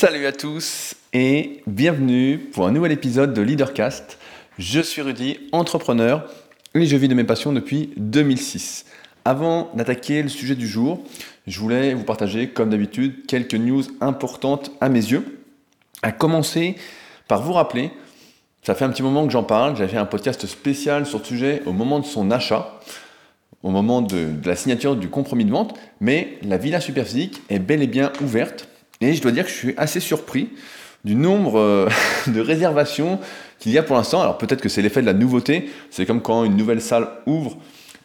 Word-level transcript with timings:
Salut 0.00 0.26
à 0.26 0.32
tous 0.32 0.94
et 1.12 1.60
bienvenue 1.66 2.38
pour 2.38 2.68
un 2.68 2.70
nouvel 2.70 2.92
épisode 2.92 3.34
de 3.34 3.42
Leadercast. 3.42 4.18
Je 4.56 4.78
suis 4.78 5.02
Rudy, 5.02 5.40
entrepreneur 5.50 6.24
et 6.76 6.86
je 6.86 6.96
vis 6.96 7.08
de 7.08 7.14
mes 7.14 7.24
passions 7.24 7.52
depuis 7.52 7.90
2006. 7.96 8.86
Avant 9.24 9.72
d'attaquer 9.74 10.22
le 10.22 10.28
sujet 10.28 10.54
du 10.54 10.68
jour, 10.68 11.02
je 11.48 11.58
voulais 11.58 11.94
vous 11.94 12.04
partager, 12.04 12.48
comme 12.48 12.70
d'habitude, 12.70 13.26
quelques 13.26 13.56
news 13.56 13.82
importantes 14.00 14.70
à 14.80 14.88
mes 14.88 15.00
yeux. 15.00 15.40
À 16.02 16.12
commencer 16.12 16.76
par 17.26 17.42
vous 17.42 17.54
rappeler, 17.54 17.90
ça 18.62 18.76
fait 18.76 18.84
un 18.84 18.90
petit 18.90 19.02
moment 19.02 19.26
que 19.26 19.32
j'en 19.32 19.42
parle, 19.42 19.74
j'avais 19.74 19.90
fait 19.90 19.96
un 19.96 20.06
podcast 20.06 20.46
spécial 20.46 21.06
sur 21.06 21.18
le 21.18 21.24
sujet 21.24 21.60
au 21.66 21.72
moment 21.72 21.98
de 21.98 22.06
son 22.06 22.30
achat, 22.30 22.78
au 23.64 23.70
moment 23.70 24.00
de, 24.00 24.28
la 24.44 24.54
signature 24.54 24.94
du 24.94 25.08
compromis 25.08 25.44
de 25.44 25.50
vente, 25.50 25.76
mais 26.00 26.38
la 26.44 26.56
Villa 26.56 26.80
Superphysique 26.80 27.42
est 27.50 27.58
bel 27.58 27.82
et 27.82 27.88
bien 27.88 28.12
ouverte 28.22 28.67
et 29.00 29.14
je 29.14 29.22
dois 29.22 29.30
dire 29.30 29.44
que 29.44 29.50
je 29.50 29.56
suis 29.56 29.74
assez 29.76 30.00
surpris 30.00 30.50
du 31.04 31.14
nombre 31.14 31.58
euh, 31.58 31.88
de 32.26 32.40
réservations 32.40 33.18
qu'il 33.58 33.72
y 33.72 33.78
a 33.78 33.82
pour 33.82 33.96
l'instant. 33.96 34.20
Alors 34.20 34.38
peut-être 34.38 34.60
que 34.60 34.68
c'est 34.68 34.82
l'effet 34.82 35.00
de 35.00 35.06
la 35.06 35.14
nouveauté, 35.14 35.70
c'est 35.90 36.06
comme 36.06 36.20
quand 36.20 36.44
une 36.44 36.56
nouvelle 36.56 36.80
salle 36.80 37.08
ouvre 37.26 37.56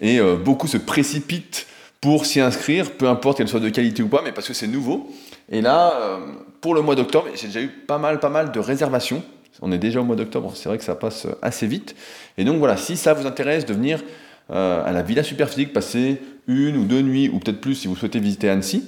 et 0.01 0.19
euh, 0.19 0.35
beaucoup 0.35 0.67
se 0.67 0.77
précipitent 0.77 1.67
pour 2.01 2.25
s'y 2.25 2.41
inscrire, 2.41 2.91
peu 2.91 3.07
importe 3.07 3.37
qu'elle 3.37 3.47
soit 3.47 3.61
de 3.61 3.69
qualité 3.69 4.03
ou 4.03 4.09
pas, 4.09 4.21
mais 4.23 4.33
parce 4.33 4.47
que 4.47 4.53
c'est 4.53 4.67
nouveau. 4.67 5.09
Et 5.49 5.61
là, 5.61 5.93
euh, 6.01 6.17
pour 6.59 6.75
le 6.75 6.81
mois 6.81 6.95
d'octobre, 6.95 7.27
j'ai 7.35 7.47
déjà 7.47 7.61
eu 7.61 7.69
pas 7.69 7.97
mal, 7.97 8.19
pas 8.19 8.29
mal 8.29 8.51
de 8.51 8.59
réservations. 8.59 9.23
On 9.61 9.71
est 9.71 9.77
déjà 9.77 10.01
au 10.01 10.03
mois 10.03 10.15
d'octobre, 10.15 10.51
c'est 10.55 10.67
vrai 10.67 10.77
que 10.77 10.83
ça 10.83 10.95
passe 10.95 11.27
assez 11.41 11.67
vite. 11.67 11.95
Et 12.37 12.43
donc 12.43 12.57
voilà, 12.57 12.75
si 12.75 12.97
ça 12.97 13.13
vous 13.13 13.25
intéresse 13.25 13.65
de 13.65 13.73
venir 13.73 14.01
à 14.49 14.91
la 14.91 15.03
Villa 15.03 15.23
Superphysique, 15.23 15.71
passer 15.71 16.19
une 16.47 16.75
ou 16.75 16.83
deux 16.83 17.01
nuits, 17.01 17.29
ou 17.31 17.39
peut-être 17.39 17.61
plus 17.61 17.75
si 17.75 17.87
vous 17.87 17.95
souhaitez 17.95 18.19
visiter 18.19 18.49
Annecy, 18.49 18.83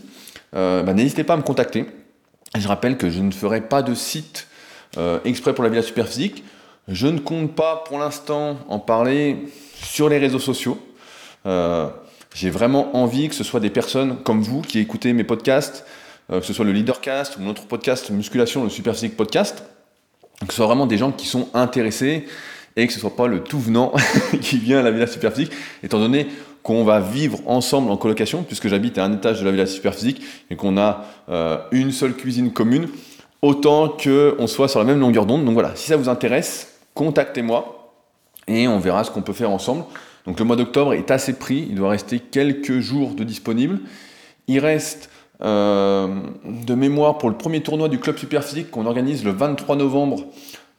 bah, 0.54 0.94
n'hésitez 0.94 1.23
pas 1.23 1.34
à 1.34 1.38
me 1.38 1.41
contacter. 1.44 1.85
Je 2.58 2.67
rappelle 2.67 2.98
que 2.98 3.09
je 3.09 3.20
ne 3.20 3.31
ferai 3.31 3.62
pas 3.62 3.81
de 3.81 3.94
site 3.94 4.48
euh, 4.98 5.20
exprès 5.26 5.53
pour 5.53 5.64
la 5.64 5.70
Villa 5.70 5.81
Superphysique. 5.81 6.44
Je 6.88 7.08
ne 7.08 7.20
compte 7.20 7.53
pas 7.56 7.83
pour 7.86 8.00
l'instant 8.00 8.58
en 8.70 8.80
parler 8.80 9.38
sur 9.75 10.08
les 10.08 10.17
réseaux 10.17 10.39
sociaux. 10.39 10.80
Euh, 11.45 11.89
j'ai 12.33 12.50
vraiment 12.50 12.95
envie 12.95 13.28
que 13.28 13.36
ce 13.36 13.44
soit 13.44 13.59
des 13.59 13.70
personnes 13.70 14.22
comme 14.23 14.42
vous 14.42 14.61
qui 14.61 14.80
écoutez 14.80 15.14
mes 15.14 15.23
podcasts, 15.23 15.86
euh, 16.31 16.39
que 16.39 16.45
ce 16.45 16.53
soit 16.53 16.66
le 16.66 16.72
Leadercast 16.72 17.38
ou 17.38 17.42
notre 17.42 17.66
podcast 17.66 18.09
Musculation, 18.09 18.64
le 18.64 18.70
Superphysique 18.70 19.17
Podcast, 19.17 19.64
que 20.42 20.52
ce 20.52 20.58
soit 20.58 20.67
vraiment 20.67 20.86
des 20.86 20.98
gens 20.98 21.11
qui 21.11 21.27
sont 21.27 21.50
intéressés 21.53 22.25
et 22.77 22.88
que 22.88 22.94
ce 22.94 23.00
soit 23.00 23.16
pas 23.16 23.27
le 23.27 23.42
tout 23.44 23.59
venant 23.59 23.94
qui 24.42 24.58
vient 24.58 24.80
à 24.80 24.81
la 24.81 24.92
Villa 24.92 25.08
Superphysique, 25.08 25.52
étant 25.83 26.00
donné 26.00 26.27
qu'on 26.66 26.83
va 26.83 26.99
vivre 26.99 27.38
ensemble 27.45 27.91
en 27.91 27.95
colocation, 27.95 28.41
puisque 28.41 28.69
j'habite 28.69 28.97
à 28.97 29.05
un 29.05 29.13
étage 29.13 29.39
de 29.39 29.45
la 29.45 29.52
villa 29.52 29.67
superphysique 29.67 30.23
et 30.49 30.55
qu'on 30.55 30.80
a 30.80 31.05
euh, 31.30 31.59
une 31.71 31.91
seule 31.91 32.16
cuisine 32.16 32.52
commune, 32.52 32.89
autant 33.44 33.88
qu'on 33.88 34.47
soit 34.47 34.67
sur 34.67 34.80
la 34.80 34.86
même 34.86 34.99
longueur 34.99 35.27
d'onde. 35.27 35.45
Donc 35.45 35.53
voilà, 35.53 35.75
si 35.75 35.86
ça 35.86 35.95
vous 35.95 36.09
intéresse, 36.09 36.80
contactez-moi 36.95 37.93
et 38.47 38.67
on 38.67 38.80
verra 38.80 39.03
ce 39.03 39.11
qu'on 39.11 39.21
peut 39.21 39.31
faire 39.31 39.52
ensemble. 39.52 39.83
Donc 40.25 40.39
le 40.39 40.45
mois 40.45 40.55
d'octobre 40.55 40.95
est 40.95 41.11
assez 41.11 41.33
pris, 41.33 41.67
il 41.69 41.75
doit 41.75 41.91
rester 41.91 42.19
quelques 42.19 42.80
jours 42.80 43.13
de 43.13 43.23
disponible. 43.23 43.81
Il 44.47 44.58
reste 44.58 45.11
euh, 45.43 46.08
de 46.45 46.73
mémoire 46.73 47.19
pour 47.19 47.30
le 47.30 47.38
premier 47.38 47.61
tournoi 47.61 47.89
du 47.89 47.99
club 47.99 48.17
superphysique 48.17 48.71
qu'on 48.71 48.88
organise 48.88 49.23
le 49.23 49.30
23 49.30 49.75
novembre 49.75 50.25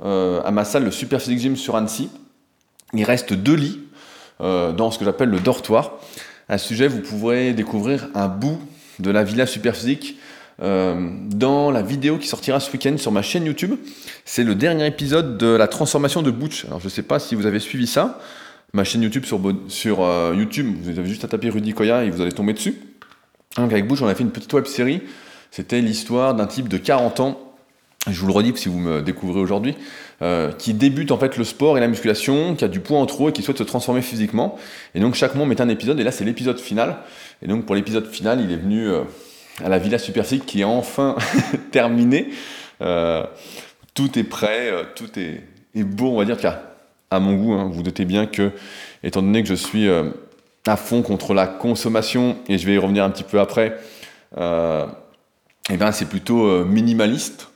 euh, 0.04 0.42
à 0.44 0.50
ma 0.50 0.64
salle, 0.64 0.82
le 0.82 0.90
Superphysique 0.90 1.38
Gym 1.38 1.54
sur 1.54 1.76
Annecy. 1.76 2.10
Il 2.92 3.04
reste 3.04 3.34
deux 3.34 3.54
lits 3.54 3.85
euh, 4.40 4.72
dans 4.72 4.90
ce 4.90 4.98
que 4.98 5.04
j'appelle 5.04 5.30
le 5.30 5.40
dortoir. 5.40 5.98
À 6.48 6.58
ce 6.58 6.68
sujet, 6.68 6.88
vous 6.88 7.00
pourrez 7.00 7.52
découvrir 7.52 8.08
un 8.14 8.28
bout 8.28 8.60
de 8.98 9.10
la 9.10 9.24
villa 9.24 9.46
Superphysique 9.46 10.18
euh, 10.62 11.10
dans 11.26 11.70
la 11.70 11.82
vidéo 11.82 12.18
qui 12.18 12.28
sortira 12.28 12.60
ce 12.60 12.70
week-end 12.72 12.96
sur 12.98 13.12
ma 13.12 13.22
chaîne 13.22 13.44
YouTube. 13.44 13.74
C'est 14.24 14.44
le 14.44 14.54
dernier 14.54 14.86
épisode 14.86 15.38
de 15.38 15.48
la 15.48 15.68
transformation 15.68 16.22
de 16.22 16.30
Butch. 16.30 16.64
Alors 16.66 16.80
je 16.80 16.86
ne 16.86 16.90
sais 16.90 17.02
pas 17.02 17.18
si 17.18 17.34
vous 17.34 17.46
avez 17.46 17.60
suivi 17.60 17.86
ça. 17.86 18.20
Ma 18.72 18.84
chaîne 18.84 19.02
YouTube 19.02 19.25
sur, 19.25 19.41
sur 19.69 20.02
euh, 20.02 20.34
YouTube, 20.36 20.75
vous 20.82 20.88
avez 20.88 21.08
juste 21.08 21.25
à 21.25 21.28
taper 21.28 21.50
Rudy 21.50 21.72
Koya 21.72 22.04
et 22.04 22.10
vous 22.10 22.20
allez 22.20 22.32
tomber 22.32 22.52
dessus. 22.52 22.75
Avec 23.56 23.86
Butch, 23.86 24.02
on 24.02 24.06
a 24.06 24.14
fait 24.14 24.22
une 24.22 24.32
petite 24.32 24.52
web 24.52 24.66
série. 24.66 25.02
C'était 25.50 25.80
l'histoire 25.80 26.34
d'un 26.34 26.46
type 26.46 26.69
de 26.69 26.76
40 26.76 27.20
ans 27.20 27.46
je 28.10 28.20
vous 28.20 28.26
le 28.26 28.32
redis 28.32 28.52
si 28.56 28.69
vous 28.69 28.78
me 28.78 29.02
découvrez 29.02 29.41
aujourd'hui, 29.41 29.75
euh, 30.22 30.50
qui 30.50 30.72
débute 30.72 31.12
en 31.12 31.19
fait 31.19 31.37
le 31.37 31.44
sport 31.44 31.77
et 31.77 31.81
la 31.81 31.88
musculation, 31.88 32.54
qui 32.54 32.65
a 32.65 32.69
du 32.69 32.81
poids 32.81 32.99
en 32.99 33.04
trop 33.04 33.28
et 33.28 33.32
qui 33.32 33.43
souhaite 33.43 33.59
se 33.59 33.65
transformer 33.65 34.00
physiquement. 34.00 34.56
Et 34.94 35.00
donc 35.00 35.15
chaque 35.15 35.34
mois 35.34 35.44
on 35.44 35.47
met 35.47 35.60
un 35.60 35.69
épisode, 35.69 36.00
et 36.00 36.04
là 36.04 36.10
c'est 36.10 36.25
l'épisode 36.25 36.59
final. 36.59 36.97
Et 37.43 37.47
donc 37.47 37.66
pour 37.66 37.75
l'épisode 37.75 38.06
final, 38.06 38.41
il 38.41 38.50
est 38.50 38.56
venu 38.56 38.88
euh, 38.88 39.03
à 39.62 39.69
la 39.69 39.76
Villa 39.76 39.99
Superphysique 39.99 40.47
qui 40.47 40.62
est 40.62 40.65
enfin 40.65 41.16
terminée. 41.71 42.31
Euh, 42.81 43.25
tout 43.93 44.19
est 44.19 44.25
prêt, 44.25 44.72
tout 44.94 45.19
est, 45.19 45.43
beau, 45.84 46.06
on 46.06 46.16
va 46.16 46.25
dire, 46.25 46.38
qu'à 46.38 46.62
à 47.10 47.21
mon 47.21 47.34
goût. 47.34 47.53
Hein, 47.53 47.69
vous 47.71 47.82
doutez 47.82 48.06
bien 48.06 48.25
que, 48.25 48.53
étant 49.03 49.21
donné 49.21 49.43
que 49.43 49.49
je 49.50 49.55
suis 49.55 49.87
à 50.66 50.76
fond 50.76 51.03
contre 51.03 51.34
la 51.34 51.47
consommation, 51.47 52.38
et 52.49 52.56
je 52.56 52.66
vais 52.66 52.75
y 52.75 52.78
revenir 52.78 53.05
un 53.05 53.10
petit 53.10 53.22
peu 53.22 53.38
après, 53.38 53.78
et 54.37 54.82
eh 55.71 55.76
ben 55.76 55.93
c'est 55.93 56.09
plutôt 56.09 56.65
minimaliste. 56.65 57.49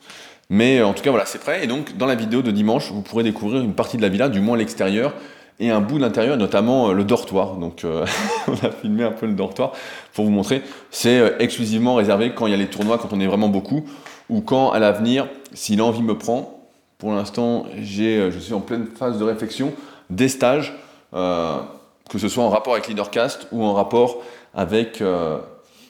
Mais 0.51 0.81
euh, 0.81 0.87
en 0.87 0.93
tout 0.93 1.03
cas, 1.03 1.11
voilà, 1.11 1.25
c'est 1.25 1.39
prêt. 1.39 1.65
Et 1.65 1.67
donc, 1.67 1.97
dans 1.97 2.07
la 2.07 2.17
vidéo 2.17 2.43
de 2.43 2.51
dimanche, 2.51 2.91
vous 2.91 3.03
pourrez 3.03 3.23
découvrir 3.23 3.63
une 3.63 3.73
partie 3.73 3.97
de 3.97 4.03
la 4.03 4.09
villa, 4.09 4.29
du 4.29 4.41
moins 4.41 4.59
l'extérieur, 4.59 5.15
et 5.61 5.71
un 5.71 5.81
bout 5.81 5.97
de 5.97 6.03
l'intérieur, 6.03 6.37
notamment 6.37 6.91
euh, 6.91 6.93
le 6.93 7.05
dortoir. 7.05 7.55
Donc, 7.55 7.85
euh, 7.85 8.05
on 8.49 8.55
a 8.67 8.71
filmé 8.73 9.05
un 9.05 9.13
peu 9.13 9.27
le 9.27 9.35
dortoir 9.35 9.73
pour 10.13 10.25
vous 10.25 10.33
montrer. 10.33 10.63
C'est 10.91 11.37
exclusivement 11.39 11.95
réservé 11.95 12.35
quand 12.35 12.47
il 12.47 12.51
y 12.51 12.55
a 12.55 12.59
les 12.59 12.67
tournois, 12.67 12.99
quand 12.99 13.13
on 13.13 13.21
est 13.21 13.27
vraiment 13.27 13.49
beaucoup, 13.49 13.85
ou 14.29 14.41
quand, 14.41 14.73
à 14.73 14.81
l'avenir, 14.81 15.29
si 15.55 15.77
l'envie 15.77 16.03
me 16.03 16.19
prend, 16.19 16.57
pour 16.99 17.13
l'instant, 17.13 17.67
je 17.81 18.31
suis 18.39 18.53
en 18.53 18.61
pleine 18.61 18.87
phase 18.87 19.19
de 19.19 19.25
réflexion, 19.25 19.73
des 20.11 20.29
stages, 20.29 20.75
que 21.13 22.19
ce 22.19 22.29
soit 22.29 22.45
en 22.45 22.51
rapport 22.51 22.75
avec 22.75 22.89
Leadercast 22.89 23.49
ou 23.53 23.65
en 23.65 23.73
rapport 23.73 24.19
avec 24.55 25.03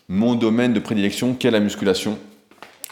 mon 0.08 0.36
domaine 0.36 0.72
de 0.72 0.78
prédilection, 0.78 1.34
qu'est 1.34 1.50
la 1.50 1.58
musculation 1.58 2.16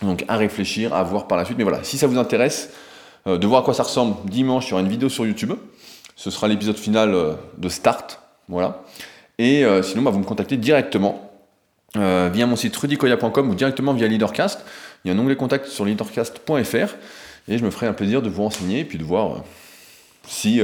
donc 0.02 0.24
à 0.28 0.36
réfléchir, 0.36 0.94
à 0.94 1.02
voir 1.02 1.26
par 1.26 1.38
la 1.38 1.44
suite. 1.44 1.58
Mais 1.58 1.64
voilà, 1.64 1.82
si 1.82 1.98
ça 1.98 2.06
vous 2.06 2.18
intéresse 2.18 2.70
euh, 3.26 3.38
de 3.38 3.46
voir 3.46 3.62
à 3.62 3.64
quoi 3.64 3.74
ça 3.74 3.82
ressemble, 3.82 4.16
dimanche, 4.24 4.68
il 4.68 4.70
y 4.70 4.72
aura 4.74 4.82
une 4.82 4.88
vidéo 4.88 5.08
sur 5.08 5.26
YouTube. 5.26 5.52
Ce 6.16 6.30
sera 6.30 6.48
l'épisode 6.48 6.76
final 6.76 7.14
euh, 7.14 7.34
de 7.56 7.68
Start. 7.68 8.20
Voilà. 8.48 8.82
Et 9.38 9.64
euh, 9.64 9.82
sinon, 9.82 10.02
bah, 10.02 10.10
vous 10.10 10.18
me 10.18 10.24
contactez 10.24 10.56
directement 10.56 11.24
via 11.94 12.46
mon 12.46 12.54
site 12.54 12.76
rudicoya.com 12.76 13.48
ou 13.48 13.54
directement 13.54 13.94
via 13.94 14.06
Leadercast. 14.06 14.62
Il 15.02 15.08
y 15.08 15.10
a 15.10 15.16
un 15.16 15.18
onglet 15.18 15.36
contact 15.36 15.66
sur 15.66 15.86
leadercast.fr 15.86 16.94
et 17.48 17.58
je 17.58 17.64
me 17.64 17.70
ferai 17.70 17.86
un 17.86 17.94
plaisir 17.94 18.20
de 18.20 18.28
vous 18.28 18.42
renseigner 18.42 18.80
et 18.80 18.84
puis 18.84 18.98
de 18.98 19.04
voir 19.04 19.42
si 20.26 20.60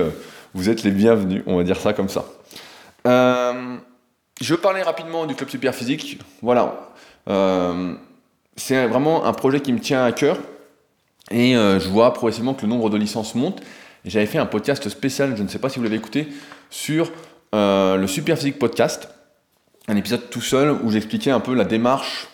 vous 0.53 0.69
êtes 0.69 0.84
les 0.84 0.91
bienvenus. 0.91 1.43
On 1.47 1.56
va 1.56 1.65
dire 1.65 1.81
ça 1.81 1.94
comme 1.94 2.11
ça. 2.11 2.27
je 3.06 4.55
parlais 4.55 4.83
rapidement 4.83 5.25
du 5.25 5.34
club 5.34 5.49
super 5.49 5.75
physique. 5.75 6.21
Voilà 6.43 6.93
c'est 8.57 8.87
vraiment 8.87 9.25
un 9.25 9.33
projet 9.33 9.61
qui 9.61 9.73
me 9.73 9.81
tient 9.81 10.05
à 10.05 10.13
cœur. 10.13 10.39
Et 11.31 11.57
euh, 11.57 11.81
je 11.81 11.89
vois 11.89 12.13
progressivement 12.13 12.55
que 12.55 12.63
le 12.63 12.69
nombre 12.69 12.91
de 12.91 12.97
licences 12.97 13.35
monte. 13.35 13.61
J'avais 14.05 14.27
fait 14.27 14.39
un 14.39 14.47
podcast 14.47 14.89
spécial, 14.89 15.35
je 15.37 15.43
ne 15.43 15.49
sais 15.49 15.59
pas 15.59 15.71
si 15.71 15.79
vous 15.79 15.85
l'avez 15.85 15.97
écouté, 15.97 16.29
sur 16.71 17.11
euh, 17.55 17.97
le 17.97 18.07
Super 18.07 18.37
Physique 18.37 18.59
Podcast. 18.59 19.09
Un 19.89 19.97
épisode 19.97 20.29
tout 20.31 20.43
seul 20.43 20.73
où 20.83 20.91
j'expliquais 20.91 21.31
un 21.31 21.41
peu 21.41 21.55
la 21.55 21.65
démarche 21.65 22.29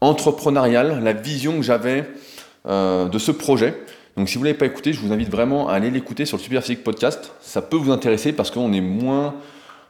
entrepreneuriale, 0.00 1.02
la 1.02 1.12
vision 1.12 1.56
que 1.56 1.62
j'avais 1.62 2.08
euh, 2.66 3.08
de 3.08 3.18
ce 3.18 3.30
projet. 3.30 3.80
Donc 4.16 4.28
si 4.28 4.36
vous 4.36 4.40
ne 4.40 4.46
l'avez 4.46 4.58
pas 4.58 4.66
écouté, 4.66 4.92
je 4.92 5.00
vous 5.00 5.12
invite 5.12 5.30
vraiment 5.30 5.68
à 5.68 5.74
aller 5.74 5.90
l'écouter 5.90 6.26
sur 6.26 6.36
le 6.36 6.42
Super 6.42 6.62
Physique 6.62 6.82
Podcast. 6.82 7.32
Ça 7.40 7.62
peut 7.62 7.76
vous 7.76 7.92
intéresser 7.92 8.32
parce 8.32 8.50
qu'on 8.50 8.72
est 8.72 8.80
moins 8.80 9.36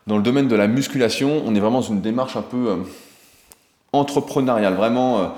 dans 0.07 0.17
le 0.17 0.23
domaine 0.23 0.49
de 0.49 0.57
la 0.57 0.69
musculation, 0.69 1.43
on 1.47 1.55
est 1.55 1.61
vraiment 1.61 1.81
dans 1.81 1.89
une 1.89 2.01
démarche 2.01 2.37
un 2.37 2.43
peu 2.43 2.77
entrepreneuriale, 3.93 4.75
vraiment 4.75 5.35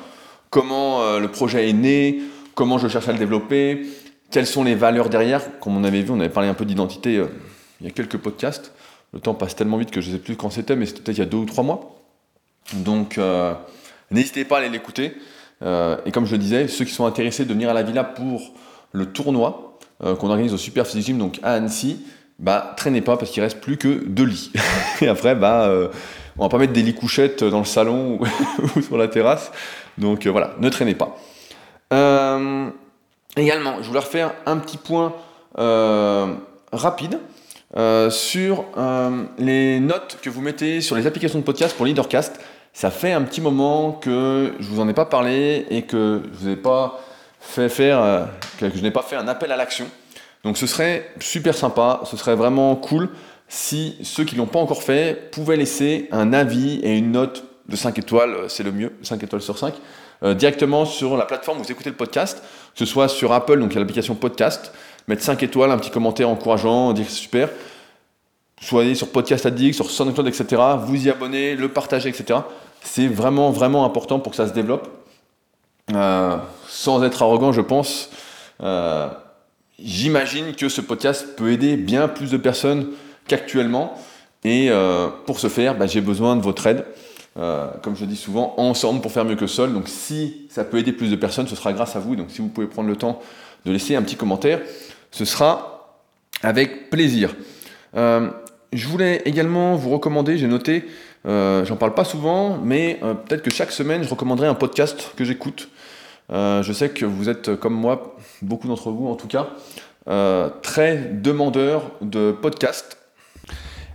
comment 0.50 1.02
euh, 1.02 1.20
le 1.20 1.28
projet 1.28 1.68
est 1.68 1.72
né, 1.72 2.20
comment 2.54 2.78
je 2.78 2.88
cherche 2.88 3.08
à 3.08 3.12
le 3.12 3.18
développer, 3.18 3.86
quelles 4.30 4.46
sont 4.46 4.64
les 4.64 4.74
valeurs 4.74 5.08
derrière. 5.08 5.58
Comme 5.60 5.76
on 5.76 5.84
avait 5.84 6.02
vu, 6.02 6.10
on 6.10 6.20
avait 6.20 6.28
parlé 6.28 6.48
un 6.48 6.54
peu 6.54 6.64
d'identité 6.64 7.16
euh, 7.16 7.26
il 7.80 7.86
y 7.86 7.88
a 7.88 7.92
quelques 7.92 8.18
podcasts. 8.18 8.72
Le 9.12 9.20
temps 9.20 9.34
passe 9.34 9.56
tellement 9.56 9.78
vite 9.78 9.90
que 9.90 10.00
je 10.00 10.10
ne 10.10 10.16
sais 10.16 10.22
plus 10.22 10.36
quand 10.36 10.50
c'était, 10.50 10.76
mais 10.76 10.86
c'était 10.86 11.00
peut-être 11.00 11.16
il 11.16 11.20
y 11.20 11.22
a 11.22 11.28
deux 11.28 11.38
ou 11.38 11.46
trois 11.46 11.64
mois. 11.64 12.02
Donc, 12.74 13.16
euh, 13.16 13.54
n'hésitez 14.10 14.44
pas 14.44 14.56
à 14.56 14.58
aller 14.58 14.68
l'écouter. 14.68 15.14
et 15.62 16.12
comme 16.12 16.26
je 16.26 16.36
disais, 16.36 16.68
ceux 16.68 16.84
qui 16.84 16.92
sont 16.92 17.06
intéressés 17.06 17.44
de 17.44 17.52
venir 17.52 17.70
à 17.70 17.72
la 17.72 17.82
villa 17.82 18.04
pour 18.04 18.52
le 18.92 19.06
tournoi 19.06 19.78
qu'on 20.00 20.28
organise 20.28 20.52
au 20.52 20.58
Super 20.58 20.86
Physique 20.86 21.06
Gym, 21.06 21.18
donc 21.18 21.40
à 21.42 21.54
Annecy, 21.54 22.04
bah 22.38 22.74
traînez 22.76 23.00
pas 23.00 23.16
parce 23.16 23.30
qu'il 23.30 23.42
reste 23.42 23.60
plus 23.60 23.78
que 23.78 24.04
deux 24.04 24.24
lits. 24.24 24.52
et 25.00 25.08
après, 25.08 25.34
bah, 25.34 25.90
on 26.38 26.44
va 26.44 26.48
pas 26.48 26.58
mettre 26.58 26.72
des 26.72 26.82
lits 26.82 26.94
couchettes 26.94 27.42
dans 27.44 27.58
le 27.58 27.64
salon 27.64 28.18
ou 28.76 28.82
sur 28.82 28.96
la 28.96 29.08
terrasse. 29.08 29.50
Donc 29.98 30.26
euh, 30.26 30.30
voilà, 30.30 30.54
ne 30.60 30.68
traînez 30.68 30.94
pas. 30.94 31.16
Euh, 31.92 32.68
également, 33.36 33.82
je 33.82 33.88
voulais 33.88 34.00
refaire 34.00 34.32
un 34.46 34.58
petit 34.58 34.76
point 34.76 35.14
euh, 35.58 36.34
rapide 36.72 37.18
sur 38.10 38.64
les 39.38 39.78
notes 39.80 40.18
que 40.22 40.30
vous 40.30 40.40
mettez 40.40 40.80
sur 40.80 40.96
les 40.96 41.06
applications 41.06 41.38
de 41.38 41.44
podcast 41.44 41.76
pour 41.76 41.86
Leadercast. 41.86 42.40
Ça 42.72 42.90
fait 42.90 43.12
un 43.12 43.22
petit 43.22 43.40
moment 43.40 43.92
que 43.92 44.54
je 44.58 44.68
vous 44.68 44.80
en 44.80 44.88
ai 44.88 44.94
pas 44.94 45.04
parlé 45.04 45.66
et 45.70 45.82
que 45.82 46.22
je 46.32 46.38
vous 46.38 46.48
ai 46.48 46.56
pas 46.56 47.00
fait 47.40 47.68
faire, 47.68 48.28
que 48.58 48.70
je 48.74 48.80
n'ai 48.80 48.90
pas 48.90 49.02
fait 49.02 49.16
un 49.16 49.28
appel 49.28 49.52
à 49.52 49.56
l'action. 49.56 49.86
Donc 50.44 50.56
ce 50.56 50.66
serait 50.66 51.10
super 51.20 51.54
sympa, 51.54 52.00
ce 52.04 52.16
serait 52.16 52.36
vraiment 52.36 52.74
cool 52.76 53.10
si 53.48 53.96
ceux 54.02 54.24
qui 54.24 54.36
l'ont 54.36 54.46
pas 54.46 54.58
encore 54.58 54.82
fait 54.82 55.30
pouvaient 55.32 55.56
laisser 55.56 56.08
un 56.12 56.32
avis 56.32 56.80
et 56.82 56.96
une 56.96 57.12
note 57.12 57.44
de 57.68 57.76
5 57.76 57.98
étoiles, 57.98 58.34
euh, 58.34 58.48
c'est 58.48 58.62
le 58.62 58.72
mieux, 58.72 58.92
5 59.02 59.22
étoiles 59.22 59.42
sur 59.42 59.58
5, 59.58 59.74
euh, 60.22 60.34
directement 60.34 60.84
sur 60.84 61.16
la 61.16 61.24
plateforme 61.24 61.60
où 61.60 61.62
vous 61.62 61.72
écoutez 61.72 61.90
le 61.90 61.96
podcast, 61.96 62.40
que 62.40 62.78
ce 62.78 62.84
soit 62.84 63.08
sur 63.08 63.32
Apple, 63.32 63.58
donc 63.58 63.74
l'application 63.74 64.14
podcast, 64.14 64.72
mettre 65.06 65.22
5 65.22 65.42
étoiles, 65.42 65.70
un 65.70 65.78
petit 65.78 65.90
commentaire 65.90 66.28
encourageant, 66.28 66.92
dire 66.92 67.06
que 67.06 67.10
c'est 67.10 67.18
super, 67.18 67.48
soyez 68.60 68.94
sur 68.94 69.08
Podcast 69.08 69.46
Addict, 69.46 69.74
sur 69.74 69.90
SoundCloud, 69.90 70.26
etc., 70.26 70.60
vous 70.80 71.06
y 71.06 71.10
abonner, 71.10 71.56
le 71.56 71.68
partager, 71.68 72.10
etc. 72.10 72.40
C'est 72.82 73.06
vraiment, 73.06 73.50
vraiment 73.50 73.84
important 73.84 74.18
pour 74.18 74.32
que 74.32 74.36
ça 74.36 74.46
se 74.46 74.52
développe. 74.52 74.88
Euh, 75.94 76.36
sans 76.68 77.02
être 77.02 77.22
arrogant, 77.22 77.52
je 77.52 77.62
pense, 77.62 78.10
j'imagine 79.78 80.54
que 80.54 80.68
ce 80.68 80.82
podcast 80.82 81.36
peut 81.36 81.50
aider 81.52 81.76
bien 81.76 82.08
plus 82.08 82.30
de 82.30 82.36
personnes 82.36 82.88
qu'actuellement. 83.28 83.94
Et 84.44 84.68
euh, 84.70 85.08
pour 85.26 85.38
ce 85.38 85.48
faire, 85.48 85.76
bah, 85.76 85.86
j'ai 85.86 86.00
besoin 86.00 86.36
de 86.36 86.42
votre 86.42 86.66
aide. 86.66 86.84
comme 87.82 87.94
je 87.94 88.04
dis 88.04 88.16
souvent, 88.16 88.54
ensemble 88.56 89.00
pour 89.00 89.12
faire 89.12 89.24
mieux 89.24 89.36
que 89.36 89.46
seul. 89.46 89.72
Donc 89.72 89.88
si 89.88 90.48
ça 90.50 90.64
peut 90.64 90.78
aider 90.78 90.92
plus 90.92 91.10
de 91.10 91.16
personnes, 91.16 91.46
ce 91.46 91.54
sera 91.54 91.72
grâce 91.72 91.94
à 91.94 92.00
vous. 92.00 92.16
Donc 92.16 92.30
si 92.30 92.40
vous 92.40 92.48
pouvez 92.48 92.66
prendre 92.66 92.88
le 92.88 92.96
temps 92.96 93.20
de 93.64 93.70
laisser 93.70 93.94
un 93.94 94.02
petit 94.02 94.16
commentaire, 94.16 94.60
ce 95.12 95.24
sera 95.24 96.00
avec 96.42 96.90
plaisir. 96.90 97.36
je 97.94 98.86
voulais 98.88 99.22
également 99.24 99.76
vous 99.76 99.90
recommander, 99.90 100.36
j'ai 100.36 100.48
noté, 100.48 100.84
j'en 101.24 101.76
parle 101.78 101.94
pas 101.94 102.04
souvent, 102.04 102.58
mais 102.58 103.00
peut-être 103.26 103.42
que 103.42 103.52
chaque 103.52 103.70
semaine, 103.70 104.02
je 104.02 104.08
recommanderai 104.08 104.48
un 104.48 104.54
podcast 104.54 105.12
que 105.16 105.24
j'écoute. 105.24 105.68
Euh, 106.30 106.62
je 106.62 106.72
sais 106.72 106.90
que 106.90 107.06
vous 107.06 107.28
êtes 107.28 107.56
comme 107.56 107.74
moi, 107.74 108.16
beaucoup 108.42 108.68
d'entre 108.68 108.90
vous 108.90 109.08
en 109.08 109.14
tout 109.14 109.28
cas, 109.28 109.48
euh, 110.08 110.50
très 110.62 110.96
demandeurs 110.96 111.90
de 112.02 112.32
podcasts. 112.32 112.98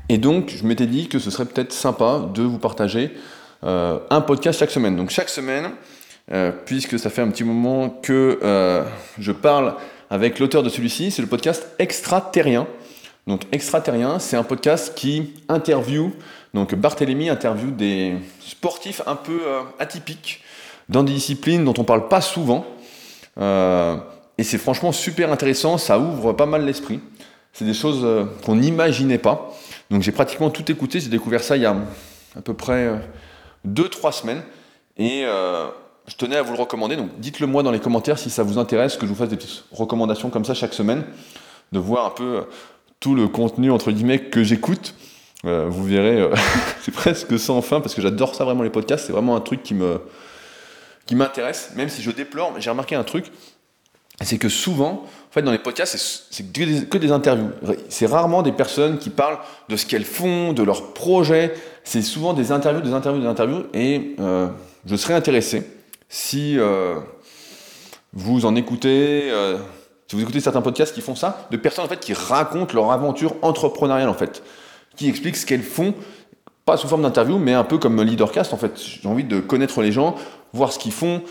Et 0.10 0.18
donc, 0.18 0.54
je 0.56 0.66
m'étais 0.66 0.86
dit 0.86 1.08
que 1.08 1.20
ce 1.20 1.32
serait 1.32 1.46
peut-être 1.46 1.72
sympa 1.72 2.30
de 2.34 2.44
vous 2.44 2.60
partager 2.60 3.12
euh, 3.64 4.00
un 4.10 4.22
podcast 4.22 4.60
chaque 4.60 4.72
semaine. 4.72 4.96
Donc, 4.96 5.10
chaque 5.10 5.30
semaine, 5.30 5.72
puisque 6.66 6.98
ça 6.98 7.10
fait 7.10 7.22
un 7.22 7.30
petit 7.30 7.44
moment 7.44 7.90
que 7.90 8.40
je 9.20 9.32
parle 9.32 9.76
avec 10.10 10.40
l'auteur 10.40 10.64
de 10.64 10.70
celui-ci, 10.70 11.12
c'est 11.12 11.22
le 11.22 11.28
podcast 11.28 11.68
Extraterrien. 11.80 12.66
Donc, 13.28 13.42
Extraterrien, 13.52 14.20
c'est 14.20 14.38
un 14.38 14.44
podcast 14.44 14.94
qui 14.96 15.34
interview, 15.50 16.14
donc 16.54 16.76
Barthélemy 16.76 17.30
interview 17.30 17.72
des 17.72 18.16
sportifs 18.40 19.02
un 19.06 19.16
peu 19.16 19.42
atypiques 19.80 20.44
dans 20.90 21.04
des 21.04 21.14
disciplines 21.14 21.64
dont 21.66 21.74
on 21.78 21.84
parle 21.84 22.08
pas 22.08 22.22
souvent. 22.22 22.66
Euh, 23.40 23.98
et 24.38 24.44
c'est 24.44 24.58
franchement 24.58 24.92
super 24.92 25.32
intéressant, 25.32 25.78
ça 25.78 26.00
ouvre 26.00 26.34
pas 26.34 26.46
mal 26.46 26.66
l'esprit. 26.66 27.00
C'est 27.54 27.66
des 27.66 27.74
choses 27.74 28.02
euh, 28.04 28.26
qu'on 28.46 28.56
n'imaginait 28.56 29.20
pas. 29.20 29.54
Donc 29.92 30.02
j'ai 30.02 30.12
pratiquement 30.12 30.50
tout 30.50 30.70
écouté, 30.72 31.00
j'ai 31.00 31.10
découvert 31.10 31.44
ça 31.44 31.56
il 31.56 31.64
y 31.64 31.66
a 31.66 31.76
à 32.36 32.42
peu 32.42 32.54
près 32.54 33.00
2-3 33.68 34.08
euh, 34.08 34.12
semaines. 34.12 34.44
Et 34.98 35.26
je 36.06 36.16
tenais 36.18 36.36
à 36.36 36.42
vous 36.42 36.54
le 36.54 36.60
recommander. 36.60 36.96
Donc 36.96 37.20
dites-le 37.20 37.48
moi 37.48 37.64
dans 37.64 37.72
les 37.72 37.80
commentaires 37.80 38.20
si 38.20 38.30
ça 38.30 38.44
vous 38.44 38.58
intéresse 38.58 38.98
que 38.98 39.06
je 39.06 39.12
vous 39.12 39.18
fasse 39.18 39.30
des 39.30 39.38
petites 39.38 39.64
recommandations 39.72 40.30
comme 40.30 40.46
ça 40.46 40.54
chaque 40.54 40.74
semaine, 40.74 41.04
de 41.72 41.80
voir 41.80 42.06
un 42.06 42.10
peu 42.12 42.46
tout 43.00 43.16
le 43.16 43.28
contenu 43.28 43.72
entre 43.72 43.92
guillemets 43.92 44.20
que 44.20 44.44
j'écoute. 44.44 44.94
vous 45.44 45.84
verrez, 45.84 46.30
c'est 46.82 46.94
presque 46.94 47.40
sans 47.40 47.62
fin 47.62 47.82
parce 47.82 47.96
que 47.96 48.02
j'adore 48.02 48.36
ça 48.36 48.46
vraiment 48.46 48.64
les 48.64 48.70
podcasts. 48.70 49.08
C'est 49.08 49.14
vraiment 49.14 49.36
un 49.36 49.42
truc 49.42 49.64
qui 49.64 49.74
me, 49.74 50.00
qui 51.06 51.16
m'intéresse, 51.16 51.74
même 51.76 51.90
si 51.90 52.02
je 52.02 52.12
déplore, 52.12 52.54
j'ai 52.60 52.70
remarqué 52.70 52.96
un 52.96 53.04
truc, 53.04 53.32
c'est 54.22 54.38
que 54.38 54.50
souvent, 54.50 55.04
en 55.06 55.32
fait, 55.32 55.42
dans 55.42 55.52
les 55.52 55.58
podcasts, 55.58 56.28
c'est 56.30 56.44
que 56.44 56.98
des, 56.98 57.12
interviews. 57.12 57.50
C'est 57.90 58.06
rarement 58.06 58.44
des 58.44 58.52
personnes 58.52 59.00
qui 59.00 59.10
parlent 59.10 59.40
de 59.70 59.76
ce 59.76 59.86
qu'elles 59.86 60.06
font, 60.06 60.54
de 60.54 60.64
leurs 60.64 60.94
projets. 60.94 61.54
C'est 61.84 62.02
souvent 62.02 62.34
des 62.34 62.52
interviews, 62.52 62.82
des 62.82 62.94
interviews, 62.94 63.22
des 63.22 63.28
interviews. 63.28 63.64
Et 63.74 64.16
euh, 64.20 64.48
je 64.86 64.96
serais 64.96 65.16
intéressé 65.16 65.68
si 66.10 66.60
euh, 66.60 66.96
vous 68.14 68.46
en 68.46 68.56
écoutez, 68.56 69.32
euh, 69.32 69.58
si 70.08 70.16
vous 70.16 70.22
écoutez 70.22 70.40
certains 70.40 70.62
podcasts 70.62 70.94
qui 70.94 71.02
font 71.02 71.16
ça, 71.16 71.48
de 71.50 71.58
personnes 71.58 71.86
en 71.86 71.88
fait 71.88 72.00
qui 72.00 72.14
racontent 72.14 72.76
leur 72.76 72.92
aventure 72.92 73.36
entrepreneuriale 73.42 74.10
en 74.10 74.14
fait, 74.14 74.44
qui 74.96 75.10
expliquent 75.10 75.38
ce 75.38 75.48
qu'elles 75.48 75.64
font 75.64 75.96
pas 76.66 76.78
sous 76.78 76.88
forme 76.88 77.02
d'interview, 77.02 77.38
mais 77.40 77.54
un 77.54 77.64
peu 77.64 77.78
comme 77.78 78.02
Leadercast, 78.02 78.54
en 78.54 78.58
fait. 78.58 78.72
J'ai 78.78 79.08
envie 79.08 79.24
de 79.24 79.40
connaître 79.40 79.82
les 79.82 79.92
gens, 79.92 80.16
voir 80.54 80.72
ce 80.72 80.80
qu'ils 80.80 80.94
font, 80.94 81.22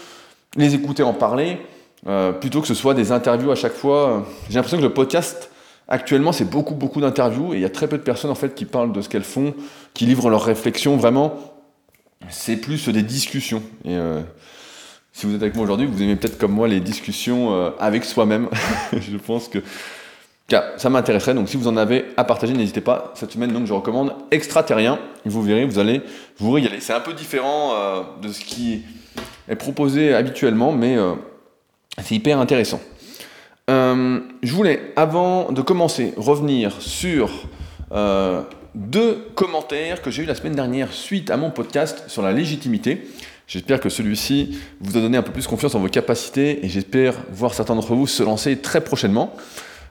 les 0.56 0.74
écouter 0.74 1.02
en 1.02 1.14
parler, 1.14 1.58
euh, 2.06 2.32
plutôt 2.32 2.60
que 2.60 2.66
ce 2.66 2.74
soit 2.74 2.94
des 2.94 3.12
interviews 3.12 3.50
à 3.50 3.54
chaque 3.54 3.74
fois. 3.74 4.26
J'ai 4.48 4.56
l'impression 4.56 4.78
que 4.78 4.82
le 4.82 4.92
podcast, 4.92 5.50
actuellement, 5.88 6.32
c'est 6.32 6.48
beaucoup, 6.48 6.74
beaucoup 6.74 7.00
d'interviews, 7.00 7.54
et 7.54 7.56
il 7.56 7.62
y 7.62 7.64
a 7.64 7.70
très 7.70 7.88
peu 7.88 7.98
de 7.98 8.02
personnes, 8.02 8.30
en 8.30 8.36
fait, 8.36 8.54
qui 8.54 8.64
parlent 8.64 8.92
de 8.92 9.00
ce 9.00 9.08
qu'elles 9.08 9.24
font, 9.24 9.54
qui 9.94 10.06
livrent 10.06 10.30
leurs 10.30 10.44
réflexions, 10.44 10.96
vraiment. 10.96 11.34
C'est 12.28 12.56
plus 12.56 12.88
des 12.88 13.02
discussions. 13.02 13.62
Et 13.84 13.96
euh, 13.96 14.20
si 15.12 15.26
vous 15.26 15.34
êtes 15.34 15.42
avec 15.42 15.54
moi 15.54 15.64
aujourd'hui, 15.64 15.86
vous 15.86 16.02
aimez 16.02 16.16
peut-être 16.16 16.38
comme 16.38 16.52
moi 16.52 16.68
les 16.68 16.80
discussions 16.80 17.54
euh, 17.54 17.70
avec 17.78 18.04
soi-même. 18.04 18.48
je 18.92 19.16
pense 19.16 19.48
que 19.48 19.58
ça 20.76 20.90
m'intéresserait, 20.90 21.34
donc 21.34 21.48
si 21.48 21.56
vous 21.56 21.68
en 21.68 21.76
avez 21.76 22.06
à 22.16 22.24
partager, 22.24 22.52
n'hésitez 22.52 22.80
pas. 22.80 23.12
Cette 23.14 23.32
semaine, 23.32 23.52
donc, 23.52 23.66
je 23.66 23.72
recommande 23.72 24.14
Extraterrien. 24.30 24.98
Vous 25.24 25.42
verrez, 25.42 25.64
vous 25.64 25.78
allez 25.78 26.02
vous 26.38 26.50
régaler. 26.50 26.80
C'est 26.80 26.92
un 26.92 27.00
peu 27.00 27.14
différent 27.14 27.72
euh, 27.74 28.02
de 28.20 28.28
ce 28.28 28.40
qui 28.44 28.82
est 29.48 29.56
proposé 29.56 30.14
habituellement, 30.14 30.72
mais 30.72 30.96
euh, 30.96 31.14
c'est 32.00 32.14
hyper 32.14 32.38
intéressant. 32.38 32.80
Euh, 33.70 34.20
je 34.42 34.52
voulais, 34.52 34.92
avant 34.96 35.52
de 35.52 35.62
commencer, 35.62 36.14
revenir 36.16 36.80
sur 36.80 37.30
deux 38.74 39.28
commentaires 39.34 40.00
que 40.00 40.10
j'ai 40.10 40.22
eu 40.22 40.26
la 40.26 40.34
semaine 40.34 40.54
dernière 40.54 40.92
suite 40.92 41.30
à 41.30 41.36
mon 41.36 41.50
podcast 41.50 42.04
sur 42.08 42.22
la 42.22 42.32
légitimité. 42.32 43.06
J'espère 43.46 43.80
que 43.80 43.90
celui-ci 43.90 44.58
vous 44.80 44.96
a 44.96 45.00
donné 45.00 45.18
un 45.18 45.22
peu 45.22 45.32
plus 45.32 45.46
confiance 45.46 45.74
en 45.74 45.80
vos 45.80 45.88
capacités 45.88 46.64
et 46.64 46.68
j'espère 46.68 47.14
voir 47.30 47.52
certains 47.52 47.74
d'entre 47.74 47.94
vous 47.94 48.06
se 48.06 48.22
lancer 48.22 48.56
très 48.58 48.80
prochainement. 48.80 49.34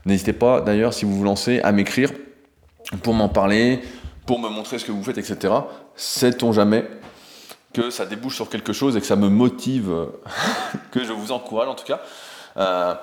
N'hésitez 0.06 0.33
pas 0.33 0.62
d'ailleurs, 0.62 0.94
si 0.94 1.06
vous 1.06 1.15
vous 1.15 1.24
lancez, 1.24 1.59
à 1.62 1.71
m'écrire 1.71 2.12
pour 3.04 3.13
m'en 3.13 3.30
parler, 3.30 3.80
pour 4.25 4.39
me 4.39 4.50
montrer 4.50 4.80
ce 4.80 4.86
que 4.86 4.92
vous 4.92 5.04
faites, 5.04 5.19
etc. 5.19 5.54
Sait-on 5.95 6.51
jamais 6.54 6.86
que 7.73 7.89
ça 7.89 8.06
débouche 8.06 8.35
sur 8.35 8.50
quelque 8.50 8.73
chose 8.73 8.97
et 8.97 9.00
que 9.00 9.06
ça 9.06 9.15
me 9.15 9.29
motive, 9.29 10.07
que 10.91 11.03
je 11.03 11.12
vous 11.12 11.31
encourage 11.31 11.68
en 11.68 11.75
tout 11.75 11.85
cas. 11.85 12.01
Euh, 12.57 12.94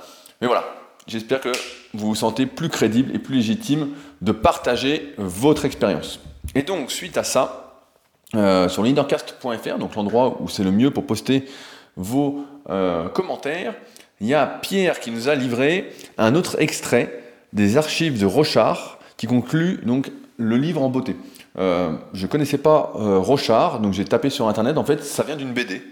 mais 0.41 0.47
voilà, 0.47 0.65
j'espère 1.07 1.41
que 1.41 1.53
vous 1.95 2.09
vous 2.09 2.15
sentez 2.15 2.47
plus 2.47 2.69
crédible 2.69 3.15
et 3.15 3.19
plus 3.19 3.37
légitime 3.37 3.89
de 4.21 4.33
partager 4.33 5.15
votre 5.17 5.65
expérience. 5.65 6.21
Et 6.55 6.63
donc, 6.63 6.91
suite 6.91 7.17
à 7.17 7.25
ça, 7.25 7.83
euh, 8.35 8.69
sur 8.69 8.83
leadercast.fr, 8.83 9.79
donc 9.79 9.95
l'endroit 9.95 10.37
où 10.41 10.49
c'est 10.49 10.65
le 10.65 10.71
mieux 10.71 10.91
pour 10.91 11.07
poster 11.07 11.47
vos 11.97 12.45
euh, 12.69 13.09
commentaires, 13.09 13.75
il 14.21 14.27
y 14.27 14.35
a 14.35 14.47
Pierre 14.47 15.01
qui 15.01 15.11
nous 15.11 15.29
a 15.29 15.35
livré 15.35 15.93
un 16.19 16.35
autre 16.35 16.61
extrait 16.61 17.23
des 17.53 17.77
archives 17.77 18.21
de 18.21 18.27
Rochard 18.27 18.99
qui 19.17 19.27
conclut 19.27 19.81
donc 19.85 20.11
le 20.37 20.57
livre 20.57 20.83
en 20.83 20.89
beauté. 20.89 21.17
Euh, 21.59 21.93
je 22.13 22.27
connaissais 22.27 22.59
pas 22.59 22.93
euh, 22.97 23.19
Rochard, 23.19 23.81
donc 23.81 23.93
j'ai 23.93 24.05
tapé 24.05 24.31
sur 24.31 24.49
internet. 24.49 24.79
En 24.79 24.85
fait, 24.85 25.03
ça 25.03 25.23
vient 25.23 25.37
d'une 25.37 25.53
BD. 25.53 25.83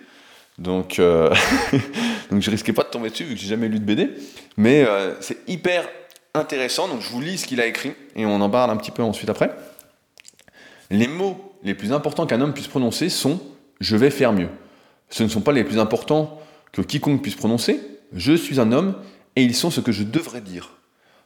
Donc, 0.59 0.99
euh, 0.99 1.35
donc 2.31 2.41
je 2.41 2.51
risquais 2.51 2.73
pas 2.73 2.85
de 2.85 2.89
tomber 2.89 3.11
dessus 3.11 3.25
vu 3.25 3.35
que 3.35 3.41
j'ai 3.41 3.49
jamais 3.49 3.69
lu 3.69 3.79
de 3.79 3.85
BD. 3.85 4.11
Mais 4.57 4.87
c'est 5.21 5.39
hyper 5.49 5.89
intéressant. 6.35 6.89
Donc 6.89 7.01
je 7.01 7.11
vous 7.11 7.21
lis 7.21 7.39
ce 7.39 7.47
qu'il 7.47 7.61
a 7.61 7.67
écrit 7.67 7.93
et 8.15 8.25
on 8.27 8.41
en 8.41 8.51
parle 8.51 8.71
un 8.71 8.77
petit 8.77 8.91
peu 8.91 9.03
ensuite 9.03 9.29
après. 9.29 9.51
Les 10.91 11.09
mots 11.09 11.53
les 11.63 11.75
plus 11.75 11.93
importants 11.93 12.27
qu'un 12.27 12.41
homme 12.41 12.55
puisse 12.55 12.69
prononcer 12.69 13.09
sont 13.09 13.41
je 13.81 13.97
vais 13.97 14.11
faire 14.11 14.33
mieux. 14.33 14.49
Ce 15.11 15.23
ne 15.23 15.29
sont 15.29 15.41
pas 15.41 15.53
les 15.53 15.65
plus 15.65 15.79
importants 15.79 16.41
que 16.73 16.83
quiconque 16.83 17.23
puisse 17.23 17.35
prononcer, 17.35 17.81
je 18.13 18.33
suis 18.33 18.61
un 18.61 18.73
homme 18.73 18.95
et 19.35 19.43
ils 19.43 19.55
sont 19.55 19.71
ce 19.71 19.81
que 19.81 19.93
je 19.93 20.03
devrais 20.03 20.41
dire. 20.41 20.71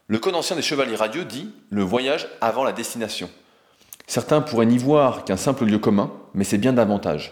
Le 0.07 0.19
code 0.19 0.35
ancien 0.35 0.55
des 0.55 0.61
chevaliers 0.61 0.95
radieux 0.95 1.25
dit 1.25 1.49
le 1.69 1.83
voyage 1.83 2.27
avant 2.41 2.63
la 2.63 2.73
destination. 2.73 3.29
Certains 4.11 4.41
pourraient 4.41 4.65
n'y 4.65 4.77
voir 4.77 5.23
qu'un 5.23 5.37
simple 5.37 5.63
lieu 5.63 5.79
commun, 5.79 6.11
mais 6.33 6.43
c'est 6.43 6.57
bien 6.57 6.73
davantage. 6.73 7.31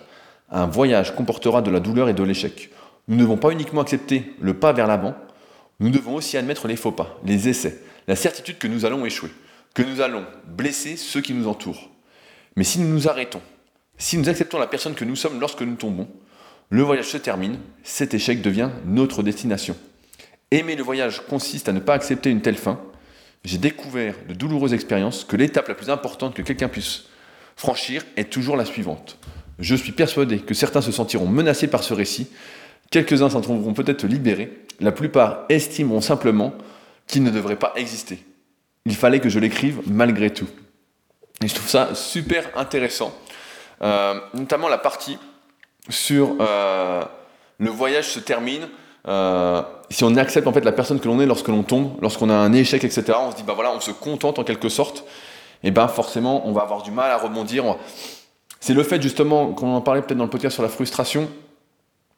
Un 0.49 0.65
voyage 0.65 1.13
comportera 1.13 1.61
de 1.61 1.69
la 1.69 1.81
douleur 1.81 2.07
et 2.07 2.13
de 2.13 2.23
l'échec. 2.23 2.69
Nous 3.09 3.17
ne 3.17 3.21
devons 3.23 3.35
pas 3.35 3.51
uniquement 3.51 3.81
accepter 3.81 4.33
le 4.39 4.53
pas 4.53 4.71
vers 4.71 4.87
l'avant, 4.87 5.13
nous 5.81 5.89
devons 5.89 6.15
aussi 6.15 6.37
admettre 6.37 6.69
les 6.69 6.77
faux 6.77 6.93
pas, 6.93 7.19
les 7.25 7.49
essais, 7.49 7.81
la 8.07 8.15
certitude 8.15 8.59
que 8.59 8.67
nous 8.69 8.85
allons 8.85 9.05
échouer, 9.05 9.29
que 9.73 9.83
nous 9.83 9.99
allons 9.99 10.23
blesser 10.47 10.95
ceux 10.95 11.19
qui 11.19 11.33
nous 11.33 11.49
entourent. 11.49 11.89
Mais 12.55 12.63
si 12.63 12.79
nous 12.79 12.87
nous 12.87 13.09
arrêtons, 13.09 13.41
si 13.97 14.17
nous 14.17 14.29
acceptons 14.29 14.57
la 14.57 14.65
personne 14.65 14.95
que 14.95 15.03
nous 15.03 15.17
sommes 15.17 15.41
lorsque 15.41 15.63
nous 15.63 15.75
tombons, 15.75 16.07
le 16.69 16.81
voyage 16.81 17.09
se 17.09 17.17
termine, 17.17 17.59
cet 17.83 18.13
échec 18.13 18.41
devient 18.41 18.69
notre 18.85 19.21
destination. 19.21 19.75
Aimer 20.49 20.77
le 20.77 20.83
voyage 20.83 21.23
consiste 21.27 21.67
à 21.67 21.73
ne 21.73 21.81
pas 21.81 21.95
accepter 21.95 22.29
une 22.29 22.41
telle 22.41 22.55
fin. 22.55 22.79
J'ai 23.45 23.57
découvert 23.57 24.15
de 24.27 24.33
douloureuses 24.33 24.73
expériences 24.73 25.23
que 25.23 25.35
l'étape 25.35 25.67
la 25.67 25.75
plus 25.75 25.89
importante 25.89 26.35
que 26.35 26.41
quelqu'un 26.41 26.67
puisse 26.67 27.05
franchir 27.55 28.03
est 28.17 28.29
toujours 28.29 28.57
la 28.57 28.65
suivante. 28.65 29.17
Je 29.59 29.75
suis 29.75 29.91
persuadé 29.91 30.39
que 30.39 30.53
certains 30.53 30.81
se 30.81 30.91
sentiront 30.91 31.27
menacés 31.27 31.67
par 31.67 31.83
ce 31.83 31.93
récit, 31.93 32.29
quelques-uns 32.91 33.29
s'en 33.29 33.41
trouveront 33.41 33.73
peut-être 33.73 34.07
libérés, 34.07 34.65
la 34.79 34.91
plupart 34.91 35.45
estimeront 35.49 36.01
simplement 36.01 36.53
qu'il 37.07 37.23
ne 37.23 37.31
devrait 37.31 37.57
pas 37.57 37.73
exister. 37.75 38.23
Il 38.85 38.95
fallait 38.95 39.19
que 39.19 39.29
je 39.29 39.39
l'écrive 39.39 39.81
malgré 39.87 40.31
tout. 40.31 40.47
Et 41.43 41.47
je 41.47 41.55
trouve 41.55 41.67
ça 41.67 41.95
super 41.95 42.49
intéressant, 42.57 43.13
euh, 43.81 44.19
notamment 44.33 44.67
la 44.67 44.77
partie 44.77 45.17
sur 45.89 46.37
euh, 46.39 47.03
le 47.57 47.69
voyage 47.69 48.09
se 48.09 48.19
termine. 48.19 48.67
Euh, 49.09 49.63
si 49.89 50.03
on 50.03 50.15
accepte 50.15 50.47
en 50.47 50.53
fait 50.53 50.63
la 50.63 50.71
personne 50.71 50.99
que 50.99 51.07
l'on 51.07 51.19
est 51.19 51.25
lorsque 51.25 51.47
l'on 51.47 51.63
tombe, 51.63 51.93
lorsqu'on 52.01 52.29
a 52.29 52.35
un 52.35 52.53
échec, 52.53 52.83
etc., 52.83 53.17
on 53.19 53.31
se 53.31 53.37
dit 53.37 53.43
bah 53.43 53.53
voilà, 53.55 53.73
on 53.73 53.79
se 53.79 53.91
contente 53.91 54.37
en 54.37 54.43
quelque 54.43 54.69
sorte, 54.69 55.03
et 55.63 55.71
ben 55.71 55.87
forcément 55.87 56.47
on 56.47 56.51
va 56.51 56.61
avoir 56.61 56.83
du 56.83 56.91
mal 56.91 57.11
à 57.11 57.17
rebondir. 57.17 57.63
C'est 58.59 58.73
le 58.73 58.83
fait 58.83 59.01
justement, 59.01 59.53
qu'on 59.53 59.73
en 59.73 59.81
parlait 59.81 60.01
peut-être 60.01 60.17
dans 60.17 60.25
le 60.25 60.29
podcast 60.29 60.53
sur 60.53 60.63
la 60.63 60.69
frustration, 60.69 61.27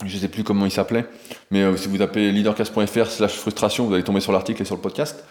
je 0.04 0.16
ne 0.16 0.22
sais 0.22 0.28
plus 0.28 0.44
comment 0.44 0.66
il 0.66 0.72
s'appelait, 0.72 1.06
mais 1.50 1.78
si 1.78 1.88
vous 1.88 1.98
tapez 1.98 2.32
leadercast.fr 2.32 3.06
slash 3.06 3.34
frustration, 3.34 3.86
vous 3.86 3.94
allez 3.94 4.04
tomber 4.04 4.20
sur 4.20 4.32
l'article 4.34 4.62
et 4.62 4.66
sur 4.66 4.76
le 4.76 4.82
podcast. 4.82 5.24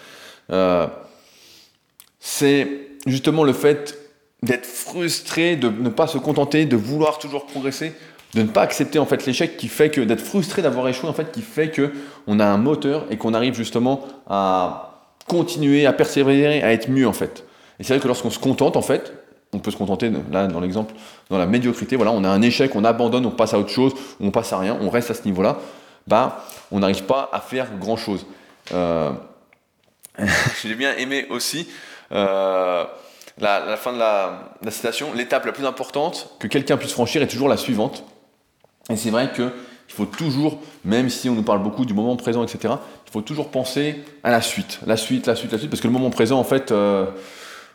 c'est 2.20 2.68
justement 3.06 3.44
le 3.44 3.52
fait 3.52 3.98
d'être 4.42 4.66
frustré, 4.66 5.56
de 5.56 5.68
ne 5.68 5.90
pas 5.90 6.06
se 6.06 6.18
contenter, 6.18 6.64
de 6.64 6.76
vouloir 6.76 7.18
toujours 7.18 7.46
progresser, 7.46 7.92
de 8.34 8.42
ne 8.42 8.49
pas 8.49 8.62
accepter 8.62 8.99
en 8.99 9.06
fait 9.06 9.26
l'échec 9.26 9.56
qui 9.56 9.68
fait 9.68 9.90
que 9.90 10.00
d'être 10.00 10.20
frustré 10.20 10.62
d'avoir 10.62 10.87
échoué 10.88 11.08
en 11.08 11.12
fait 11.12 11.32
qui 11.32 11.42
fait 11.42 11.70
que 11.70 11.92
on 12.26 12.38
a 12.38 12.44
un 12.44 12.58
moteur 12.58 13.06
et 13.10 13.16
qu'on 13.16 13.34
arrive 13.34 13.54
justement 13.54 14.06
à 14.28 15.00
continuer, 15.26 15.87
à 15.87 15.92
persévérer, 15.92 16.62
à 16.62 16.72
être 16.72 16.88
mieux 16.88 17.06
en 17.06 17.12
fait. 17.12 17.44
Et 17.78 17.84
c'est 17.84 17.94
vrai 17.94 18.02
que 18.02 18.08
lorsqu'on 18.08 18.30
se 18.30 18.38
contente 18.38 18.76
en 18.76 18.82
fait, 18.82 19.12
on 19.52 19.58
peut 19.58 19.70
se 19.70 19.76
contenter 19.76 20.10
là 20.30 20.46
dans 20.46 20.60
l'exemple 20.60 20.94
dans 21.28 21.38
la 21.38 21.46
médiocrité, 21.46 21.96
voilà, 21.96 22.12
on 22.12 22.25
a 22.25 22.28
un 22.28 22.42
échec, 22.42 22.75
on 22.76 22.84
abandonne, 22.84 23.26
on 23.26 23.30
passe 23.30 23.54
à 23.54 23.58
autre 23.58 23.70
chose, 23.70 23.92
on 24.20 24.30
passe 24.30 24.52
à 24.52 24.58
rien, 24.58 24.78
on 24.80 24.90
reste 24.90 25.10
à 25.10 25.14
ce 25.14 25.25
niveau-là, 25.25 25.58
bah 26.06 26.44
on 26.70 26.80
n'arrive 26.80 27.04
pas 27.04 27.28
à 27.32 27.40
faire 27.40 27.66
grand 27.78 27.96
chose. 27.96 28.26
Euh... 28.72 29.10
J'ai 30.62 30.75
bien 30.75 30.94
aimé 30.96 31.26
aussi. 31.30 31.68
Euh 32.12 32.84
la, 33.40 33.76
fin 33.76 33.92
de 33.92 33.99
la, 33.99 34.70
citation, 34.70 35.12
l'étape 35.14 35.44
la 35.44 35.52
plus 35.52 35.64
importante 35.64 36.30
que 36.38 36.46
quelqu'un 36.46 36.76
puisse 36.76 36.92
franchir 36.92 37.22
est 37.22 37.26
toujours 37.26 37.49
la 37.49 37.56
suivante. 37.56 38.04
Et 38.90 38.97
c'est 38.97 39.11
vrai 39.11 39.30
qu'il 39.32 39.50
faut 39.88 40.04
toujours, 40.04 40.59
même 40.85 41.09
si 41.09 41.28
on 41.28 41.35
nous 41.35 41.42
parle 41.42 41.62
beaucoup 41.62 41.85
du 41.85 41.94
moment 41.94 42.16
présent, 42.16 42.42
etc., 42.42 42.75
il 43.06 43.12
faut 43.12 43.20
toujours 43.20 43.50
penser 43.50 43.97
à 44.23 44.30
la 44.30 44.40
suite, 44.40 44.80
la 44.87 44.97
suite, 44.97 45.26
la 45.26 45.35
suite, 45.35 45.52
la 45.52 45.59
suite, 45.59 45.70
parce 45.70 45.80
que 45.80 45.87
le 45.87 45.92
moment 45.92 46.11
présent, 46.11 46.38
en 46.38 46.44
fait, 46.44 46.70
euh, 46.70 47.06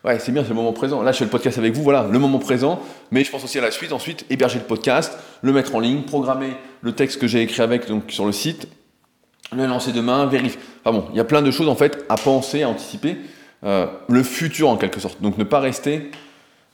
ouais, 0.04 0.20
c'est 0.20 0.32
bien, 0.32 0.44
c'est 0.44 0.50
le 0.50 0.56
moment 0.56 0.74
présent. 0.74 1.02
Là, 1.02 1.12
je 1.12 1.18
fais 1.18 1.26
le 1.26 1.30
podcast 1.30 1.58
avec 1.58 1.74
vous, 1.74 1.84
voilà, 1.84 2.08
le 2.10 2.20
moment 2.20 2.40
présent, 2.40 2.80
mais 3.12 3.24
je 3.24 3.32
pense 3.32 3.44
aussi 3.44 3.58
à 3.58 3.62
la 3.62 3.72
suite, 3.72 3.92
ensuite, 3.92 4.26
héberger 4.30 4.60
le 4.60 4.66
podcast, 4.66 5.18
le 5.42 5.52
mettre 5.52 5.76
en 5.76 5.80
ligne, 5.80 6.04
programmer 6.04 6.56
le 6.82 6.92
texte 6.94 7.20
que 7.20 7.28
j'ai 7.28 7.42
écrit 7.42 7.62
avec 7.62 7.88
donc, 7.88 8.04
sur 8.10 8.26
le 8.26 8.32
site, 8.32 8.68
le 9.56 9.66
lancer 9.66 9.92
demain, 9.92 10.26
vérifier. 10.26 10.60
Enfin 10.84 10.98
bon, 10.98 11.06
il 11.12 11.18
y 11.18 11.22
a 11.22 11.26
plein 11.26 11.42
de 11.42 11.52
choses, 11.52 11.68
en 11.68 11.76
fait, 11.76 12.06
à 12.10 12.16
penser, 12.16 12.64
à 12.64 12.70
anticiper. 12.70 13.18
Euh, 13.64 13.88
le 14.10 14.22
futur 14.22 14.70
en 14.70 14.78
quelque 14.78 15.00
sorte. 15.00 15.22
Donc 15.22 15.38
ne 15.38 15.44
pas 15.44 15.60
rester 15.60 16.12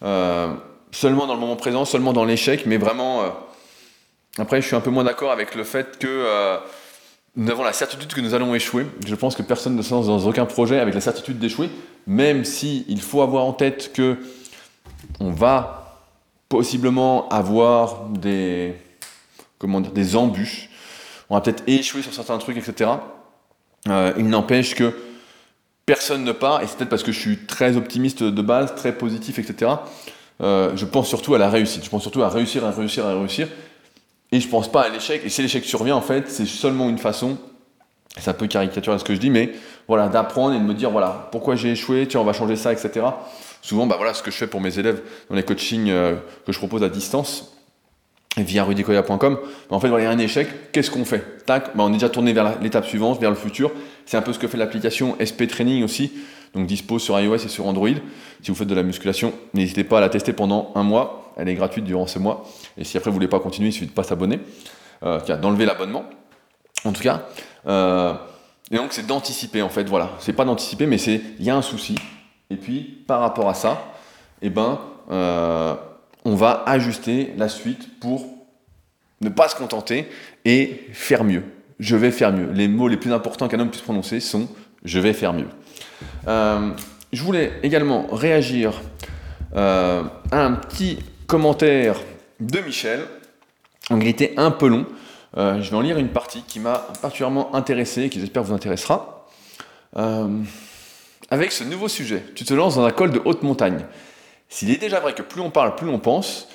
euh, 0.03 0.51
seulement 0.91 1.25
dans 1.25 1.35
le 1.35 1.39
moment 1.39 1.55
présent, 1.55 1.85
seulement 1.85 2.11
dans 2.11 2.25
l'échec, 2.25 2.65
mais 2.65 2.77
vraiment... 2.77 3.23
Euh, 4.39 4.41
après, 4.41 4.61
je 4.61 4.67
suis 4.67 4.75
un 4.75 4.81
peu 4.81 4.89
moins 4.89 5.03
d'accord 5.03 5.31
avec 5.31 5.55
le 5.55 5.63
fait 5.63 5.97
que 5.97 6.59
nous 7.35 7.49
avons 7.49 7.63
la 7.63 7.73
certitude 7.73 8.13
que 8.13 8.21
nous 8.21 8.33
allons 8.33 8.53
échouer. 8.53 8.85
Je 9.05 9.15
pense 9.15 9.35
que 9.35 9.41
personne 9.41 9.75
ne 9.75 9.81
se 9.81 9.93
lance 9.93 10.07
dans 10.07 10.25
aucun 10.27 10.45
projet 10.45 10.79
avec 10.79 10.93
la 10.93 11.01
certitude 11.01 11.39
d'échouer, 11.39 11.69
même 12.05 12.43
si 12.43 12.85
il 12.89 13.01
faut 13.01 13.21
avoir 13.21 13.45
en 13.45 13.53
tête 13.53 13.93
que 13.93 14.17
on 15.19 15.31
va 15.31 16.07
possiblement 16.49 17.29
avoir 17.29 18.09
des, 18.09 18.75
comment 19.57 19.79
dire, 19.79 19.93
des 19.93 20.15
embûches, 20.15 20.69
on 21.29 21.35
va 21.35 21.41
peut-être 21.41 21.63
échouer 21.67 22.01
sur 22.01 22.13
certains 22.13 22.37
trucs, 22.37 22.57
etc. 22.57 22.91
il 23.87 24.27
n'empêche 24.27 24.75
que 24.75 24.93
personne 25.85 26.23
ne 26.23 26.31
part, 26.31 26.61
et 26.61 26.67
c'est 26.67 26.77
peut-être 26.77 26.89
parce 26.89 27.03
que 27.03 27.11
je 27.11 27.19
suis 27.19 27.37
très 27.37 27.75
optimiste 27.77 28.23
de 28.23 28.41
base, 28.41 28.75
très 28.75 28.93
positif, 28.93 29.39
etc. 29.39 29.71
Euh, 30.41 30.71
je 30.75 30.85
pense 30.85 31.07
surtout 31.07 31.35
à 31.35 31.37
la 31.37 31.49
réussite. 31.49 31.83
Je 31.83 31.89
pense 31.89 32.01
surtout 32.01 32.23
à 32.23 32.29
réussir, 32.29 32.65
à 32.65 32.71
réussir, 32.71 33.05
à 33.05 33.13
réussir. 33.13 33.47
Et 34.31 34.39
je 34.39 34.47
pense 34.47 34.71
pas 34.71 34.81
à 34.81 34.89
l'échec. 34.89 35.21
Et 35.25 35.29
si 35.29 35.41
l'échec 35.41 35.65
survient, 35.65 35.95
en 35.95 36.01
fait, 36.01 36.29
c'est 36.29 36.45
seulement 36.45 36.89
une 36.89 36.97
façon, 36.97 37.37
c'est 38.17 38.29
un 38.29 38.33
peu 38.33 38.47
caricatural 38.47 38.99
ce 38.99 39.03
que 39.03 39.13
je 39.13 39.19
dis, 39.19 39.29
mais 39.29 39.51
voilà, 39.87 40.07
d'apprendre 40.07 40.55
et 40.55 40.59
de 40.59 40.63
me 40.63 40.73
dire, 40.73 40.89
voilà, 40.89 41.27
pourquoi 41.31 41.55
j'ai 41.55 41.71
échoué, 41.71 42.07
tiens, 42.07 42.21
on 42.21 42.25
va 42.25 42.33
changer 42.33 42.55
ça, 42.55 42.71
etc. 42.71 43.05
Souvent, 43.61 43.85
bah 43.85 43.95
voilà 43.97 44.13
ce 44.13 44.23
que 44.23 44.31
je 44.31 44.37
fais 44.37 44.47
pour 44.47 44.61
mes 44.61 44.79
élèves 44.79 45.01
dans 45.29 45.35
les 45.35 45.43
coachings 45.43 45.89
euh, 45.89 46.15
que 46.45 46.51
je 46.51 46.57
propose 46.57 46.83
à 46.83 46.89
distance 46.89 47.55
via 48.37 48.63
rudicoya.com. 48.63 49.39
En 49.69 49.79
fait, 49.79 49.89
voilà, 49.89 50.05
il 50.05 50.07
y 50.07 50.09
a 50.09 50.11
un 50.11 50.17
échec, 50.17 50.71
qu'est-ce 50.71 50.89
qu'on 50.89 51.05
fait? 51.05 51.45
Tac, 51.45 51.75
bah, 51.75 51.83
on 51.83 51.89
est 51.89 51.93
déjà 51.93 52.09
tourné 52.09 52.33
vers 52.33 52.59
l'étape 52.61 52.85
suivante, 52.85 53.19
vers 53.19 53.29
le 53.29 53.35
futur. 53.35 53.71
C'est 54.05 54.17
un 54.17 54.21
peu 54.21 54.33
ce 54.33 54.39
que 54.39 54.47
fait 54.47 54.57
l'application 54.57 55.15
SP 55.19 55.47
Training 55.47 55.83
aussi, 55.83 56.11
donc 56.53 56.67
dispo 56.67 56.99
sur 56.99 57.19
iOS 57.19 57.35
et 57.35 57.47
sur 57.47 57.65
Android. 57.67 57.89
Si 58.41 58.51
vous 58.51 58.55
faites 58.55 58.67
de 58.67 58.75
la 58.75 58.83
musculation, 58.83 59.33
n'hésitez 59.53 59.83
pas 59.83 59.99
à 59.99 60.01
la 60.01 60.09
tester 60.09 60.33
pendant 60.33 60.71
un 60.75 60.83
mois. 60.83 61.33
Elle 61.37 61.49
est 61.49 61.55
gratuite 61.55 61.85
durant 61.85 62.07
ce 62.07 62.19
mois. 62.19 62.45
Et 62.77 62.83
si 62.83 62.97
après 62.97 63.09
vous 63.09 63.15
voulez 63.15 63.27
pas 63.27 63.39
continuer, 63.39 63.69
il 63.69 63.73
suffit 63.73 63.87
de 63.87 63.91
pas 63.91 64.03
s'abonner, 64.03 64.39
euh, 65.03 65.19
d'enlever 65.37 65.65
l'abonnement. 65.65 66.05
En 66.83 66.91
tout 66.91 67.03
cas, 67.03 67.27
euh, 67.67 68.13
et 68.71 68.77
donc 68.77 68.93
c'est 68.93 69.05
d'anticiper 69.05 69.61
en 69.61 69.69
fait. 69.69 69.87
Voilà, 69.87 70.11
c'est 70.19 70.33
pas 70.33 70.45
d'anticiper, 70.45 70.87
mais 70.87 70.97
c'est 70.97 71.21
il 71.39 71.45
y 71.45 71.49
a 71.49 71.55
un 71.55 71.61
souci. 71.61 71.95
Et 72.49 72.55
puis 72.55 73.03
par 73.07 73.19
rapport 73.19 73.49
à 73.49 73.53
ça, 73.53 73.93
eh 74.41 74.49
ben 74.49 74.79
euh, 75.11 75.75
on 76.25 76.35
va 76.35 76.63
ajuster 76.65 77.33
la 77.37 77.49
suite 77.49 77.99
pour 77.99 78.25
ne 79.21 79.29
pas 79.29 79.49
se 79.49 79.55
contenter 79.55 80.07
et 80.45 80.87
faire 80.93 81.23
mieux. 81.23 81.43
Je 81.81 81.95
vais 81.95 82.11
faire 82.11 82.31
mieux. 82.31 82.47
Les 82.53 82.67
mots 82.67 82.87
les 82.87 82.95
plus 82.95 83.11
importants 83.11 83.47
qu'un 83.47 83.59
homme 83.59 83.71
puisse 83.71 83.81
prononcer 83.81 84.19
sont 84.19 84.47
je 84.85 84.99
vais 84.99 85.13
faire 85.13 85.33
mieux. 85.33 85.47
Euh, 86.27 86.69
je 87.11 87.23
voulais 87.23 87.53
également 87.63 88.05
réagir 88.11 88.79
euh, 89.55 90.03
à 90.31 90.45
un 90.45 90.51
petit 90.53 90.99
commentaire 91.25 91.99
de 92.39 92.59
Michel. 92.59 93.01
il 93.89 94.07
était 94.07 94.35
un 94.37 94.51
peu 94.51 94.67
long. 94.67 94.85
Euh, 95.37 95.59
je 95.63 95.71
vais 95.71 95.75
en 95.75 95.81
lire 95.81 95.97
une 95.97 96.09
partie 96.09 96.43
qui 96.47 96.59
m'a 96.59 96.87
particulièrement 97.01 97.55
intéressé 97.55 98.03
et 98.03 98.09
qui 98.09 98.19
j'espère 98.19 98.43
vous 98.43 98.53
intéressera. 98.53 99.27
avec 101.31 101.51
ce 101.51 101.63
nouveau 101.63 101.87
sujet, 101.87 102.23
tu 102.35 102.45
te 102.45 102.53
lances 102.53 102.75
dans 102.75 102.85
un 102.85 102.91
col 102.91 103.09
de 103.09 103.21
haute 103.25 103.41
montagne. 103.41 103.85
S'il 104.49 104.69
est 104.69 104.77
déjà 104.77 104.99
vrai 104.99 105.15
que 105.15 105.23
plus 105.23 105.41
on 105.41 105.49
parle, 105.49 105.75
plus 105.75 105.89
on 105.89 105.97
pense, 105.97 106.47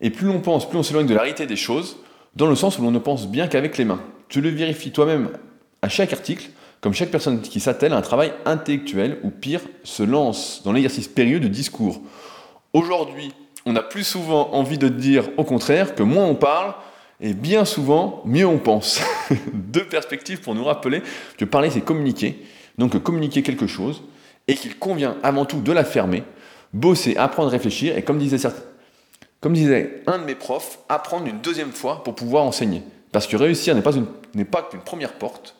et 0.00 0.10
plus 0.10 0.28
on 0.28 0.40
pense, 0.40 0.68
plus 0.68 0.78
on 0.78 0.82
s'éloigne 0.82 1.06
de 1.06 1.14
la 1.14 1.20
réalité 1.20 1.46
des 1.46 1.56
choses, 1.56 1.98
dans 2.34 2.48
le 2.48 2.56
sens 2.56 2.76
où 2.80 2.82
l'on 2.82 2.90
ne 2.90 2.98
pense 2.98 3.28
bien 3.28 3.46
qu'avec 3.46 3.78
les 3.78 3.84
mains. 3.84 4.00
Tu 4.34 4.40
le 4.40 4.48
vérifies 4.48 4.90
toi-même 4.90 5.28
à 5.80 5.88
chaque 5.88 6.12
article, 6.12 6.50
comme 6.80 6.92
chaque 6.92 7.12
personne 7.12 7.40
qui 7.40 7.60
s'attelle 7.60 7.92
à 7.92 7.96
un 7.96 8.02
travail 8.02 8.32
intellectuel, 8.46 9.20
ou 9.22 9.30
pire, 9.30 9.60
se 9.84 10.02
lance 10.02 10.62
dans 10.64 10.72
l'exercice 10.72 11.06
périlleux 11.06 11.38
de 11.38 11.46
discours. 11.46 12.02
Aujourd'hui, 12.72 13.32
on 13.64 13.76
a 13.76 13.82
plus 13.84 14.02
souvent 14.02 14.52
envie 14.52 14.76
de 14.76 14.88
dire 14.88 15.28
au 15.36 15.44
contraire 15.44 15.94
que 15.94 16.02
moins 16.02 16.24
on 16.24 16.34
parle, 16.34 16.74
et 17.20 17.32
bien 17.32 17.64
souvent, 17.64 18.22
mieux 18.24 18.44
on 18.44 18.58
pense. 18.58 19.00
Deux 19.52 19.84
perspectives 19.84 20.40
pour 20.40 20.56
nous 20.56 20.64
rappeler 20.64 21.00
que 21.38 21.44
parler, 21.44 21.70
c'est 21.70 21.82
communiquer, 21.82 22.44
donc 22.76 23.00
communiquer 23.04 23.44
quelque 23.44 23.68
chose, 23.68 24.02
et 24.48 24.56
qu'il 24.56 24.80
convient 24.80 25.16
avant 25.22 25.44
tout 25.44 25.60
de 25.60 25.70
la 25.70 25.84
fermer 25.84 26.24
bosser, 26.72 27.16
apprendre, 27.16 27.50
réfléchir, 27.50 27.96
et 27.96 28.02
comme 28.02 28.18
disait, 28.18 28.48
comme 29.40 29.52
disait 29.52 30.02
un 30.08 30.18
de 30.18 30.24
mes 30.24 30.34
profs, 30.34 30.80
apprendre 30.88 31.28
une 31.28 31.38
deuxième 31.38 31.70
fois 31.70 32.02
pour 32.02 32.16
pouvoir 32.16 32.42
enseigner. 32.42 32.82
Parce 33.14 33.28
que 33.28 33.36
réussir 33.36 33.76
n'est 33.76 33.80
pas, 33.80 33.92
une, 33.94 34.44
pas 34.44 34.64
qu'une 34.64 34.80
première 34.80 35.12
porte. 35.12 35.54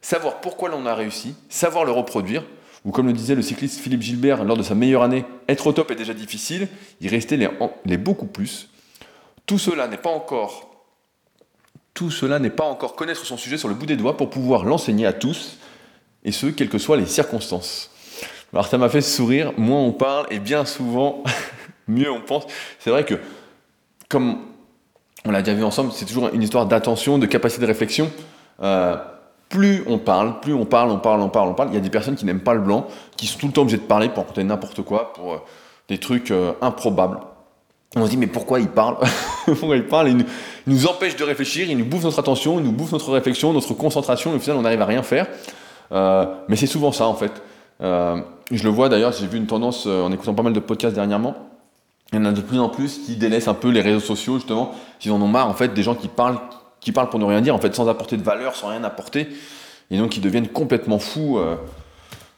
Savoir 0.00 0.40
pourquoi 0.40 0.70
l'on 0.70 0.86
a 0.86 0.94
réussi, 0.94 1.34
savoir 1.50 1.84
le 1.84 1.92
reproduire, 1.92 2.42
ou 2.86 2.90
comme 2.90 3.06
le 3.06 3.12
disait 3.12 3.34
le 3.34 3.42
cycliste 3.42 3.80
Philippe 3.80 4.00
Gilbert 4.00 4.44
lors 4.44 4.56
de 4.56 4.62
sa 4.62 4.74
meilleure 4.74 5.02
année, 5.02 5.26
être 5.46 5.66
au 5.66 5.74
top 5.74 5.90
est 5.90 5.94
déjà 5.94 6.14
difficile, 6.14 6.68
y 7.02 7.08
rester 7.08 7.36
les, 7.84 7.98
beaucoup 7.98 8.24
plus. 8.24 8.70
Tout 9.44 9.58
cela 9.58 9.88
n'est 9.88 9.98
pas 9.98 10.08
encore 10.08 10.70
tout 11.92 12.10
cela 12.10 12.38
n'est 12.38 12.50
pas 12.50 12.64
encore 12.64 12.94
connaître 12.96 13.26
son 13.26 13.36
sujet 13.36 13.58
sur 13.58 13.68
le 13.68 13.74
bout 13.74 13.86
des 13.86 13.96
doigts 13.96 14.16
pour 14.16 14.30
pouvoir 14.30 14.64
l'enseigner 14.64 15.04
à 15.04 15.12
tous, 15.12 15.58
et 16.24 16.32
ce, 16.32 16.46
quelles 16.46 16.70
que 16.70 16.78
soient 16.78 16.96
les 16.96 17.04
circonstances. 17.04 17.90
Alors 18.54 18.68
ça 18.68 18.78
m'a 18.78 18.88
fait 18.88 19.02
sourire, 19.02 19.52
moins 19.58 19.80
on 19.80 19.92
parle 19.92 20.26
et 20.30 20.38
bien 20.38 20.64
souvent, 20.64 21.22
mieux 21.88 22.10
on 22.10 22.22
pense. 22.22 22.46
C'est 22.78 22.90
vrai 22.90 23.04
que, 23.04 23.16
comme 24.08 24.55
on 25.24 25.30
l'a 25.30 25.42
déjà 25.42 25.56
vu 25.56 25.64
ensemble, 25.64 25.92
c'est 25.92 26.04
toujours 26.04 26.28
une 26.32 26.42
histoire 26.42 26.66
d'attention, 26.66 27.18
de 27.18 27.26
capacité 27.26 27.62
de 27.62 27.66
réflexion. 27.66 28.10
Euh, 28.62 28.96
plus 29.48 29.82
on 29.86 29.98
parle, 29.98 30.40
plus 30.40 30.54
on 30.54 30.64
parle, 30.64 30.90
on 30.90 30.98
parle, 30.98 31.20
on 31.20 31.28
parle, 31.28 31.48
on 31.48 31.54
parle. 31.54 31.68
Il 31.70 31.74
y 31.74 31.78
a 31.78 31.80
des 31.80 31.90
personnes 31.90 32.16
qui 32.16 32.24
n'aiment 32.24 32.40
pas 32.40 32.54
le 32.54 32.60
blanc, 32.60 32.86
qui 33.16 33.26
sont 33.26 33.38
tout 33.38 33.46
le 33.46 33.52
temps 33.52 33.62
obligées 33.62 33.78
de 33.78 33.82
parler 33.82 34.08
pour 34.08 34.18
raconter 34.18 34.44
n'importe 34.44 34.82
quoi, 34.82 35.12
pour 35.12 35.34
euh, 35.34 35.38
des 35.88 35.98
trucs 35.98 36.30
euh, 36.30 36.52
improbables. 36.60 37.18
On 37.96 38.04
se 38.04 38.10
dit, 38.10 38.16
mais 38.16 38.26
pourquoi 38.26 38.60
ils 38.60 38.68
parlent 38.68 38.98
Pourquoi 39.46 39.76
ils 39.76 39.86
parlent? 39.86 40.08
Ils 40.08 40.16
nous, 40.16 40.24
nous 40.66 40.86
empêchent 40.86 41.16
de 41.16 41.24
réfléchir, 41.24 41.70
ils 41.70 41.78
nous 41.78 41.84
bouffent 41.84 42.04
notre 42.04 42.18
attention, 42.18 42.58
ils 42.58 42.64
nous 42.64 42.72
bouffent 42.72 42.92
notre 42.92 43.12
réflexion, 43.12 43.52
notre 43.52 43.72
concentration, 43.74 44.32
et 44.32 44.36
au 44.36 44.38
final, 44.38 44.58
on 44.58 44.62
n'arrive 44.62 44.82
à 44.82 44.86
rien 44.86 45.02
faire. 45.02 45.26
mais 45.90 46.56
c'est 46.56 46.66
souvent 46.66 46.92
ça, 46.92 47.06
en 47.06 47.14
fait. 47.14 47.32
Je 47.80 48.64
le 48.64 48.70
vois 48.70 48.88
d'ailleurs, 48.88 49.12
j'ai 49.12 49.26
vu 49.26 49.38
une 49.38 49.46
tendance 49.46 49.86
en 49.86 50.12
écoutant 50.12 50.34
pas 50.34 50.42
mal 50.42 50.52
de 50.52 50.60
podcasts 50.60 50.94
dernièrement. 50.94 51.55
Il 52.12 52.16
y 52.16 52.18
en 52.18 52.24
a 52.24 52.32
de 52.32 52.40
plus 52.40 52.58
en 52.58 52.68
plus 52.68 52.98
qui 53.04 53.16
délaissent 53.16 53.48
un 53.48 53.54
peu 53.54 53.70
les 53.70 53.80
réseaux 53.80 54.00
sociaux, 54.00 54.34
justement, 54.34 54.72
s'ils 55.00 55.10
en 55.10 55.20
ont 55.20 55.28
marre, 55.28 55.48
en 55.48 55.54
fait, 55.54 55.74
des 55.74 55.82
gens 55.82 55.94
qui 55.94 56.08
parlent, 56.08 56.38
qui 56.80 56.92
parlent 56.92 57.10
pour 57.10 57.18
ne 57.18 57.24
rien 57.24 57.40
dire, 57.40 57.54
en 57.54 57.58
fait, 57.58 57.74
sans 57.74 57.88
apporter 57.88 58.16
de 58.16 58.22
valeur, 58.22 58.54
sans 58.54 58.68
rien 58.68 58.84
apporter, 58.84 59.28
et 59.90 59.98
donc 59.98 60.16
ils 60.16 60.20
deviennent 60.20 60.48
complètement 60.48 60.98
fous 60.98 61.38
euh, 61.38 61.56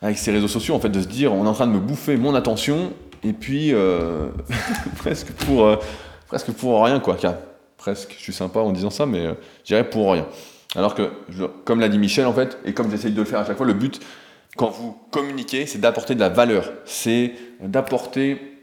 avec 0.01 0.17
ces 0.17 0.31
réseaux 0.31 0.49
sociaux, 0.49 0.75
en 0.75 0.81
fait, 0.81 0.89
de 0.89 1.01
se 1.01 1.07
dire, 1.07 1.35
on 1.35 1.45
est 1.45 1.49
en 1.49 1.53
train 1.53 1.67
de 1.67 1.73
me 1.73 1.81
bouffer 1.81 2.17
mon 2.17 2.35
attention, 2.35 2.93
et 3.23 3.35
puis, 3.35 3.75
euh, 3.75 4.29
presque, 4.97 5.33
pour, 5.33 5.67
euh, 5.67 5.77
presque 6.29 6.53
pour 6.53 6.83
rien, 6.83 6.99
quoi. 6.99 7.17
presque, 7.77 8.15
je 8.17 8.23
suis 8.23 8.33
sympa 8.33 8.61
en 8.61 8.73
disant 8.73 8.91
ça, 8.91 9.05
mais 9.05 9.27
je 9.27 9.67
dirais 9.67 9.89
pour 9.89 10.13
rien. 10.13 10.27
Alors 10.77 10.95
que, 10.95 11.11
comme 11.65 11.81
l'a 11.81 11.89
dit 11.89 11.99
Michel, 11.99 12.27
en 12.27 12.33
fait, 12.33 12.59
et 12.65 12.73
comme 12.73 12.91
j'essaye 12.91 13.13
de 13.13 13.19
le 13.19 13.27
faire 13.27 13.41
à 13.41 13.45
chaque 13.45 13.57
fois, 13.57 13.67
le 13.67 13.75
but, 13.75 14.01
quand 14.57 14.71
vous 14.71 14.97
communiquez, 15.11 15.67
c'est 15.67 15.79
d'apporter 15.79 16.15
de 16.15 16.21
la 16.21 16.29
valeur, 16.31 16.71
c'est 16.85 17.35
d'apporter 17.61 18.58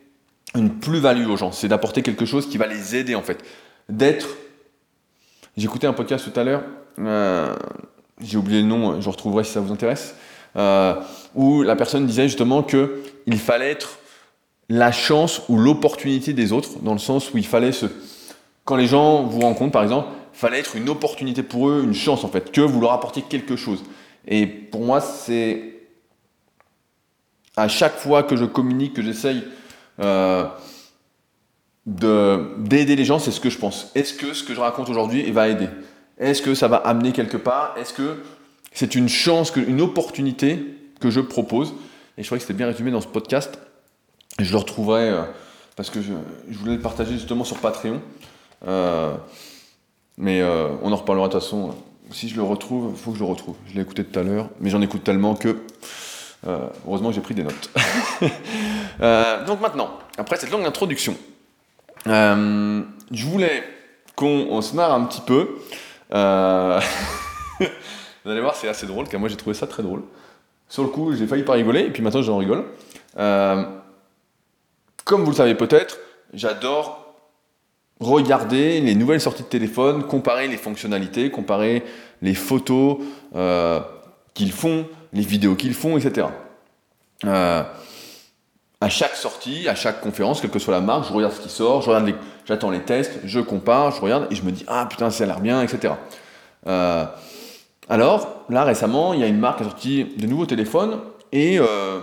une 0.55 0.71
plus-value 0.71 1.27
aux 1.27 1.37
gens, 1.37 1.51
c'est 1.51 1.67
d'apporter 1.67 2.01
quelque 2.01 2.25
chose 2.25 2.47
qui 2.47 2.57
va 2.57 2.67
les 2.67 2.95
aider 2.95 3.15
en 3.15 3.21
fait, 3.21 3.43
d'être. 3.89 4.27
J'écoutais 5.57 5.87
un 5.87 5.93
podcast 5.93 6.29
tout 6.31 6.37
à 6.39 6.43
l'heure, 6.43 6.63
euh, 6.99 7.55
j'ai 8.21 8.37
oublié 8.37 8.61
le 8.61 8.67
nom, 8.67 8.99
je 9.01 9.09
retrouverai 9.09 9.43
si 9.43 9.51
ça 9.51 9.61
vous 9.61 9.71
intéresse, 9.71 10.15
euh, 10.55 10.95
où 11.33 11.63
la 11.63 11.75
personne 11.75 12.05
disait 12.05 12.27
justement 12.27 12.63
que 12.63 13.01
il 13.25 13.39
fallait 13.39 13.71
être 13.71 13.99
la 14.69 14.91
chance 14.91 15.41
ou 15.49 15.57
l'opportunité 15.57 16.33
des 16.33 16.51
autres, 16.51 16.79
dans 16.81 16.93
le 16.93 16.99
sens 16.99 17.33
où 17.33 17.37
il 17.37 17.45
fallait 17.45 17.71
se, 17.71 17.85
quand 18.63 18.75
les 18.75 18.87
gens 18.87 19.23
vous 19.23 19.41
rencontrent 19.41 19.71
par 19.71 19.83
exemple, 19.83 20.09
il 20.33 20.37
fallait 20.37 20.59
être 20.59 20.75
une 20.75 20.89
opportunité 20.89 21.43
pour 21.43 21.69
eux, 21.69 21.83
une 21.83 21.93
chance 21.93 22.23
en 22.23 22.29
fait, 22.29 22.51
que 22.51 22.61
vous 22.61 22.81
leur 22.81 22.91
apportiez 22.91 23.23
quelque 23.23 23.55
chose. 23.55 23.83
Et 24.27 24.47
pour 24.47 24.81
moi, 24.81 25.01
c'est 25.01 25.75
à 27.55 27.67
chaque 27.67 27.95
fois 27.97 28.23
que 28.23 28.35
je 28.35 28.45
communique, 28.45 28.93
que 28.93 29.01
j'essaye 29.01 29.43
d'aider 31.85 32.95
les 32.95 33.05
gens, 33.05 33.19
c'est 33.19 33.31
ce 33.31 33.39
que 33.39 33.49
je 33.49 33.57
pense. 33.57 33.91
Est-ce 33.95 34.13
que 34.13 34.33
ce 34.33 34.43
que 34.43 34.53
je 34.53 34.59
raconte 34.59 34.89
aujourd'hui 34.89 35.29
va 35.31 35.47
aider? 35.47 35.69
Est-ce 36.17 36.41
que 36.41 36.55
ça 36.55 36.67
va 36.67 36.77
amener 36.77 37.11
quelque 37.11 37.37
part? 37.37 37.75
Est-ce 37.77 37.93
que 37.93 38.23
c'est 38.73 38.95
une 38.95 39.09
chance, 39.09 39.53
une 39.55 39.81
opportunité 39.81 40.65
que 40.99 41.09
je 41.09 41.19
propose? 41.19 41.73
Et 42.17 42.23
je 42.23 42.27
crois 42.27 42.37
que 42.37 42.43
c'était 42.43 42.53
bien 42.53 42.67
résumé 42.67 42.91
dans 42.91 43.01
ce 43.01 43.07
podcast. 43.07 43.59
Je 44.39 44.51
le 44.51 44.57
retrouverai 44.57 45.09
euh, 45.09 45.23
parce 45.75 45.89
que 45.89 46.01
je, 46.01 46.13
voulais 46.57 46.75
le 46.75 46.81
partager 46.81 47.13
justement 47.13 47.43
sur 47.43 47.57
Patreon. 47.57 48.01
Euh, 48.67 49.13
mais 50.17 50.41
on 50.81 50.91
en 50.91 50.95
reparlera 50.95 51.27
de 51.27 51.33
toute 51.33 51.41
façon. 51.41 51.75
Si 52.11 52.29
je 52.29 52.35
le 52.35 52.43
retrouve, 52.43 52.91
il 52.93 52.97
faut 52.97 53.11
que 53.11 53.17
je 53.17 53.23
le 53.23 53.29
retrouve. 53.29 53.55
Je 53.67 53.75
l'ai 53.75 53.81
écouté 53.81 54.03
tout 54.03 54.17
à 54.17 54.23
l'heure, 54.23 54.49
mais 54.61 54.69
j'en 54.69 54.81
écoute 54.81 55.03
tellement 55.03 55.35
que 55.35 55.57
euh, 56.47 56.67
heureusement 56.85 57.09
que 57.09 57.15
j'ai 57.15 57.21
pris 57.21 57.35
des 57.35 57.43
notes. 57.43 57.69
Euh, 59.01 59.43
donc 59.43 59.59
maintenant, 59.59 59.99
après 60.17 60.37
cette 60.37 60.51
longue 60.51 60.65
introduction, 60.65 61.17
euh, 62.07 62.81
je 63.11 63.25
voulais 63.25 63.61
qu'on 64.15 64.61
se 64.61 64.73
marre 64.73 64.93
un 64.93 65.03
petit 65.03 65.19
peu. 65.19 65.57
vous 66.09 66.15
allez 68.31 68.39
voir, 68.39 68.55
c'est 68.55 68.69
assez 68.69 68.87
drôle, 68.87 69.09
car 69.09 69.19
moi 69.19 69.27
j'ai 69.27 69.35
trouvé 69.35 69.53
ça 69.53 69.67
très 69.67 69.83
drôle. 69.83 70.03
Sur 70.69 70.83
le 70.83 70.89
coup, 70.89 71.13
j'ai 71.13 71.27
failli 71.27 71.43
pas 71.43 71.53
rigoler, 71.53 71.81
et 71.81 71.89
puis 71.89 72.01
maintenant 72.01 72.21
j'en 72.21 72.37
rigole. 72.37 72.63
comme 73.15 75.23
vous 75.23 75.31
le 75.31 75.35
savez 75.35 75.55
peut-être, 75.55 75.97
j'adore 76.33 77.15
regarder 77.99 78.79
les 78.79 78.95
nouvelles 78.95 79.19
sorties 79.19 79.43
de 79.43 79.49
téléphone, 79.49 80.03
comparer 80.03 80.47
les 80.47 80.57
fonctionnalités, 80.57 81.31
comparer 81.31 81.83
les 82.21 82.33
photos 82.33 82.99
qu'ils 84.33 84.53
font, 84.53 84.85
les 85.13 85.21
vidéos 85.21 85.55
qu'ils 85.55 85.73
font, 85.73 85.97
etc. 85.97 86.27
Euh, 87.23 87.63
à 88.81 88.89
chaque 88.89 89.15
sortie, 89.15 89.67
à 89.67 89.75
chaque 89.75 90.01
conférence, 90.01 90.41
quelle 90.41 90.51
que 90.51 90.59
soit 90.59 90.73
la 90.73 90.81
marque, 90.81 91.07
je 91.07 91.13
regarde 91.13 91.33
ce 91.33 91.41
qui 91.41 91.49
sort, 91.49 91.83
regarde 91.85 92.13
j'attends 92.45 92.69
les 92.69 92.81
tests, 92.81 93.19
je 93.23 93.39
compare, 93.39 93.91
je 93.91 94.01
regarde 94.01 94.27
et 94.31 94.35
je 94.35 94.43
me 94.43 94.51
dis 94.51 94.65
ah 94.67 94.85
putain 94.89 95.09
ça 95.09 95.23
a 95.23 95.27
l'air 95.27 95.39
bien, 95.39 95.61
etc. 95.61 95.93
Euh, 96.67 97.05
alors 97.89 98.45
là 98.49 98.63
récemment, 98.63 99.13
il 99.13 99.21
y 99.21 99.23
a 99.23 99.27
une 99.27 99.39
marque 99.39 99.57
qui 99.57 99.63
a 99.63 99.69
sorti 99.69 100.05
de 100.17 100.27
nouveaux 100.27 100.45
téléphones 100.45 100.99
et 101.31 101.57
euh, 101.59 102.01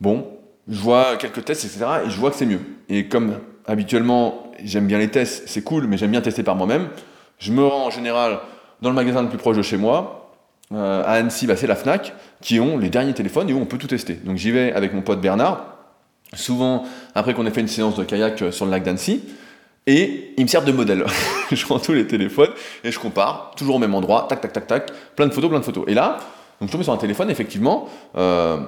bon, 0.00 0.26
je 0.68 0.78
vois 0.80 1.16
quelques 1.16 1.44
tests, 1.44 1.64
etc. 1.64 1.84
et 2.06 2.10
je 2.10 2.18
vois 2.18 2.30
que 2.30 2.36
c'est 2.36 2.46
mieux. 2.46 2.60
Et 2.88 3.08
comme 3.08 3.38
habituellement 3.66 4.50
j'aime 4.62 4.86
bien 4.86 4.98
les 4.98 5.10
tests, 5.10 5.44
c'est 5.46 5.62
cool, 5.62 5.86
mais 5.88 5.96
j'aime 5.96 6.12
bien 6.12 6.20
tester 6.20 6.42
par 6.42 6.54
moi-même, 6.54 6.88
je 7.38 7.52
me 7.52 7.66
rends 7.66 7.86
en 7.86 7.90
général 7.90 8.38
dans 8.80 8.88
le 8.88 8.94
magasin 8.94 9.22
le 9.22 9.28
plus 9.28 9.38
proche 9.38 9.56
de 9.56 9.62
chez 9.62 9.76
moi, 9.76 10.21
euh, 10.74 11.02
à 11.04 11.12
Annecy, 11.12 11.46
bah, 11.46 11.56
c'est 11.56 11.66
la 11.66 11.76
FNAC, 11.76 12.14
qui 12.40 12.60
ont 12.60 12.78
les 12.78 12.88
derniers 12.88 13.14
téléphones 13.14 13.48
et 13.48 13.52
où 13.52 13.58
on 13.58 13.66
peut 13.66 13.78
tout 13.78 13.86
tester. 13.86 14.14
Donc 14.14 14.36
j'y 14.36 14.50
vais 14.50 14.72
avec 14.72 14.94
mon 14.94 15.02
pote 15.02 15.20
Bernard, 15.20 15.66
souvent 16.34 16.84
après 17.14 17.34
qu'on 17.34 17.46
ait 17.46 17.50
fait 17.50 17.60
une 17.60 17.68
séance 17.68 17.96
de 17.96 18.04
kayak 18.04 18.42
euh, 18.42 18.52
sur 18.52 18.64
le 18.64 18.70
lac 18.70 18.82
d'Annecy, 18.82 19.22
et 19.86 20.32
il 20.36 20.44
me 20.44 20.48
sert 20.48 20.64
de 20.64 20.72
modèle. 20.72 21.04
je 21.52 21.64
prends 21.64 21.78
tous 21.78 21.92
les 21.92 22.06
téléphones 22.06 22.50
et 22.84 22.92
je 22.92 22.98
compare, 22.98 23.52
toujours 23.56 23.76
au 23.76 23.78
même 23.78 23.94
endroit, 23.94 24.26
tac, 24.28 24.40
tac, 24.40 24.52
tac, 24.52 24.66
tac, 24.66 24.90
plein 25.16 25.26
de 25.26 25.34
photos, 25.34 25.50
plein 25.50 25.58
de 25.60 25.64
photos. 25.64 25.84
Et 25.88 25.94
là, 25.94 26.18
je 26.60 26.66
tombe 26.66 26.82
sur 26.82 26.92
un 26.92 26.98
téléphone, 26.98 27.30
effectivement, 27.30 27.88
euh, 28.16 28.58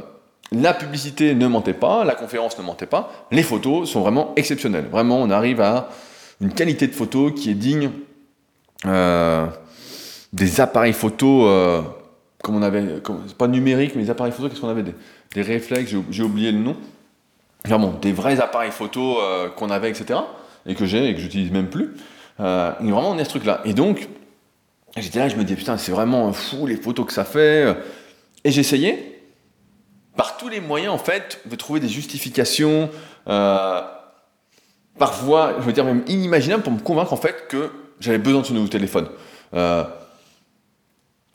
la 0.52 0.74
publicité 0.74 1.34
ne 1.34 1.46
mentait 1.46 1.72
pas, 1.72 2.04
la 2.04 2.14
conférence 2.14 2.58
ne 2.58 2.64
mentait 2.64 2.86
pas, 2.86 3.10
les 3.30 3.42
photos 3.42 3.88
sont 3.88 4.00
vraiment 4.00 4.32
exceptionnelles. 4.36 4.86
Vraiment, 4.90 5.22
on 5.22 5.30
arrive 5.30 5.60
à 5.60 5.88
une 6.40 6.52
qualité 6.52 6.86
de 6.86 6.92
photo 6.92 7.30
qui 7.30 7.50
est 7.50 7.54
digne 7.54 7.90
des 10.34 10.60
appareils 10.60 10.92
photo, 10.92 11.46
euh, 11.46 11.80
comme 12.42 12.56
on 12.56 12.62
avait, 12.62 13.00
pas 13.38 13.46
numérique, 13.46 13.94
mais 13.94 14.02
des 14.02 14.10
appareils 14.10 14.32
photo, 14.32 14.48
qu'est-ce 14.48 14.60
qu'on 14.60 14.68
avait? 14.68 14.82
Des, 14.82 15.42
réflexes, 15.42 15.94
j'ai 16.10 16.22
oublié 16.22 16.50
le 16.50 16.58
nom. 16.58 16.76
Vraiment, 17.64 17.92
des 17.92 18.12
vrais 18.12 18.40
appareils 18.40 18.72
photo 18.72 19.20
euh, 19.20 19.48
qu'on 19.48 19.70
avait, 19.70 19.90
etc. 19.90 20.18
Et 20.66 20.74
que 20.74 20.86
j'ai 20.86 21.08
et 21.08 21.14
que 21.14 21.20
j'utilise 21.20 21.52
même 21.52 21.68
plus. 21.68 21.94
Euh, 22.40 22.72
vraiment, 22.80 23.10
on 23.10 23.18
est 23.18 23.24
ce 23.24 23.30
truc-là. 23.30 23.60
Et 23.64 23.74
donc, 23.74 24.08
j'étais 24.96 25.20
là, 25.20 25.28
je 25.28 25.36
me 25.36 25.44
disais, 25.44 25.56
putain, 25.56 25.76
c'est 25.76 25.92
vraiment 25.92 26.32
fou 26.32 26.66
les 26.66 26.76
photos 26.76 27.06
que 27.06 27.12
ça 27.12 27.24
fait. 27.24 27.76
Et 28.42 28.50
j'essayais, 28.50 29.20
par 30.16 30.36
tous 30.36 30.48
les 30.48 30.60
moyens, 30.60 30.92
en 30.92 30.98
fait, 30.98 31.40
de 31.46 31.54
trouver 31.56 31.78
des 31.78 31.88
justifications, 31.88 32.90
parfois, 34.98 35.54
je 35.60 35.64
veux 35.64 35.72
dire, 35.72 35.84
même 35.84 36.02
inimaginables, 36.08 36.64
pour 36.64 36.72
me 36.72 36.80
convaincre, 36.80 37.12
en 37.12 37.18
fait, 37.18 37.46
que 37.48 37.70
j'avais 38.00 38.18
besoin 38.18 38.42
de 38.42 38.46
ce 38.46 38.52
nouveau 38.52 38.68
téléphone. 38.68 39.06
Euh, 39.54 39.84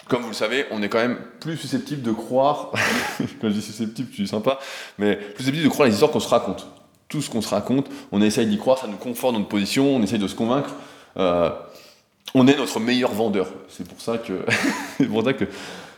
comme 0.10 0.24
vous 0.24 0.30
le 0.30 0.34
savez, 0.34 0.66
on 0.72 0.82
est 0.82 0.90
quand 0.90 0.98
même 0.98 1.18
plus 1.40 1.56
susceptible 1.56 2.02
de 2.02 2.12
croire, 2.12 2.72
quand 3.40 3.50
je 3.50 3.54
dis 3.54 3.62
susceptible, 3.62 4.10
je 4.12 4.16
suis 4.16 4.28
sympa, 4.28 4.60
mais 4.98 5.16
plus 5.16 5.38
susceptible 5.44 5.66
de 5.66 5.70
croire 5.70 5.88
les 5.88 5.94
histoires 5.94 6.12
qu'on 6.12 6.20
se 6.20 6.28
raconte. 6.28 6.68
Tout 7.08 7.22
ce 7.22 7.30
qu'on 7.30 7.42
se 7.42 7.50
raconte, 7.50 7.88
on 8.12 8.22
essaye 8.22 8.48
d'y 8.48 8.58
croire, 8.58 8.80
ça 8.80 8.88
nous 8.88 8.98
conforte 8.98 9.34
dans 9.34 9.40
notre 9.40 9.50
position, 9.50 9.96
on 9.96 10.02
essaye 10.02 10.20
de 10.20 10.28
se 10.28 10.36
convaincre. 10.36 10.72
Euh, 11.18 11.50
on 12.34 12.48
est 12.48 12.58
notre 12.58 12.80
meilleur 12.80 13.12
vendeur. 13.12 13.48
C'est 13.70 13.88
pour 13.88 14.02
ça 14.02 14.18
que, 14.18 14.46
pour 15.06 15.24
ça 15.24 15.34
que 15.34 15.46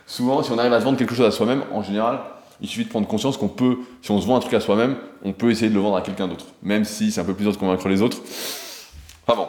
souvent, 0.06 0.42
si 0.42 0.52
on 0.52 0.58
arrive 0.58 0.72
à 0.72 0.80
se 0.80 0.84
vendre 0.84 0.98
quelque 0.98 1.14
chose 1.14 1.26
à 1.26 1.30
soi-même, 1.30 1.64
en 1.72 1.82
général, 1.82 2.20
il 2.60 2.68
suffit 2.68 2.84
de 2.84 2.90
prendre 2.90 3.08
conscience 3.08 3.38
qu'on 3.38 3.48
peut, 3.48 3.78
si 4.02 4.10
on 4.10 4.20
se 4.20 4.26
vend 4.26 4.36
un 4.36 4.40
truc 4.40 4.54
à 4.54 4.60
soi-même, 4.60 4.96
on 5.24 5.32
peut 5.32 5.50
essayer 5.50 5.70
de 5.70 5.74
le 5.74 5.80
vendre 5.80 5.96
à 5.96 6.02
quelqu'un 6.02 6.28
d'autre, 6.28 6.46
même 6.62 6.84
si 6.84 7.12
c'est 7.12 7.20
un 7.20 7.24
peu 7.24 7.34
plus 7.34 7.44
dur 7.44 7.52
de 7.52 7.58
convaincre 7.58 7.88
les 7.88 8.02
autres. 8.02 8.18
Enfin 9.26 9.38
bon, 9.38 9.48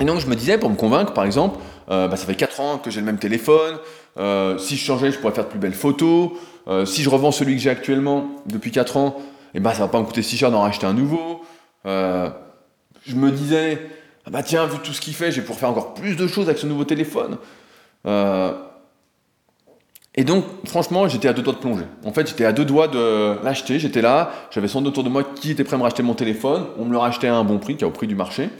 et 0.00 0.04
donc 0.04 0.20
je 0.20 0.26
me 0.26 0.34
disais, 0.34 0.58
pour 0.58 0.70
me 0.70 0.76
convaincre, 0.76 1.12
par 1.12 1.24
exemple, 1.24 1.58
euh, 1.90 2.08
bah, 2.08 2.16
ça 2.16 2.26
fait 2.26 2.34
4 2.34 2.60
ans 2.60 2.78
que 2.78 2.90
j'ai 2.90 3.00
le 3.00 3.06
même 3.06 3.18
téléphone, 3.18 3.78
euh, 4.18 4.58
si 4.58 4.76
je 4.76 4.84
changeais, 4.84 5.10
je 5.10 5.18
pourrais 5.18 5.34
faire 5.34 5.44
de 5.44 5.50
plus 5.50 5.58
belles 5.58 5.74
photos, 5.74 6.30
euh, 6.68 6.86
si 6.86 7.02
je 7.02 7.10
revends 7.10 7.32
celui 7.32 7.56
que 7.56 7.60
j'ai 7.60 7.70
actuellement 7.70 8.30
depuis 8.46 8.70
4 8.70 8.96
ans, 8.96 9.16
et 9.18 9.58
eh 9.58 9.60
ben, 9.60 9.72
ça 9.72 9.80
va 9.80 9.88
pas 9.88 10.00
me 10.00 10.04
coûter 10.04 10.22
si 10.22 10.36
cher 10.36 10.50
d'en 10.50 10.62
racheter 10.62 10.86
un 10.86 10.94
nouveau. 10.94 11.42
je 11.84 13.14
me 13.14 13.30
disais, 13.30 13.86
ah 14.26 14.30
bah 14.30 14.42
tiens, 14.42 14.66
vu 14.66 14.78
tout 14.82 14.92
ce 14.92 15.00
qu'il 15.00 15.14
fait, 15.14 15.30
je 15.30 15.36
vais 15.36 15.42
pouvoir 15.42 15.58
faire 15.60 15.70
encore 15.70 15.94
plus 15.94 16.16
de 16.16 16.26
choses 16.26 16.46
avec 16.46 16.58
ce 16.58 16.66
nouveau 16.66 16.84
téléphone. 16.84 17.36
et 20.16 20.24
donc, 20.24 20.44
franchement, 20.66 21.06
j'étais 21.06 21.28
à 21.28 21.32
deux 21.32 21.42
doigts 21.42 21.52
de 21.52 21.58
plonger. 21.58 21.84
En 22.04 22.12
fait, 22.12 22.26
j'étais 22.26 22.46
à 22.46 22.52
deux 22.52 22.64
doigts 22.64 22.88
de 22.88 23.36
l'acheter, 23.44 23.78
j'étais 23.78 24.02
là, 24.02 24.32
j'avais 24.50 24.68
son 24.68 24.84
autour 24.86 25.04
de 25.04 25.08
moi 25.08 25.22
qui 25.22 25.52
était 25.52 25.62
prêt 25.62 25.74
à 25.74 25.78
me 25.78 25.84
racheter 25.84 26.02
mon 26.02 26.14
téléphone, 26.14 26.66
on 26.78 26.86
me 26.86 26.92
le 26.92 26.98
rachetait 26.98 27.28
à 27.28 27.36
un 27.36 27.44
bon 27.44 27.58
prix, 27.58 27.76
qui 27.76 27.84
est 27.84 27.86
au 27.86 27.90
prix 27.90 28.08
du 28.08 28.16
marché 28.16 28.50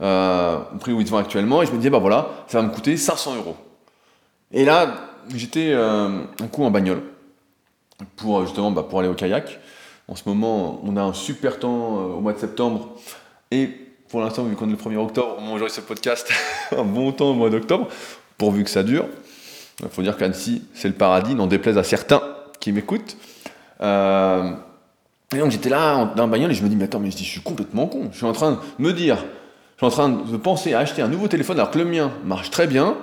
euh, 0.00 0.58
au 0.74 0.78
prix 0.78 0.92
où 0.92 1.00
ils 1.00 1.06
vendent 1.06 1.20
actuellement, 1.20 1.62
et 1.62 1.66
je 1.66 1.72
me 1.72 1.76
disais, 1.76 1.90
bah 1.90 1.98
voilà, 1.98 2.28
ça 2.46 2.60
va 2.60 2.66
me 2.66 2.72
coûter 2.72 2.96
500 2.96 3.36
euros. 3.36 3.56
Et 4.52 4.64
là, 4.64 4.94
j'étais 5.34 5.72
euh, 5.72 6.24
un 6.40 6.46
coup 6.48 6.64
en 6.64 6.70
bagnole 6.70 7.02
pour 8.16 8.44
justement 8.44 8.70
bah, 8.70 8.84
pour 8.88 9.00
aller 9.00 9.08
au 9.08 9.14
kayak. 9.14 9.60
En 10.06 10.16
ce 10.16 10.28
moment, 10.28 10.80
on 10.84 10.96
a 10.96 11.02
un 11.02 11.14
super 11.14 11.58
temps 11.58 11.98
euh, 11.98 12.14
au 12.14 12.20
mois 12.20 12.32
de 12.32 12.38
septembre, 12.38 12.90
et 13.50 13.70
pour 14.08 14.20
l'instant, 14.20 14.44
vu 14.44 14.54
qu'on 14.54 14.68
est 14.68 14.72
le 14.72 14.76
1er 14.76 14.96
octobre, 14.96 15.38
où 15.40 15.58
j'aurai 15.58 15.70
ce 15.70 15.80
podcast, 15.80 16.30
un 16.76 16.84
bon 16.84 17.10
temps 17.12 17.30
au 17.30 17.34
mois 17.34 17.50
d'octobre, 17.50 17.88
pourvu 18.36 18.64
que 18.64 18.70
ça 18.70 18.82
dure. 18.82 19.06
Il 19.82 19.88
faut 19.88 20.02
dire 20.02 20.16
qu'Annecy, 20.16 20.62
c'est 20.74 20.88
le 20.88 20.94
paradis, 20.94 21.34
n'en 21.34 21.46
déplaise 21.46 21.78
à 21.78 21.82
certains 21.82 22.22
qui 22.60 22.72
m'écoutent. 22.72 23.16
Euh, 23.80 24.52
et 25.34 25.38
donc 25.38 25.50
j'étais 25.50 25.68
là 25.68 26.12
dans 26.14 26.24
un 26.24 26.28
bagnole 26.28 26.52
et 26.52 26.54
je 26.54 26.62
me 26.62 26.68
dis, 26.68 26.76
mais 26.76 26.84
attends, 26.84 27.00
mais 27.00 27.10
je, 27.10 27.16
dis, 27.16 27.24
je 27.24 27.30
suis 27.30 27.40
complètement 27.40 27.86
con. 27.86 28.08
Je 28.12 28.18
suis 28.18 28.26
en 28.26 28.32
train 28.32 28.52
de 28.52 28.58
me 28.78 28.92
dire, 28.92 29.24
je 29.76 29.78
suis 29.78 29.86
en 29.86 29.90
train 29.90 30.08
de 30.08 30.36
penser 30.36 30.72
à 30.72 30.78
acheter 30.78 31.02
un 31.02 31.08
nouveau 31.08 31.28
téléphone 31.28 31.58
alors 31.58 31.70
que 31.70 31.78
le 31.78 31.84
mien 31.84 32.12
marche 32.24 32.50
très 32.50 32.66
bien. 32.66 32.96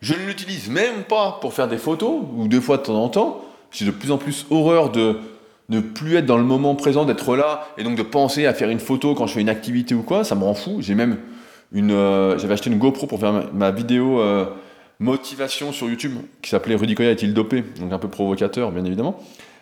Je 0.00 0.14
ne 0.14 0.20
l'utilise 0.20 0.68
même 0.68 1.04
pas 1.08 1.38
pour 1.40 1.52
faire 1.52 1.68
des 1.68 1.78
photos, 1.78 2.22
ou 2.36 2.48
deux 2.48 2.60
fois 2.60 2.76
de 2.76 2.82
temps 2.82 3.02
en 3.02 3.08
temps. 3.08 3.44
J'ai 3.70 3.84
de 3.84 3.90
plus 3.90 4.10
en 4.10 4.18
plus 4.18 4.46
horreur 4.50 4.90
de 4.90 5.18
ne 5.68 5.80
plus 5.80 6.16
être 6.16 6.26
dans 6.26 6.36
le 6.36 6.44
moment 6.44 6.74
présent, 6.74 7.04
d'être 7.04 7.36
là, 7.36 7.66
et 7.78 7.84
donc 7.84 7.96
de 7.96 8.02
penser 8.02 8.46
à 8.46 8.54
faire 8.54 8.68
une 8.68 8.80
photo 8.80 9.14
quand 9.14 9.26
je 9.26 9.34
fais 9.34 9.40
une 9.40 9.48
activité 9.48 9.94
ou 9.94 10.02
quoi, 10.02 10.24
ça 10.24 10.34
me 10.34 10.44
rend 10.44 10.54
fou. 10.54 10.78
J'ai 10.80 10.94
même 10.94 11.18
une, 11.72 11.92
euh, 11.92 12.38
j'avais 12.38 12.54
acheté 12.54 12.70
une 12.70 12.78
GoPro 12.78 13.06
pour 13.06 13.18
faire 13.18 13.32
ma, 13.52 13.70
vidéo 13.70 14.20
euh, 14.20 14.46
motivation 14.98 15.72
sur 15.72 15.88
YouTube, 15.88 16.12
qui 16.42 16.50
s'appelait 16.50 16.74
Rudy 16.74 16.94
Koya 16.94 17.12
est-il 17.12 17.32
dopé? 17.32 17.64
Donc 17.80 17.92
un 17.92 17.98
peu 17.98 18.08
provocateur, 18.08 18.70
bien 18.70 18.84
évidemment, 18.84 19.18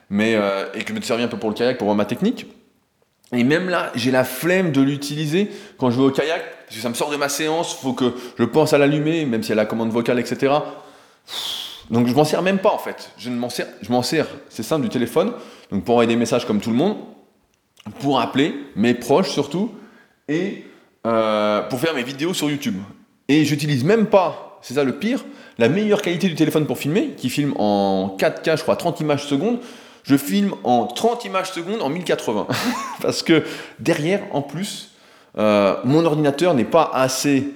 mais 0.09 0.35
euh, 0.35 0.67
et 0.75 0.83
que 0.85 0.93
me 0.93 1.01
servait 1.01 1.23
un 1.23 1.29
peu 1.29 1.39
pour 1.39 1.51
le 1.51 1.55
kayak, 1.55 1.79
pour 1.79 1.87
voir 1.87 1.97
ma 1.97 2.05
technique. 2.05 2.47
Et 3.33 3.45
même 3.45 3.69
là, 3.69 3.93
j'ai 3.95 4.11
la 4.11 4.25
flemme 4.25 4.73
de 4.73 4.81
l'utiliser 4.81 5.51
quand 5.79 5.91
je 5.91 5.97
vais 5.97 6.05
au 6.05 6.11
kayak, 6.11 6.43
parce 6.65 6.77
que 6.77 6.83
ça 6.83 6.89
me 6.89 6.95
sort 6.95 7.11
de 7.11 7.17
ma 7.17 7.29
séance, 7.29 7.75
faut 7.75 7.93
que 7.93 8.13
je 8.39 8.45
pense 8.45 8.73
à 8.73 8.79
l'allumer, 8.79 9.25
même 9.25 9.43
si 9.43 9.53
elle 9.53 9.59
a 9.61 9.63
la 9.63 9.67
commande 9.67 9.91
vocale, 9.91 10.19
etc. 10.19 10.53
Donc 11.91 12.07
je 12.07 12.15
m'en 12.15 12.25
sers 12.25 12.43
même 12.43 12.59
pas 12.59 12.73
en 12.73 12.79
fait. 12.79 13.13
Je 13.19 13.31
m'en 13.31 13.49
sers, 13.49 13.67
je 13.83 13.91
m'en 13.93 14.03
sers, 14.03 14.27
c'est 14.49 14.63
simple, 14.63 14.83
du 14.83 14.89
téléphone, 14.89 15.33
donc 15.71 15.85
pour 15.85 15.95
envoyer 15.95 16.09
des 16.09 16.17
messages 16.17 16.45
comme 16.45 16.61
tout 16.61 16.71
le 16.71 16.77
monde, 16.77 16.97
pour 18.01 18.21
appeler 18.21 18.55
mes 18.75 18.95
proches 18.95 19.31
surtout, 19.31 19.73
et 20.29 20.65
euh, 21.07 21.63
pour 21.63 21.81
faire 21.81 21.95
mes 21.95 22.03
vidéos 22.03 22.35
sur 22.35 22.51
YouTube. 22.51 22.77
Et 23.29 23.45
j'utilise 23.45 23.85
même 23.85 24.07
pas, 24.07 24.59
c'est 24.63 24.75
ça 24.75 24.83
le 24.83 24.99
pire, 24.99 25.25
la 25.59 25.69
meilleure 25.69 26.03
qualité 26.03 26.29
du 26.29 26.35
téléphone 26.35 26.67
pour 26.67 26.79
filmer, 26.79 27.15
qui 27.17 27.31
filme 27.31 27.55
en 27.59 28.17
4K, 28.19 28.57
je 28.57 28.63
crois, 28.63 28.77
30 28.77 29.01
images 29.01 29.27
secondes. 29.27 29.61
Je 30.03 30.17
filme 30.17 30.55
en 30.65 30.87
30 30.87 31.25
images 31.25 31.53
secondes 31.53 31.83
en 31.83 31.89
1080. 31.89 32.47
Parce 33.03 33.23
que 33.23 33.45
derrière, 33.79 34.23
en 34.33 34.43
plus, 34.43 34.91
euh, 35.39 35.77
mon 35.85 36.05
ordinateur 36.05 36.55
n'est 36.55 36.65
pas 36.65 36.91
assez 36.93 37.49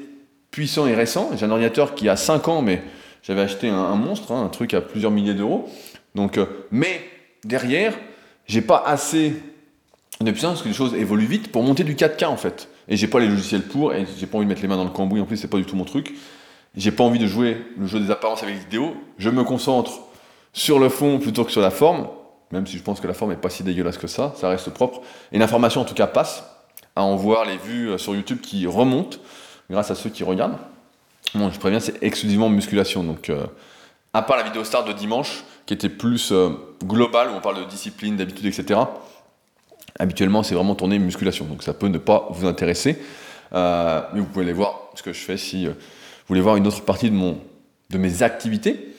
puissant 0.51 0.87
et 0.87 0.95
récent. 0.95 1.31
J'ai 1.37 1.47
un 1.47 1.51
ordinateur 1.51 1.95
qui 1.95 2.09
a 2.09 2.17
5 2.17 2.49
ans, 2.49 2.63
mais 2.63 2.83
j'avais 3.23 3.41
acheté 3.41 3.69
un, 3.69 3.97
monstre, 3.97 4.33
hein, 4.33 4.45
un 4.45 4.49
truc 4.49 4.75
à 4.75 4.81
plusieurs 4.81 5.11
milliers 5.11 5.35
d'euros. 5.35 5.69
Donc, 6.15 6.39
euh, 6.39 6.47
mais 6.71 7.01
derrière, 7.45 7.95
j'ai 8.47 8.61
pas 8.61 8.83
assez 8.87 9.35
de 10.21 10.31
puissance 10.31 10.53
parce 10.53 10.63
que 10.63 10.69
les 10.69 10.75
choses 10.75 10.95
évoluent 10.95 11.27
vite 11.27 11.51
pour 11.51 11.63
monter 11.63 11.83
du 11.85 11.95
4K 11.95 12.27
en 12.27 12.37
fait. 12.37 12.69
Et 12.87 12.97
j'ai 12.97 13.09
pas 13.09 13.19
les 13.19 13.27
logiciels 13.27 13.63
pour, 13.63 13.95
et 13.95 14.07
j'ai 14.19 14.27
pas 14.27 14.37
envie 14.37 14.47
de 14.47 14.51
mettre 14.51 14.63
les 14.63 14.69
mains 14.69 14.77
dans 14.77 14.85
le 14.85 14.91
cambouis. 14.91 15.21
En 15.21 15.25
plus, 15.25 15.37
c'est 15.37 15.49
pas 15.49 15.57
du 15.57 15.65
tout 15.65 15.75
mon 15.75 15.85
truc. 15.85 16.15
J'ai 16.77 16.91
pas 16.91 17.05
envie 17.05 17.19
de 17.19 17.27
jouer 17.27 17.57
le 17.79 17.87
jeu 17.87 17.99
des 17.99 18.11
apparences 18.11 18.43
avec 18.43 18.57
les 18.57 18.61
vidéos. 18.61 18.95
Je 19.19 19.31
me 19.31 19.43
concentre 19.45 20.01
sur 20.53 20.79
le 20.79 20.89
fond 20.89 21.19
plutôt 21.19 21.45
que 21.45 21.51
sur 21.51 21.61
la 21.61 21.71
forme, 21.71 22.09
même 22.55 22.67
si 22.69 22.79
je 22.79 22.83
pense 22.83 23.01
que 23.01 23.09
la 23.09 23.14
forme 23.14 23.33
est 23.33 23.37
pas 23.37 23.51
si 23.51 23.64
dégueulasse 23.64 23.99
que 23.99 24.07
ça. 24.07 24.33
Ça 24.37 24.49
reste 24.49 24.71
propre. 24.71 25.01
Et 25.33 25.38
l'information 25.38 25.81
en 25.81 25.85
tout 25.85 25.95
cas 25.95 26.07
passe 26.07 26.45
à 26.95 27.03
en 27.03 27.17
voir 27.17 27.45
les 27.45 27.57
vues 27.57 27.90
euh, 27.90 27.99
sur 27.99 28.14
YouTube 28.14 28.40
qui 28.40 28.67
remontent 28.67 29.19
grâce 29.69 29.90
à 29.90 29.97
ceux 29.97 30.09
qui 30.09 30.23
regardent. 30.23 30.57
Bon, 31.35 31.51
je 31.51 31.59
préviens, 31.59 31.81
c'est 31.81 32.01
exclusivement 32.03 32.49
musculation. 32.49 33.03
Donc, 33.03 33.29
euh, 33.29 33.45
à 34.12 34.23
part 34.23 34.37
la 34.37 34.45
vidéo 34.45 34.62
start 34.62 34.87
de 34.87 34.93
dimanche, 34.93 35.43
qui 35.67 35.75
était 35.75 35.88
plus 35.88 36.31
euh, 36.31 36.51
globale, 36.85 37.31
où 37.31 37.35
on 37.35 37.40
parle 37.40 37.59
de 37.59 37.64
discipline, 37.64 38.17
d'habitude, 38.17 38.47
etc. 38.47 38.81
Habituellement, 39.99 40.45
c'est 40.45 40.55
vraiment 40.55 40.77
tourné 40.77 41.01
musculation. 41.01 41.47
Donc, 41.47 41.64
ça 41.64 41.75
peut 41.75 41.88
ne 41.88 41.99
pas 41.99 42.29
vous 42.31 42.47
intéresser. 42.47 42.99
Mais 43.53 44.19
vous 44.21 44.25
pouvez 44.25 44.45
aller 44.45 44.53
voir 44.53 44.90
ce 44.95 45.03
que 45.03 45.12
je 45.12 45.21
fais 45.21 45.37
si 45.37 45.67
vous 45.67 45.75
voulez 46.27 46.40
voir 46.40 46.57
une 46.57 46.67
autre 46.67 46.85
partie 46.85 47.09
de, 47.09 47.14
mon, 47.14 47.38
de 47.90 47.99
mes 47.99 48.25
activités. 48.25 48.97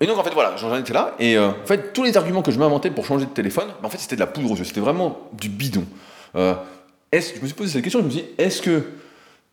Et 0.00 0.06
donc, 0.06 0.18
en 0.18 0.24
fait, 0.24 0.34
voilà, 0.34 0.56
j'en 0.56 0.76
étais 0.76 0.92
là. 0.92 1.14
Et 1.18 1.38
en 1.38 1.54
fait, 1.64 1.92
tous 1.92 2.02
les 2.02 2.16
arguments 2.16 2.42
que 2.42 2.50
je 2.50 2.58
m'inventais 2.58 2.90
pour 2.90 3.06
changer 3.06 3.26
de 3.26 3.30
téléphone, 3.30 3.68
en 3.82 3.88
fait, 3.88 3.98
c'était 3.98 4.16
de 4.16 4.20
la 4.20 4.26
poudre 4.26 4.50
aux 4.52 4.56
yeux. 4.56 4.64
C'était 4.64 4.80
vraiment 4.80 5.18
du 5.32 5.48
bidon. 5.48 5.84
est-ce, 7.12 7.34
je 7.36 7.40
me 7.40 7.46
suis 7.46 7.54
posé 7.54 7.72
cette 7.72 7.82
question, 7.82 8.00
je 8.00 8.04
me 8.04 8.10
suis 8.10 8.22
dit, 8.22 8.28
est-ce 8.38 8.60
que 8.60 8.82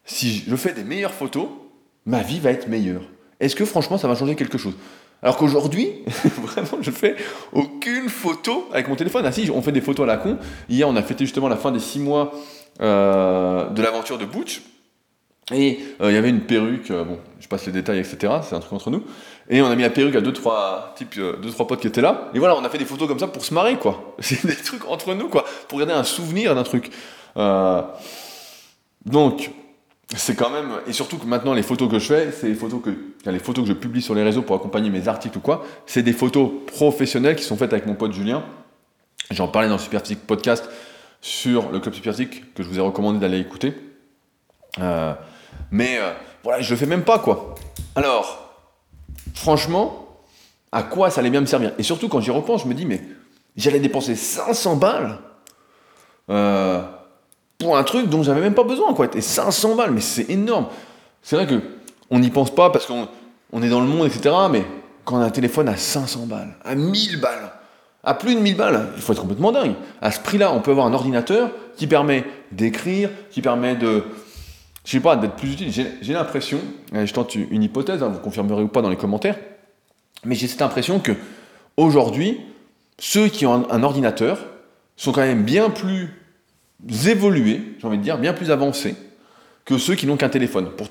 si 0.06 0.44
je 0.48 0.56
fais 0.56 0.74
des 0.74 0.84
meilleures 0.84 1.14
photos, 1.14 1.48
ma 2.06 2.22
vie 2.22 2.40
va 2.40 2.52
être 2.52 2.68
meilleure? 2.68 3.04
Est-ce 3.40 3.56
que 3.56 3.66
franchement 3.66 3.98
ça 3.98 4.08
va 4.08 4.16
changer 4.16 4.36
quelque 4.36 4.58
chose? 4.58 4.76
Alors 5.22 5.38
qu'aujourd'hui, 5.38 5.90
vraiment, 6.42 6.82
je 6.82 6.92
fais 6.92 7.16
aucune 7.54 8.10
photo 8.10 8.68
avec 8.74 8.90
mon 8.90 8.96
téléphone. 8.96 9.24
Ah 9.26 9.32
si, 9.32 9.50
on 9.50 9.62
fait 9.62 9.72
des 9.72 9.82
photos 9.82 10.04
à 10.04 10.08
la 10.08 10.18
con. 10.18 10.38
Hier, 10.68 10.88
on 10.88 10.96
a 10.98 11.02
fêté 11.02 11.26
justement 11.26 11.48
la 11.48 11.56
fin 11.56 11.72
des 11.72 11.80
six 11.80 12.00
mois 12.00 12.34
euh, 12.82 13.70
de 13.70 13.82
l'aventure 13.82 14.18
de 14.18 14.26
Butch. 14.26 14.62
Et 15.54 15.80
euh, 16.02 16.12
il 16.12 16.16
y 16.16 16.18
avait 16.18 16.30
une 16.30 16.42
perruque, 16.42 16.92
euh, 16.92 17.04
bon, 17.06 17.20
je 17.40 17.48
passe 17.48 17.66
les 17.66 17.72
détails, 17.72 18.00
etc. 18.00 18.34
C'est 18.44 18.56
un 18.56 18.60
truc 18.60 18.74
entre 18.74 18.90
nous. 18.90 19.04
Et 19.50 19.62
on 19.62 19.68
a 19.68 19.76
mis 19.76 19.84
la 19.84 19.90
perruque 19.90 20.16
à 20.16 20.22
deux 20.22 20.34
trois 20.34 20.94
types, 20.96 21.16
deux 21.16 21.52
trois 21.52 21.68
potes 21.68 21.82
qui 21.82 21.88
étaient 21.88 22.02
là. 22.02 22.30
Et 22.34 22.40
voilà, 22.40 22.56
on 22.56 22.64
a 22.64 22.70
fait 22.70 22.78
des 22.78 22.86
photos 22.86 23.08
comme 23.08 23.20
ça 23.20 23.28
pour 23.28 23.44
se 23.44 23.54
marrer, 23.54 23.78
quoi. 23.78 24.16
C'est 24.20 24.46
des 24.46 24.56
trucs 24.56 24.88
entre 24.88 25.14
nous, 25.14 25.28
quoi, 25.28 25.46
pour 25.68 25.80
garder 25.80 25.94
un 25.94 26.04
souvenir 26.04 26.56
d'un 26.56 26.64
truc. 26.64 26.92
donc, 29.06 29.52
c'est 30.16 30.36
quand 30.36 30.50
même 30.50 30.70
et 30.86 30.94
surtout 30.94 31.18
que 31.18 31.26
maintenant 31.26 31.54
les 31.54 31.64
photos 31.64 31.90
que 31.90 31.98
je 31.98 32.06
fais, 32.06 32.32
c'est 32.32 32.48
les 32.48 32.56
photos 32.56 32.82
que 32.84 32.92
les 33.30 33.40
photos 33.40 33.64
que 33.64 33.70
je 33.70 33.74
publie 33.74 34.02
sur 34.02 34.14
les 34.14 34.24
réseaux 34.24 34.42
pour 34.42 34.56
accompagner 34.56 34.90
mes 34.90 35.08
articles 35.08 35.38
ou 35.38 35.42
quoi, 35.42 35.66
c'est 35.86 36.04
des 36.04 36.14
photos 36.14 36.52
professionnelles 36.68 37.36
qui 37.36 37.44
sont 37.44 37.58
faites 37.58 37.74
avec 37.74 37.88
mon 37.88 37.96
pote 37.96 38.14
Julien. 38.14 38.44
J'en 39.32 39.48
parlais 39.48 39.68
dans 39.68 39.76
le 39.76 39.82
Superphysique 39.82 40.28
podcast 40.28 40.70
sur 41.22 41.72
le 41.72 41.80
club 41.80 41.96
Superphysique 41.96 42.54
que 42.54 42.64
je 42.64 42.68
vous 42.68 42.78
ai 42.78 42.82
recommandé 42.82 43.20
d'aller 43.20 43.40
écouter. 43.40 43.74
Euh, 44.80 45.14
mais 45.72 45.98
euh, 46.00 46.12
voilà, 46.44 46.62
je 46.62 46.70
le 46.70 46.76
fais 46.76 46.86
même 46.86 47.04
pas 47.04 47.20
quoi. 47.20 47.56
Alors, 47.96 48.43
franchement, 49.34 50.08
à 50.72 50.84
quoi 50.84 51.10
ça 51.10 51.22
allait 51.22 51.30
bien 51.30 51.42
me 51.42 51.46
servir? 51.46 51.74
Et 51.78 51.84
surtout 51.84 52.10
quand 52.10 52.22
j'y 52.22 52.32
repense, 52.32 52.64
je 52.64 52.68
me 52.68 52.74
dis 52.74 52.86
mais 52.86 53.02
j'allais 53.56 53.80
dépenser 53.80 54.16
500 54.16 54.76
balles. 54.78 55.20
Euh, 56.30 56.82
pour 57.58 57.78
un 57.78 57.84
truc 57.84 58.10
dont 58.10 58.24
j'avais 58.24 58.42
même 58.42 58.54
pas 58.54 58.64
besoin, 58.64 58.94
quoi. 58.94 59.08
Et 59.16 59.22
500 59.22 59.76
balles, 59.76 59.92
mais 59.92 60.02
c'est 60.02 60.30
énorme. 60.30 60.68
C'est 61.22 61.36
vrai 61.36 61.48
que 61.48 61.62
on 62.10 62.20
n'y 62.20 62.30
pense 62.30 62.54
pas 62.54 62.70
parce 62.70 62.86
qu'on 62.86 63.08
on 63.52 63.64
est 63.64 63.70
dans 63.70 63.82
le 63.82 63.88
monde, 63.88 64.08
etc. 64.08 64.36
Mais 64.52 64.66
quand 65.06 65.18
on 65.18 65.22
a 65.22 65.26
un 65.26 65.30
téléphone 65.30 65.70
à 65.70 65.78
500 65.78 66.26
balles, 66.26 66.56
à 66.64 66.76
1000 66.76 67.20
balles, 67.20 67.52
à 68.04 68.14
plus 68.14 68.36
de 68.36 68.40
1000 68.40 68.58
balles, 68.58 68.90
il 68.96 69.02
faut 69.02 69.14
être 69.14 69.22
complètement 69.22 69.52
dingue. 69.52 69.76
À 70.02 70.12
ce 70.12 70.20
prix-là, 70.20 70.52
on 70.52 70.60
peut 70.60 70.72
avoir 70.72 70.86
un 70.86 70.94
ordinateur 70.94 71.52
qui 71.78 71.88
permet 71.88 72.26
d'écrire, 72.52 73.10
qui 73.32 73.42
permet 73.42 73.76
de, 73.76 74.04
je 74.86 74.92
sais 74.92 75.00
pas, 75.00 75.16
d'être 75.16 75.36
plus 75.36 75.54
utile. 75.54 75.72
J'ai 76.02 76.14
l'impression, 76.14 76.60
je 76.94 77.12
tente 77.14 77.36
une 77.36 77.64
hypothèse, 77.64 78.04
hein, 78.04 78.10
vous 78.10 78.20
confirmerez 78.20 78.64
ou 78.64 78.68
pas 78.68 78.82
dans 78.82 78.90
les 78.90 78.98
commentaires, 78.98 79.38
mais 80.26 80.36
j'ai 80.36 80.48
cette 80.48 80.62
impression 80.62 81.00
que 81.00 81.14
aujourd'hui, 81.78 82.40
ceux 83.00 83.28
qui 83.28 83.46
ont 83.46 83.70
un 83.70 83.84
ordinateur 83.84 84.40
sont 84.96 85.12
quand 85.12 85.22
même 85.22 85.44
bien 85.44 85.70
plus 85.70 86.10
évolués, 87.08 87.62
j'ai 87.80 87.88
envie 87.88 87.98
de 87.98 88.04
dire, 88.04 88.18
bien 88.18 88.34
plus 88.34 88.52
avancés 88.52 88.96
que 89.66 89.78
ceux 89.78 89.96
qui 89.96 90.06
n'ont 90.06 90.18
qu'un 90.18 90.30
téléphone. 90.30 90.70
Pour 90.72 90.88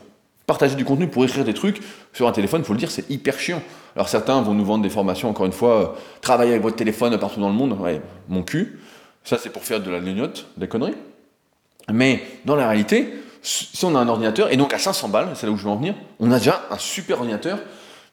partager 0.47 0.75
du 0.75 0.85
contenu, 0.85 1.07
pour 1.07 1.25
écrire 1.25 1.45
des 1.45 1.55
trucs 1.55 1.81
sur 2.13 2.27
un 2.27 2.33
téléphone, 2.33 2.63
il 2.63 2.65
faut 2.65 2.73
le 2.73 2.79
dire, 2.79 2.91
c'est 2.91 3.09
hyper 3.11 3.39
chiant. 3.39 3.63
Alors 3.95 4.09
certains 4.09 4.41
vont 4.43 4.55
nous 4.55 4.65
vendre 4.65 4.83
des 4.83 4.91
formations, 4.91 5.29
encore 5.29 5.47
une 5.47 5.53
fois, 5.53 5.81
euh, 5.81 5.87
travailler 6.21 6.53
avec 6.53 6.63
votre 6.63 6.77
téléphone 6.77 7.17
partout 7.19 7.41
dans 7.41 7.49
le 7.49 7.55
monde, 7.55 7.79
ouais, 7.81 8.01
mon 8.29 8.43
cul. 8.43 8.79
Ça, 9.25 9.39
c'est 9.39 9.51
pour 9.51 9.63
faire 9.63 9.81
de 9.81 9.91
la 9.91 10.01
lignote, 10.01 10.47
des 10.57 10.67
conneries. 10.67 10.97
Mais 11.93 12.23
dans 12.45 12.57
la 12.57 12.69
réalité, 12.69 13.13
si 13.43 13.85
on 13.85 13.95
a 13.97 13.99
un 13.99 14.09
ordinateur, 14.09 14.53
et 14.53 14.57
donc 14.57 14.73
à 14.73 14.79
500 14.79 15.09
balles, 15.09 15.31
c'est 15.35 15.47
là 15.47 15.53
où 15.53 15.57
je 15.57 15.65
veux 15.65 15.71
en 15.71 15.77
venir, 15.77 15.95
on 16.21 16.31
a 16.31 16.39
déjà 16.39 16.63
un 16.71 16.79
super 16.79 17.19
ordinateur 17.19 17.59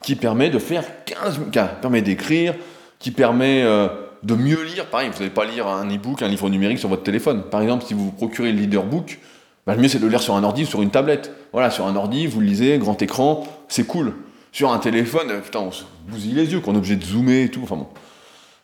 qui 0.04 0.16
permet 0.16 0.50
de 0.50 0.60
faire 0.60 0.84
15 1.06 1.40
qui 1.52 1.60
permet 1.82 2.02
d'écrire, 2.02 2.56
qui 3.00 3.12
permet 3.12 3.62
euh, 3.64 3.88
de 4.24 4.36
mieux 4.36 4.64
lire, 4.64 4.88
pareil, 4.88 5.10
vous 5.10 5.20
n'allez 5.20 5.30
pas 5.30 5.46
lire 5.46 5.68
un 5.68 5.88
e-book, 5.88 6.22
un 6.22 6.28
livre 6.28 6.50
numérique 6.50 6.80
sur 6.80 6.90
votre 6.90 7.04
téléphone. 7.04 7.44
Par 7.44 7.62
exemple, 7.62 7.86
si 7.86 7.94
vous 7.94 8.06
vous 8.06 8.12
procurez 8.12 8.52
le 8.52 8.60
Leader 8.60 8.84
Book, 8.84 9.20
bah, 9.68 9.76
le 9.76 9.82
mieux 9.82 9.88
c'est 9.88 10.00
de 10.00 10.04
le 10.06 10.10
lire 10.10 10.22
sur 10.22 10.36
un 10.36 10.44
ordi 10.44 10.64
ou 10.64 10.66
sur 10.66 10.82
une 10.82 10.92
tablette. 10.92 11.32
Voilà, 11.54 11.70
sur 11.70 11.86
un 11.86 11.96
ordi, 11.96 12.28
vous 12.28 12.40
le 12.40 12.48
lisez, 12.48 12.78
grand 12.78 13.02
écran, 13.02 13.48
c'est 13.68 13.86
cool. 13.86 14.14
Sur 14.52 14.72
un 14.72 14.80
téléphone, 14.80 15.30
euh, 15.30 15.40
putain, 15.42 15.60
on 15.60 15.72
se 15.72 15.84
bousille 16.08 16.34
les 16.34 16.52
yeux, 16.52 16.60
qu'on 16.60 16.74
est 16.74 16.78
obligé 16.78 16.96
de 16.96 17.06
zoomer 17.06 17.44
et 17.44 17.50
tout. 17.50 17.62
Enfin 17.64 17.76
bon, 17.76 17.88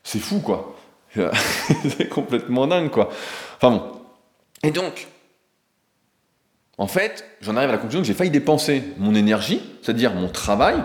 c'est 0.04 0.20
fou 0.20 0.40
quoi. 0.40 0.76
c'est 1.98 2.10
complètement 2.10 2.68
dingue 2.68 2.90
quoi. 2.90 3.10
Enfin 3.58 3.72
bon. 3.72 3.84
Et 4.64 4.72
donc, 4.72 5.08
en 6.78 6.88
fait, 6.88 7.26
j'en 7.42 7.56
arrive 7.56 7.70
à 7.70 7.74
la 7.74 7.78
conclusion 7.78 8.02
que 8.02 8.08
j'ai 8.08 8.14
failli 8.14 8.32
dépenser 8.32 8.84
mon 8.98 9.16
énergie, 9.16 9.62
c'est-à-dire 9.82 10.14
mon 10.14 10.28
travail, 10.28 10.76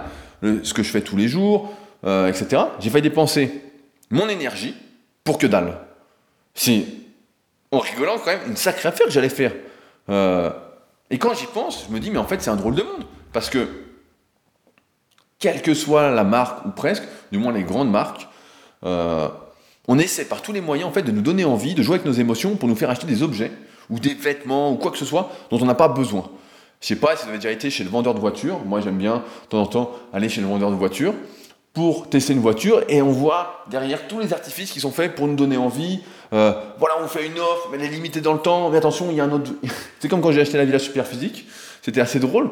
ce 0.42 0.72
que 0.72 0.83
je 0.83 0.90
fais 0.90 1.00
tous 1.00 1.16
les 1.16 1.29
jours, 1.29 1.74
euh, 2.05 2.29
etc. 2.29 2.62
J'ai 2.79 2.90
failli 2.90 3.03
dépenser 3.03 3.62
mon 4.11 4.29
énergie 4.29 4.74
pour 5.24 5.38
que 5.38 5.46
dalle. 5.46 5.79
C'est, 6.55 6.85
en 7.72 7.79
rigolant, 7.79 8.16
quand 8.18 8.31
même 8.31 8.40
une 8.48 8.57
sacrée 8.57 8.88
affaire 8.88 9.07
que 9.07 9.12
j'allais 9.12 9.29
faire. 9.29 9.53
Euh, 10.09 10.50
et 11.11 11.18
quand 11.18 11.35
j'y 11.35 11.46
pense, 11.46 11.87
je 11.88 11.92
me 11.92 12.00
dis, 12.00 12.11
mais 12.11 12.18
en 12.18 12.26
fait, 12.26 12.40
c'est 12.40 12.50
un 12.50 12.57
drôle 12.57 12.74
de 12.74 12.83
monde. 12.83 13.05
Parce 13.33 13.50
que, 13.50 13.68
quelle 15.38 15.62
que 15.62 15.74
soit 15.74 16.11
la 16.11 16.24
marque, 16.24 16.64
ou 16.66 16.70
presque, 16.70 17.05
du 17.33 17.38
moins 17.38 17.53
les 17.53 17.64
grandes 17.64 17.90
marques, 17.90 18.29
euh, 18.85 19.29
on 19.88 19.98
essaie 19.98 20.24
par 20.24 20.42
tous 20.42 20.53
les 20.53 20.61
moyens 20.61 20.88
en 20.88 20.92
fait, 20.92 21.03
de 21.03 21.11
nous 21.11 21.22
donner 21.22 21.44
envie, 21.44 21.74
de 21.74 21.83
jouer 21.83 21.96
avec 21.96 22.07
nos 22.07 22.12
émotions 22.12 22.57
pour 22.57 22.68
nous 22.68 22.76
faire 22.76 22.90
acheter 22.90 23.07
des 23.07 23.22
objets, 23.22 23.50
ou 23.90 23.98
des 23.98 24.14
vêtements, 24.14 24.72
ou 24.72 24.76
quoi 24.76 24.90
que 24.90 24.98
ce 24.98 25.05
soit, 25.05 25.31
dont 25.50 25.59
on 25.61 25.66
n'a 25.66 25.74
pas 25.74 25.88
besoin. 25.88 26.24
Je 26.81 26.87
sais 26.87 26.96
pas 26.96 27.16
si 27.16 27.24
vous 27.24 27.31
avez 27.31 27.38
déjà 27.38 27.50
été 27.50 27.68
chez 27.68 27.85
le 27.85 27.90
vendeur 27.90 28.14
de 28.14 28.20
voitures. 28.20 28.61
Moi, 28.64 28.81
j'aime 28.81 28.96
bien, 28.96 29.16
de 29.16 29.48
temps 29.48 29.61
en 29.61 29.66
temps, 29.66 29.90
aller 30.12 30.29
chez 30.29 30.40
le 30.40 30.46
vendeur 30.46 30.70
de 30.70 30.76
voitures 30.76 31.14
pour 31.72 32.09
tester 32.09 32.33
une 32.33 32.40
voiture 32.40 32.83
et 32.88 33.00
on 33.00 33.12
voit 33.12 33.64
derrière 33.70 34.09
tous 34.09 34.18
les 34.18 34.33
artifices 34.33 34.72
qui 34.72 34.81
sont 34.81 34.90
faits 34.90 35.14
pour 35.14 35.26
nous 35.29 35.37
donner 35.37 35.57
envie. 35.57 36.00
Euh, 36.33 36.53
voilà, 36.79 36.96
on 37.03 37.07
fait 37.07 37.26
une 37.26 37.38
offre, 37.38 37.68
mais 37.70 37.79
elle 37.79 37.85
est 37.85 37.94
limitée 37.94 38.20
dans 38.20 38.33
le 38.33 38.40
temps. 38.40 38.70
Mais 38.70 38.79
attention, 38.79 39.09
il 39.11 39.16
y 39.16 39.20
a 39.20 39.24
un 39.24 39.33
autre. 39.33 39.53
C'est 40.00 40.09
comme 40.09 40.20
quand 40.20 40.33
j'ai 40.33 40.40
acheté 40.40 40.57
la 40.57 40.64
Villa 40.64 40.79
Super 40.79 41.07
Physique, 41.07 41.46
c'était 41.83 42.00
assez 42.00 42.18
drôle. 42.18 42.50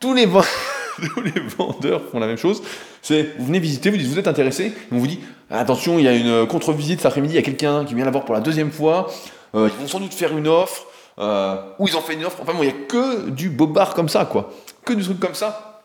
Tous 0.00 0.14
les 0.14 0.26
tous 1.14 1.20
les 1.20 1.40
vendeurs 1.58 2.02
font 2.10 2.18
la 2.18 2.26
même 2.26 2.38
chose. 2.38 2.62
C'est, 3.02 3.34
vous 3.38 3.46
venez 3.46 3.58
visiter, 3.58 3.90
vous 3.90 3.96
dites, 3.96 4.06
vous 4.06 4.18
êtes 4.18 4.28
intéressé, 4.28 4.72
on 4.90 4.98
vous 4.98 5.06
dit, 5.06 5.20
attention, 5.50 5.98
il 5.98 6.04
y 6.04 6.08
a 6.08 6.14
une 6.14 6.46
contre-visite 6.46 7.00
cet 7.00 7.06
après-midi, 7.06 7.34
il 7.34 7.36
y 7.36 7.40
a 7.40 7.42
quelqu'un 7.42 7.84
qui 7.84 7.94
vient 7.94 8.04
la 8.04 8.10
voir 8.10 8.24
pour 8.24 8.34
la 8.34 8.40
deuxième 8.40 8.70
fois, 8.70 9.08
euh, 9.56 9.68
ils 9.72 9.80
vont 9.80 9.88
sans 9.88 10.00
doute 10.00 10.14
faire 10.14 10.36
une 10.36 10.48
offre, 10.48 10.86
euh, 11.18 11.56
ou 11.78 11.88
ils 11.88 11.96
ont 11.96 12.02
fait 12.02 12.14
une 12.14 12.24
offre, 12.24 12.38
enfin 12.42 12.52
bon, 12.52 12.62
il 12.62 12.66
n'y 12.66 12.72
a 12.72 12.86
que 12.86 13.30
du 13.30 13.48
bobard 13.48 13.94
comme 13.94 14.08
ça, 14.08 14.26
quoi. 14.26 14.52
Que 14.84 14.92
du 14.92 15.02
truc 15.02 15.18
comme 15.18 15.34
ça. 15.34 15.82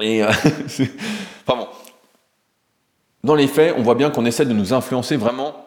Et, 0.00 0.22
euh, 0.22 0.28
enfin 1.46 1.58
bon. 1.58 1.68
Dans 3.24 3.34
les 3.34 3.48
faits, 3.48 3.74
on 3.76 3.82
voit 3.82 3.96
bien 3.96 4.10
qu'on 4.10 4.24
essaie 4.24 4.46
de 4.46 4.52
nous 4.52 4.72
influencer 4.72 5.16
vraiment 5.16 5.66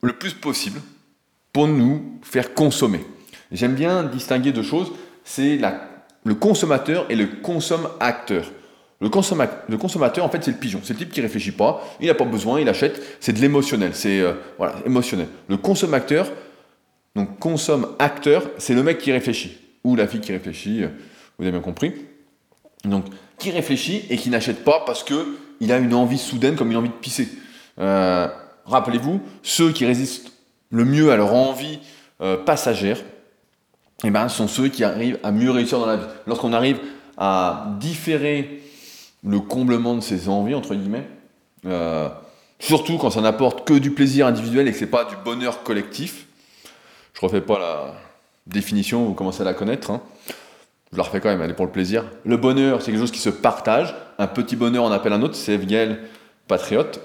le 0.00 0.14
plus 0.14 0.34
possible 0.34 0.80
pour 1.52 1.68
nous 1.68 2.18
faire 2.22 2.54
consommer. 2.54 3.04
J'aime 3.52 3.74
bien 3.74 4.02
distinguer 4.02 4.52
deux 4.52 4.62
choses, 4.62 4.90
c'est 5.22 5.60
le 6.24 6.34
consommateur 6.34 7.06
et 7.10 7.14
le 7.14 7.26
consomme-acteur. 7.26 8.50
Le, 9.00 9.10
le, 9.68 9.76
consommateur, 9.76 10.24
en 10.24 10.28
fait, 10.28 10.42
c'est 10.42 10.52
le 10.52 10.56
pigeon. 10.56 10.80
C'est 10.82 10.94
le 10.94 10.98
type 11.00 11.12
qui 11.12 11.20
réfléchit 11.20 11.52
pas, 11.52 11.82
il 12.00 12.06
n'a 12.06 12.14
pas 12.14 12.24
besoin, 12.24 12.60
il 12.60 12.68
achète. 12.68 13.18
C'est 13.20 13.32
de 13.32 13.40
l'émotionnel, 13.40 13.90
c'est 13.94 14.20
euh, 14.20 14.32
voilà, 14.56 14.76
émotionnel. 14.86 15.26
Le 15.48 15.56
consommateur, 15.56 16.26
donc 17.16 17.38
consomme-acteur, 17.38 18.50
c'est 18.58 18.74
le 18.74 18.82
mec 18.82 18.98
qui 18.98 19.12
réfléchit. 19.12 19.58
Ou 19.84 19.96
la 19.96 20.06
fille 20.06 20.20
qui 20.20 20.32
réfléchit, 20.32 20.82
euh, 20.82 20.88
vous 21.38 21.44
avez 21.44 21.52
bien 21.52 21.60
compris. 21.60 21.94
Donc, 22.84 23.04
qui 23.38 23.50
réfléchit 23.50 24.04
et 24.10 24.16
qui 24.16 24.30
n'achète 24.30 24.64
pas 24.64 24.82
parce 24.86 25.04
qu'il 25.04 25.72
a 25.72 25.78
une 25.78 25.94
envie 25.94 26.18
soudaine, 26.18 26.56
comme 26.56 26.70
une 26.70 26.76
envie 26.76 26.88
de 26.88 26.94
pisser. 26.94 27.28
Euh, 27.78 28.28
rappelez-vous, 28.66 29.20
ceux 29.42 29.72
qui 29.72 29.86
résistent 29.86 30.32
le 30.70 30.84
mieux 30.84 31.12
à 31.12 31.16
leur 31.16 31.34
envie 31.34 31.78
passagère, 32.46 32.98
eh 34.04 34.10
ben, 34.10 34.28
sont 34.28 34.48
ceux 34.48 34.68
qui 34.68 34.84
arrivent 34.84 35.18
à 35.22 35.30
mieux 35.30 35.50
réussir 35.50 35.78
dans 35.78 35.86
la 35.86 35.96
vie. 35.96 36.06
Lorsqu'on 36.26 36.52
arrive 36.52 36.78
à 37.16 37.76
différer 37.80 38.62
le 39.24 39.40
comblement 39.40 39.94
de 39.94 40.00
ses 40.00 40.28
envies, 40.28 40.54
entre 40.54 40.74
guillemets, 40.74 41.08
euh, 41.66 42.08
surtout 42.58 42.98
quand 42.98 43.10
ça 43.10 43.20
n'apporte 43.20 43.66
que 43.66 43.74
du 43.74 43.90
plaisir 43.90 44.26
individuel 44.26 44.68
et 44.68 44.72
que 44.72 44.78
ce 44.78 44.84
n'est 44.84 44.90
pas 44.90 45.04
du 45.04 45.14
bonheur 45.24 45.62
collectif. 45.62 46.23
Je 47.14 47.20
ne 47.20 47.26
refais 47.26 47.40
pas 47.40 47.58
la 47.58 47.94
définition, 48.46 49.04
vous 49.04 49.14
commencez 49.14 49.40
à 49.40 49.44
la 49.44 49.54
connaître. 49.54 49.90
Hein. 49.90 50.02
Je 50.92 50.98
la 50.98 51.04
refais 51.04 51.20
quand 51.20 51.28
même, 51.28 51.40
elle 51.42 51.50
est 51.50 51.54
pour 51.54 51.64
le 51.64 51.72
plaisir. 51.72 52.04
Le 52.24 52.36
bonheur, 52.36 52.82
c'est 52.82 52.90
quelque 52.90 53.00
chose 53.00 53.12
qui 53.12 53.20
se 53.20 53.30
partage. 53.30 53.94
Un 54.18 54.26
petit 54.26 54.56
bonheur 54.56 54.84
en 54.84 54.92
appelle 54.92 55.12
un 55.12 55.22
autre, 55.22 55.34
c'est 55.34 55.54
Evgel 55.54 56.00
Patriote. 56.48 57.00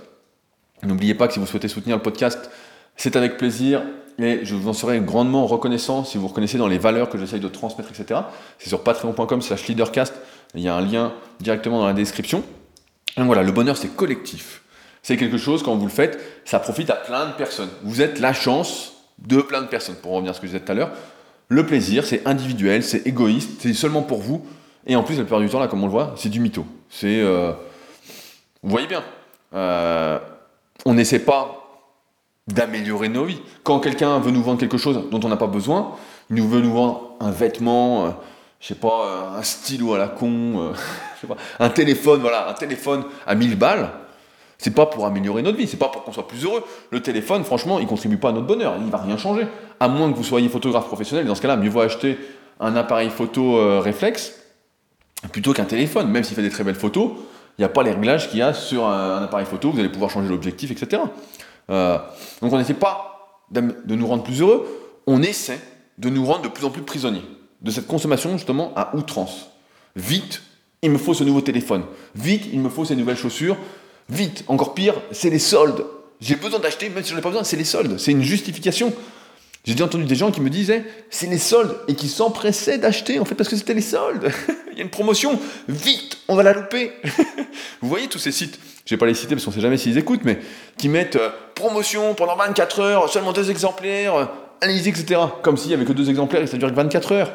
N'oubliez 0.83 1.13
pas 1.13 1.27
que 1.27 1.33
si 1.33 1.39
vous 1.39 1.45
souhaitez 1.45 1.67
soutenir 1.67 1.97
le 1.97 2.01
podcast, 2.01 2.49
c'est 2.95 3.15
avec 3.15 3.37
plaisir 3.37 3.83
et 4.17 4.41
je 4.43 4.55
vous 4.55 4.67
en 4.67 4.73
serai 4.73 4.99
grandement 4.99 5.45
reconnaissant 5.45 6.03
si 6.03 6.17
vous 6.17 6.27
reconnaissez 6.27 6.57
dans 6.57 6.67
les 6.67 6.77
valeurs 6.77 7.09
que 7.09 7.17
j'essaye 7.17 7.39
de 7.39 7.47
transmettre, 7.47 7.89
etc. 7.89 8.21
C'est 8.57 8.69
sur 8.69 8.83
patreon.com 8.83 9.41
slash 9.41 9.67
leadercast, 9.67 10.13
il 10.55 10.61
y 10.61 10.67
a 10.67 10.75
un 10.75 10.81
lien 10.81 11.13
directement 11.39 11.79
dans 11.79 11.87
la 11.87 11.93
description. 11.93 12.43
Voilà, 13.15 13.43
le 13.43 13.51
bonheur 13.51 13.77
c'est 13.77 13.95
collectif. 13.95 14.61
C'est 15.01 15.17
quelque 15.17 15.37
chose, 15.37 15.63
quand 15.63 15.75
vous 15.75 15.85
le 15.85 15.91
faites, 15.91 16.19
ça 16.45 16.59
profite 16.59 16.89
à 16.89 16.95
plein 16.95 17.27
de 17.27 17.33
personnes. 17.33 17.69
Vous 17.83 18.01
êtes 18.01 18.19
la 18.19 18.33
chance 18.33 18.98
de 19.25 19.41
plein 19.41 19.61
de 19.61 19.67
personnes, 19.67 19.95
pour 19.95 20.13
revenir 20.13 20.31
à 20.31 20.33
ce 20.33 20.39
que 20.39 20.47
je 20.47 20.53
disais 20.53 20.63
tout 20.63 20.71
à 20.71 20.75
l'heure. 20.75 20.91
Le 21.47 21.65
plaisir, 21.65 22.05
c'est 22.05 22.25
individuel, 22.27 22.83
c'est 22.83 23.05
égoïste, 23.07 23.61
c'est 23.61 23.73
seulement 23.73 24.03
pour 24.03 24.19
vous. 24.19 24.45
Et 24.85 24.95
en 24.95 25.03
plus, 25.03 25.15
la 25.15 25.23
plupart 25.23 25.39
du 25.39 25.49
temps, 25.49 25.59
là, 25.59 25.67
comme 25.67 25.83
on 25.83 25.87
le 25.87 25.91
voit, 25.91 26.13
c'est 26.15 26.29
du 26.29 26.39
mytho. 26.39 26.65
C'est. 26.89 27.21
Euh, 27.21 27.51
vous 28.61 28.69
voyez 28.69 28.87
bien. 28.87 29.03
Euh, 29.53 30.19
on 30.85 30.93
n'essaie 30.93 31.19
pas 31.19 31.55
d'améliorer 32.47 33.09
nos 33.09 33.25
vies. 33.25 33.41
Quand 33.63 33.79
quelqu'un 33.79 34.19
veut 34.19 34.31
nous 34.31 34.43
vendre 34.43 34.59
quelque 34.59 34.77
chose 34.77 35.09
dont 35.09 35.19
on 35.23 35.29
n'a 35.29 35.37
pas 35.37 35.47
besoin, 35.47 35.95
il 36.29 36.35
nous 36.35 36.47
veut 36.47 36.61
nous 36.61 36.73
vendre 36.73 37.15
un 37.19 37.31
vêtement, 37.31 38.05
euh, 38.05 38.09
je 38.59 38.67
sais 38.67 38.75
pas, 38.75 38.87
euh, 39.05 39.39
un 39.39 39.43
stylo 39.43 39.93
à 39.93 39.97
la 39.97 40.07
con, 40.07 40.73
pas, 41.27 41.35
un 41.59 41.69
téléphone, 41.69 42.21
voilà, 42.21 42.49
un 42.49 42.53
téléphone 42.53 43.03
à 43.25 43.35
1000 43.35 43.55
balles. 43.55 43.89
C'est 44.59 44.75
pas 44.75 44.85
pour 44.85 45.07
améliorer 45.07 45.41
notre 45.41 45.57
vie, 45.57 45.67
c'est 45.67 45.77
pas 45.77 45.87
pour 45.87 46.03
qu'on 46.03 46.11
soit 46.11 46.27
plus 46.27 46.43
heureux. 46.43 46.63
Le 46.91 47.01
téléphone, 47.01 47.43
franchement, 47.43 47.79
il 47.79 47.87
contribue 47.87 48.17
pas 48.17 48.29
à 48.29 48.31
notre 48.33 48.45
bonheur, 48.45 48.75
il 48.79 48.91
va 48.91 48.99
rien 48.99 49.17
changer. 49.17 49.47
À 49.79 49.87
moins 49.87 50.11
que 50.11 50.17
vous 50.17 50.23
soyez 50.23 50.47
photographe 50.49 50.85
professionnel, 50.85 51.25
dans 51.25 51.33
ce 51.35 51.41
cas-là, 51.41 51.57
mieux 51.57 51.69
vaut 51.69 51.81
acheter 51.81 52.19
un 52.59 52.75
appareil 52.75 53.09
photo 53.09 53.79
réflexe 53.79 54.33
plutôt 55.31 55.53
qu'un 55.53 55.65
téléphone, 55.65 56.09
même 56.09 56.23
s'il 56.23 56.35
fait 56.35 56.41
des 56.41 56.49
très 56.49 56.63
belles 56.63 56.75
photos. 56.75 57.11
Il 57.57 57.61
n'y 57.61 57.65
a 57.65 57.69
pas 57.69 57.83
les 57.83 57.91
réglages 57.91 58.29
qu'il 58.29 58.39
y 58.39 58.41
a 58.41 58.53
sur 58.53 58.85
un 58.85 59.23
appareil 59.23 59.45
photo, 59.45 59.71
vous 59.71 59.79
allez 59.79 59.89
pouvoir 59.89 60.09
changer 60.09 60.29
l'objectif, 60.29 60.71
etc. 60.71 61.01
Euh, 61.69 61.97
donc 62.41 62.53
on 62.53 62.57
n'essaie 62.57 62.73
pas 62.73 63.37
de 63.51 63.95
nous 63.95 64.07
rendre 64.07 64.23
plus 64.23 64.41
heureux, 64.41 64.65
on 65.07 65.21
essaie 65.21 65.59
de 65.97 66.09
nous 66.09 66.25
rendre 66.25 66.43
de 66.43 66.47
plus 66.47 66.65
en 66.65 66.69
plus 66.69 66.83
prisonniers 66.83 67.23
de 67.61 67.71
cette 67.71 67.87
consommation 67.87 68.31
justement 68.37 68.71
à 68.75 68.95
outrance. 68.95 69.49
Vite, 69.95 70.41
il 70.81 70.91
me 70.91 70.97
faut 70.97 71.13
ce 71.13 71.23
nouveau 71.23 71.41
téléphone. 71.41 71.83
Vite, 72.15 72.45
il 72.53 72.61
me 72.61 72.69
faut 72.69 72.85
ces 72.85 72.95
nouvelles 72.95 73.17
chaussures. 73.17 73.57
Vite, 74.09 74.43
encore 74.47 74.73
pire, 74.73 74.95
c'est 75.11 75.29
les 75.29 75.39
soldes. 75.39 75.85
J'ai 76.19 76.35
besoin 76.35 76.59
d'acheter, 76.59 76.89
même 76.89 77.03
si 77.03 77.11
j'en 77.11 77.17
ai 77.17 77.21
pas 77.21 77.29
besoin, 77.29 77.43
c'est 77.43 77.57
les 77.57 77.63
soldes. 77.63 77.97
C'est 77.97 78.11
une 78.11 78.23
justification. 78.23 78.93
J'ai 79.65 79.73
déjà 79.73 79.85
entendu 79.85 80.05
des 80.05 80.15
gens 80.15 80.31
qui 80.31 80.41
me 80.41 80.49
disaient 80.49 80.83
c'est 81.09 81.27
les 81.27 81.37
soldes 81.37 81.75
et 81.87 81.95
qui 81.95 82.07
s'empressaient 82.07 82.77
d'acheter 82.77 83.19
en 83.19 83.25
fait 83.25 83.35
parce 83.35 83.49
que 83.49 83.55
c'était 83.55 83.73
les 83.73 83.81
soldes. 83.81 84.31
Il 84.71 84.77
y 84.77 84.81
a 84.81 84.83
une 84.83 84.89
promotion, 84.89 85.37
vite, 85.67 86.17
on 86.27 86.35
va 86.35 86.43
la 86.43 86.53
louper. 86.53 86.93
Vous 87.81 87.89
voyez 87.89 88.07
tous 88.07 88.19
ces 88.19 88.31
sites 88.31 88.59
je 88.89 88.95
vais 88.95 88.97
pas 88.97 89.05
les 89.05 89.13
citer 89.13 89.35
parce 89.35 89.45
qu'on 89.45 89.51
sait 89.51 89.61
jamais 89.61 89.77
s'ils 89.77 89.99
écoutent, 89.99 90.25
mais 90.25 90.39
qui 90.75 90.89
mettent 90.89 91.15
euh, 91.15 91.29
promotion 91.53 92.15
pendant 92.15 92.35
24 92.35 92.79
heures, 92.79 93.07
seulement 93.07 93.33
deux 93.33 93.51
exemplaires, 93.51 94.15
euh, 94.15 94.67
etc. 94.67 95.21
Comme 95.43 95.57
s'il 95.57 95.69
y 95.69 95.75
avait 95.75 95.85
que 95.85 95.93
deux 95.93 96.09
exemplaires 96.09 96.41
et 96.41 96.47
ça 96.47 96.57
dure 96.57 96.71
que 96.71 96.75
24 96.75 97.11
heures. 97.11 97.31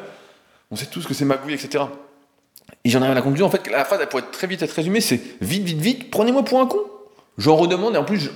On 0.69 0.75
sait 0.75 0.87
tous 0.87 1.05
que 1.05 1.13
c'est 1.13 1.23
magouille, 1.23 1.53
etc. 1.53 1.85
Et 2.85 2.89
j'en 2.89 3.01
arrive 3.01 3.13
à 3.13 3.15
la 3.15 3.21
conclusion, 3.23 3.47
en 3.47 3.49
fait, 3.49 3.67
la 3.67 3.83
phrase, 3.83 3.99
elle 3.99 4.07
pourrait 4.07 4.29
très 4.31 4.45
vite 4.45 4.61
être 4.61 4.71
résumée, 4.71 5.01
c'est 5.01 5.19
vite, 5.41 5.63
vite, 5.63 5.79
vite, 5.79 6.11
prenez-moi 6.11 6.43
pour 6.43 6.61
un 6.61 6.67
con. 6.67 6.81
J'en 7.39 7.55
redemande 7.55 7.95
et 7.95 7.97
en 7.97 8.05
plus, 8.05 8.29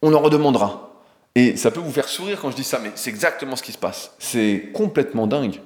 on 0.00 0.12
en 0.14 0.20
redemandera. 0.20 0.94
Et 1.34 1.56
ça 1.56 1.70
peut 1.70 1.80
vous 1.80 1.92
faire 1.92 2.08
sourire 2.08 2.40
quand 2.40 2.50
je 2.50 2.56
dis 2.56 2.64
ça, 2.64 2.78
mais 2.82 2.90
c'est 2.94 3.10
exactement 3.10 3.54
ce 3.54 3.62
qui 3.62 3.72
se 3.72 3.78
passe. 3.78 4.12
C'est 4.18 4.70
complètement 4.72 5.26
dingue. 5.26 5.60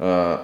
Euh, 0.00 0.38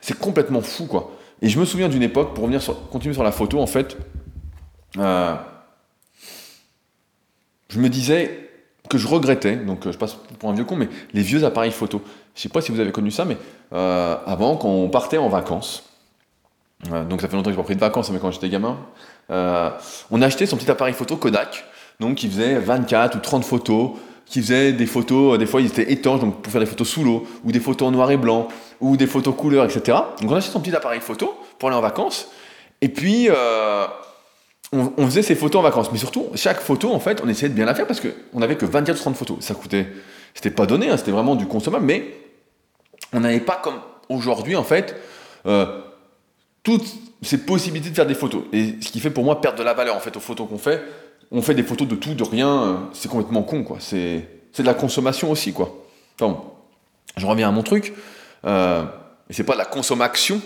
c'est 0.00 0.18
complètement 0.18 0.62
fou, 0.62 0.86
quoi. 0.86 1.12
Et 1.42 1.50
je 1.50 1.60
me 1.60 1.66
souviens 1.66 1.90
d'une 1.90 2.02
époque, 2.02 2.34
pour 2.34 2.44
revenir 2.44 2.62
continuer 2.90 3.12
sur 3.12 3.22
la 3.22 3.32
photo, 3.32 3.60
en 3.60 3.66
fait, 3.66 3.98
euh, 4.96 5.34
je 7.68 7.78
me 7.78 7.90
disais 7.90 8.49
que 8.90 8.98
je 8.98 9.08
regrettais, 9.08 9.56
donc 9.56 9.90
je 9.90 9.96
passe 9.96 10.16
pour 10.38 10.50
un 10.50 10.52
vieux 10.52 10.64
con, 10.64 10.76
mais 10.76 10.88
les 11.14 11.22
vieux 11.22 11.44
appareils 11.44 11.70
photo. 11.70 12.02
Je 12.34 12.42
sais 12.42 12.48
pas 12.48 12.60
si 12.60 12.72
vous 12.72 12.80
avez 12.80 12.92
connu 12.92 13.10
ça, 13.10 13.24
mais 13.24 13.38
euh, 13.72 14.16
avant, 14.26 14.56
quand 14.56 14.68
on 14.68 14.88
partait 14.90 15.16
en 15.16 15.28
vacances, 15.28 15.84
euh, 16.92 17.04
donc 17.04 17.20
ça 17.20 17.28
fait 17.28 17.36
longtemps 17.36 17.50
que 17.50 17.54
je 17.54 17.58
n'ai 17.58 17.62
pas 17.62 17.66
pris 17.66 17.76
de 17.76 17.80
vacances, 17.80 18.10
mais 18.10 18.18
quand 18.18 18.30
j'étais 18.30 18.50
gamin, 18.50 18.76
on 19.30 20.22
achetait 20.22 20.46
son 20.46 20.56
petit 20.56 20.70
appareil 20.70 20.92
photo 20.92 21.16
Kodak, 21.16 21.64
donc 22.00 22.16
qui 22.16 22.28
faisait 22.28 22.58
24 22.58 23.16
ou 23.16 23.20
30 23.20 23.44
photos, 23.44 23.92
qui 24.26 24.40
faisait 24.42 24.72
des 24.72 24.86
photos, 24.86 25.38
des 25.38 25.46
fois 25.46 25.60
ils 25.60 25.68
étaient 25.68 25.92
étanches, 25.92 26.20
donc 26.20 26.42
pour 26.42 26.52
faire 26.52 26.60
des 26.60 26.66
photos 26.66 26.88
sous 26.88 27.04
l'eau, 27.04 27.26
ou 27.44 27.52
des 27.52 27.60
photos 27.60 27.88
en 27.88 27.90
noir 27.92 28.10
et 28.10 28.16
blanc, 28.16 28.48
ou 28.80 28.96
des 28.96 29.06
photos 29.06 29.34
couleurs, 29.36 29.64
etc. 29.64 29.98
Donc 30.20 30.30
on 30.30 30.34
achetait 30.34 30.52
son 30.52 30.60
petit 30.60 30.74
appareil 30.74 31.00
photo 31.00 31.38
pour 31.58 31.68
aller 31.68 31.78
en 31.78 31.82
vacances, 31.82 32.28
et 32.80 32.88
puis 32.88 33.28
on, 34.72 35.06
faisait 35.06 35.22
ces 35.22 35.34
photos 35.34 35.60
en 35.60 35.62
vacances. 35.62 35.90
Mais 35.92 35.98
surtout, 35.98 36.28
chaque 36.34 36.60
photo, 36.60 36.92
en 36.92 37.00
fait, 37.00 37.20
on 37.24 37.28
essayait 37.28 37.48
de 37.48 37.54
bien 37.54 37.64
la 37.64 37.74
faire 37.74 37.86
parce 37.86 38.00
qu'on 38.00 38.38
n'avait 38.38 38.56
que 38.56 38.66
24 38.66 38.96
ou 38.96 39.00
30 39.00 39.16
photos. 39.16 39.36
Ça 39.40 39.54
coûtait, 39.54 39.88
c'était 40.34 40.50
pas 40.50 40.66
donné, 40.66 40.88
hein, 40.90 40.96
c'était 40.96 41.10
vraiment 41.10 41.36
du 41.36 41.46
consommable, 41.46 41.84
mais 41.84 42.14
on 43.12 43.20
n'avait 43.20 43.40
pas 43.40 43.56
comme 43.56 43.80
aujourd'hui, 44.08 44.56
en 44.56 44.64
fait, 44.64 44.96
euh, 45.46 45.80
toutes 46.62 46.86
ces 47.22 47.38
possibilités 47.38 47.90
de 47.90 47.94
faire 47.94 48.06
des 48.06 48.14
photos. 48.14 48.44
Et 48.52 48.76
ce 48.80 48.90
qui 48.90 49.00
fait 49.00 49.10
pour 49.10 49.24
moi 49.24 49.40
perdre 49.40 49.58
de 49.58 49.64
la 49.64 49.74
valeur, 49.74 49.96
en 49.96 50.00
fait, 50.00 50.16
aux 50.16 50.20
photos 50.20 50.48
qu'on 50.48 50.58
fait. 50.58 50.82
On 51.32 51.42
fait 51.42 51.54
des 51.54 51.62
photos 51.62 51.86
de 51.86 51.94
tout, 51.94 52.14
de 52.14 52.24
rien, 52.24 52.62
euh, 52.62 52.76
c'est 52.92 53.08
complètement 53.08 53.42
con, 53.42 53.64
quoi. 53.64 53.78
C'est, 53.80 54.28
de 54.56 54.62
la 54.62 54.74
consommation 54.74 55.30
aussi, 55.30 55.52
quoi. 55.52 55.84
Enfin 56.16 56.32
bon, 56.32 56.40
je 57.16 57.26
reviens 57.26 57.48
à 57.48 57.52
mon 57.52 57.62
truc. 57.62 57.94
Euh, 58.44 58.82
c'est 59.30 59.44
pas 59.44 59.54
de 59.54 59.58
la 59.58 59.64
consommation. 59.64 60.40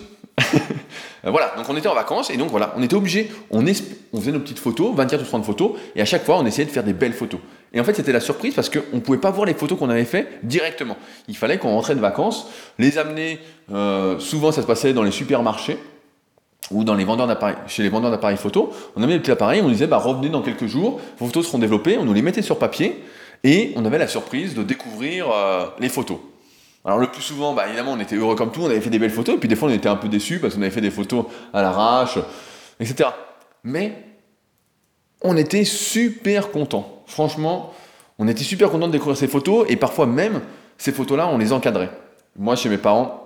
Voilà, 1.25 1.55
donc 1.57 1.69
on 1.69 1.77
était 1.77 1.89
en 1.89 1.95
vacances 1.95 2.31
et 2.31 2.37
donc 2.37 2.51
voilà, 2.51 2.75
on 2.77 2.83
était 2.83 2.95
obligé, 2.95 3.31
on, 3.51 3.65
faisait 3.65 4.33
nos 4.33 4.41
petites 4.41 4.59
photos, 4.59 4.95
24 4.95 5.23
ou 5.23 5.25
30 5.25 5.45
photos, 5.45 5.73
et 5.95 6.01
à 6.01 6.05
chaque 6.05 6.25
fois 6.25 6.39
on 6.39 6.47
essayait 6.47 6.67
de 6.67 6.71
faire 6.71 6.85
des 6.85 6.93
belles 6.93 7.13
photos. 7.13 7.41
Et 7.73 7.81
en 7.81 7.85
fait 7.85 7.95
c'était 7.95 8.13
la 8.13 8.21
surprise 8.21 8.55
parce 8.55 8.69
qu'on 8.69 8.97
ne 8.97 9.01
pouvait 9.01 9.19
pas 9.19 9.31
voir 9.31 9.47
les 9.47 9.55
photos 9.55 9.79
qu'on 9.79 9.91
avait 9.91 10.05
fait 10.05 10.41
directement. 10.43 10.97
Il 11.29 11.37
fallait 11.37 11.59
qu'on 11.59 11.71
rentrait 11.71 11.95
de 11.95 12.01
vacances, 12.01 12.49
les 12.79 12.99
amener, 12.99 13.39
euh, 13.73 14.19
souvent 14.19 14.53
ça 14.53 14.63
se 14.63 14.67
passait 14.67 14.93
dans 14.93 15.03
les 15.03 15.13
supermarchés, 15.13 15.79
ou 16.71 16.83
dans 16.83 16.95
les 16.95 17.05
vendeurs 17.05 17.29
chez 17.67 17.83
les 17.83 17.89
vendeurs 17.91 18.11
d'appareils 18.11 18.39
photo, 18.39 18.73
on 18.97 19.03
amenait 19.03 19.15
les 19.15 19.21
petits 19.21 19.31
appareils, 19.31 19.61
on 19.63 19.69
disait 19.69 19.87
bah, 19.87 19.99
revenez 19.99 20.31
dans 20.31 20.43
quelques 20.43 20.67
jours, 20.67 21.01
vos 21.19 21.27
photos 21.27 21.47
seront 21.47 21.59
développées, 21.59 21.99
on 21.99 22.05
nous 22.05 22.15
les 22.15 22.23
mettait 22.23 22.43
sur 22.43 22.59
papier, 22.59 23.03
et 23.45 23.73
on 23.77 23.85
avait 23.85 23.99
la 23.99 24.09
surprise 24.09 24.55
de 24.55 24.63
découvrir 24.63 25.31
euh, 25.31 25.67
les 25.79 25.91
photos. 25.91 26.19
Alors 26.85 26.99
le 26.99 27.07
plus 27.07 27.23
souvent, 27.23 27.55
bah, 27.55 27.67
évidemment, 27.67 27.93
on 27.93 28.01
était 28.01 28.17
heureux 28.17 28.35
comme 28.35 28.53
tout, 28.53 28.61
on 28.63 28.67
avait 28.67 28.81
fait 28.81 28.91
des 28.91 28.99
belles 28.99 29.11
photos, 29.11 29.37
et 29.37 29.39
puis 29.39 29.49
des 29.49 29.57
fois 29.57 29.69
on 29.69 29.73
était 29.73 29.89
un 29.89 29.97
peu 29.97 30.09
déçus 30.09 30.39
parce 30.39 30.55
qu'on 30.55 30.63
avait 30.63 30.71
fait 30.71 30.83
des 30.83 30.91
photos 30.91 31.25
à 31.53 31.63
l'arrache, 31.63 32.19
etc. 32.79 33.09
Mais 33.63 34.05
on 35.23 35.37
était 35.37 35.65
super 35.65 36.51
contents. 36.51 37.03
Franchement, 37.07 37.73
on 38.19 38.29
était 38.29 38.45
super 38.45 38.71
contents 38.71 38.87
de 38.87 38.93
découvrir 38.93 39.17
ces 39.17 39.29
photos, 39.29 39.67
et 39.69 39.77
parfois 39.77 40.07
même, 40.07 40.43
ces 40.77 40.93
photos-là, 40.93 41.29
on 41.29 41.39
les 41.39 41.53
encadrait. 41.53 41.91
Moi, 42.37 42.57
chez 42.57 42.69
mes 42.69 42.79
parents, 42.79 43.25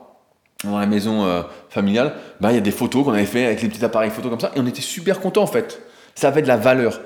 dans 0.64 0.78
la 0.78 0.86
maison 0.86 1.24
euh, 1.24 1.42
familiale, 1.68 2.14
bah, 2.40 2.52
il 2.52 2.54
y 2.54 2.58
a 2.58 2.62
des 2.62 2.70
photos 2.70 3.04
qu'on 3.04 3.12
avait 3.12 3.26
fait 3.26 3.46
avec 3.46 3.62
les 3.62 3.68
petits 3.68 3.84
appareils 3.84 4.10
photo 4.10 4.30
comme 4.30 4.40
ça, 4.40 4.52
et 4.54 4.60
on 4.60 4.66
était 4.66 4.82
super 4.82 5.20
contents 5.20 5.42
en 5.42 5.48
fait. 5.48 5.82
Ça 6.14 6.28
avait 6.28 6.42
de 6.42 6.48
la 6.48 6.56
valeur. 6.56 7.00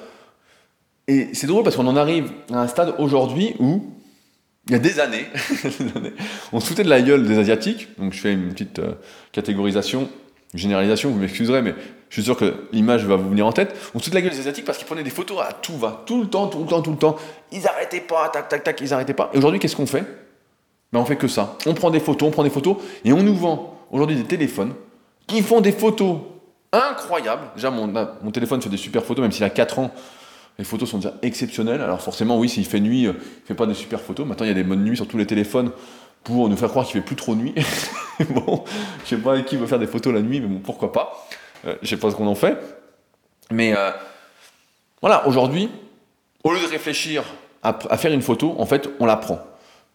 Et 1.09 1.35
c'est 1.35 1.47
drôle 1.47 1.65
parce 1.65 1.77
qu'on 1.77 1.87
en 1.87 1.97
arrive 1.97 2.31
à 2.53 2.61
un 2.61 2.69
stade 2.69 2.95
aujourd'hui 2.99 3.55
où, 3.59 3.83
il 4.69 4.73
y 4.73 4.75
a 4.77 4.79
des 4.79 5.01
années, 5.01 5.27
on 6.53 6.61
se 6.61 6.67
foutait 6.67 6.85
de 6.85 6.89
la 6.89 7.03
gueule 7.03 7.27
des 7.27 7.39
Asiatiques, 7.39 7.89
donc 7.99 8.13
je 8.13 8.21
fais 8.21 8.33
une 8.33 8.51
petite 8.53 8.79
euh, 8.79 8.93
catégorisation, 9.33 10.09
généralisation, 10.55 11.11
vous 11.11 11.19
m'excuserez, 11.19 11.63
mais 11.63 11.75
je 12.09 12.15
suis 12.15 12.23
sûr 12.25 12.37
que 12.37 12.69
l'image 12.73 13.05
va 13.05 13.17
vous 13.17 13.29
venir 13.29 13.47
en 13.47 13.53
tête. 13.53 13.75
On 13.95 13.99
se 13.99 14.05
foutait 14.05 14.11
de 14.11 14.15
la 14.17 14.21
gueule 14.23 14.33
des 14.33 14.41
Asiatiques 14.41 14.65
parce 14.65 14.79
qu'ils 14.79 14.87
prenaient 14.87 15.03
des 15.03 15.11
photos 15.11 15.41
à 15.41 15.53
tout 15.53 15.77
va, 15.77 16.03
tout 16.07 16.21
le 16.21 16.29
temps, 16.29 16.47
tout 16.47 16.61
le 16.61 16.67
temps, 16.67 16.83
tout 16.83 16.91
le 16.91 16.99
temps. 16.99 17.17
Ils 17.51 17.67
arrêtaient 17.67 18.01
pas, 18.01 18.29
tac, 18.29 18.49
tac, 18.49 18.63
tac, 18.63 18.81
ils 18.81 18.93
arrêtaient 18.93 19.15
pas. 19.15 19.31
Et 19.33 19.39
aujourd'hui, 19.39 19.59
qu'est-ce 19.59 19.77
qu'on 19.77 19.87
fait? 19.87 20.05
Ben, 20.93 21.01
on 21.01 21.05
fait 21.05 21.17
que 21.17 21.27
ça. 21.27 21.57
On 21.67 21.75
prend 21.75 21.91
des 21.91 22.01
photos, 22.01 22.29
on 22.29 22.31
prend 22.31 22.45
des 22.45 22.51
photos, 22.51 22.77
et 23.05 23.13
on 23.13 23.23
nous 23.23 23.35
vend 23.35 23.79
aujourd'hui 23.91 24.17
des 24.17 24.25
téléphones 24.25 24.75
qui 25.27 25.43
font 25.43 25.61
des 25.61 25.73
photos 25.73 26.19
incroyables. 26.71 27.51
Déjà, 27.55 27.71
mon, 27.71 27.87
mon 27.87 28.31
téléphone 28.31 28.61
fait 28.61 28.69
des 28.69 28.77
super 28.77 29.05
photos, 29.05 29.23
même 29.23 29.33
s'il 29.33 29.45
a 29.45 29.51
4 29.51 29.79
ans. 29.79 29.91
Les 30.59 30.65
photos 30.65 30.91
sont 30.91 30.99
déjà 30.99 31.15
exceptionnelles. 31.23 31.81
Alors 31.81 32.01
forcément, 32.01 32.39
oui, 32.39 32.49
s'il 32.49 32.67
fait 32.67 32.81
nuit, 32.81 33.07
euh, 33.07 33.15
il 33.15 33.47
fait 33.47 33.55
pas 33.55 33.67
de 33.67 33.75
super 33.75 34.01
photos. 34.01 34.27
Maintenant, 34.27 34.45
il 34.45 34.49
y 34.49 34.53
a 34.53 34.55
des 34.55 34.65
modes 34.65 34.81
nuit 34.81 34.97
sur 34.97 35.09
tous 35.09 35.19
les 35.19 35.27
téléphones 35.27 35.73
pour 36.25 36.49
nous 36.49 36.57
faire 36.57 36.69
croire 36.69 36.87
qu'il 36.87 37.01
fait 37.01 37.07
plus 37.07 37.17
trop 37.17 37.35
nuit. 37.35 37.55
bon, 38.31 38.65
je 39.05 39.11
sais 39.11 39.17
pas 39.17 39.41
qui 39.43 39.57
veut 39.57 39.67
faire 39.67 39.79
des 39.79 39.87
photos 39.87 40.13
la 40.13 40.23
nuit, 40.23 40.41
mais 40.41 40.47
bon, 40.47 40.61
pourquoi 40.61 40.93
pas. 40.93 41.27
Euh, 41.65 41.75
je 41.83 41.89
sais 41.89 41.97
pas 41.97 42.11
ce 42.11 42.17
qu'on 42.17 42.27
en 42.27 42.35
fait. 42.35 42.59
Mais 43.51 43.75
euh, 43.77 43.91
voilà, 45.01 45.27
aujourd'hui, 45.27 45.69
au 46.45 46.53
lieu 46.53 46.61
de 46.61 46.67
réfléchir 46.67 47.25
à, 47.63 47.97
faire 47.97 48.13
une 48.13 48.23
photo, 48.23 48.55
en 48.59 48.67
fait, 48.67 48.89
on 48.99 49.07
la 49.07 49.17
prend. 49.17 49.41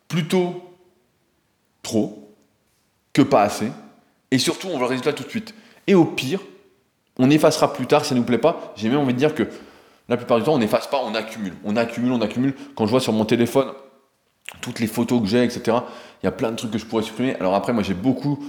Plutôt 0.08 0.64
trop 1.84 2.34
que 3.14 3.22
pas 3.22 3.44
assez. 3.44 3.72
Et 4.32 4.38
surtout, 4.38 4.68
on 4.68 4.76
veut 4.76 4.82
le 4.82 4.86
résultat 4.86 5.14
tout 5.14 5.24
de 5.24 5.30
suite. 5.30 5.54
Et 5.86 5.96
au 5.96 6.06
pire, 6.06 6.40
on 7.18 7.30
effacera 7.30 7.74
plus 7.74 7.88
tard 7.88 8.04
si 8.04 8.10
ça 8.10 8.16
ne 8.16 8.20
nous 8.20 8.26
plaît 8.26 8.38
pas. 8.38 8.74
J'ai 8.76 8.90
même 8.90 9.00
envie 9.00 9.14
de 9.14 9.20
dire 9.20 9.36
que 9.36 9.50
la 10.10 10.18
plupart 10.18 10.38
du 10.38 10.44
temps, 10.44 10.54
on 10.54 10.60
n'efface 10.60 10.88
pas, 10.88 11.02
on 11.04 11.14
accumule. 11.16 11.54
On 11.66 11.76
accumule, 11.76 12.12
on 12.12 12.22
accumule. 12.22 12.54
Quand 12.76 12.86
je 12.86 12.92
vois 12.92 13.00
sur 13.00 13.14
mon 13.14 13.26
téléphone 13.26 13.68
toutes 14.62 14.80
les 14.80 14.88
photos 14.88 15.22
que 15.22 15.28
j'ai, 15.28 15.44
etc., 15.44 15.78
il 16.22 16.26
y 16.26 16.28
a 16.28 16.32
plein 16.32 16.52
de 16.52 16.56
trucs 16.56 16.72
que 16.72 16.78
je 16.78 16.86
pourrais 16.86 17.04
supprimer. 17.04 17.36
Alors 17.36 17.54
après, 17.54 17.74
moi, 17.74 17.84
j'ai 17.84 17.94
beaucoup 17.94 18.40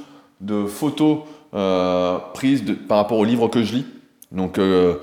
de 0.40 0.66
photos 0.66 1.21
euh, 1.55 2.18
prises 2.35 2.62
par 2.88 2.99
rapport 2.99 3.18
au 3.18 3.25
livre 3.25 3.49
que 3.49 3.62
je 3.62 3.75
lis. 3.75 3.87
Donc, 4.31 4.59
euh, 4.59 4.97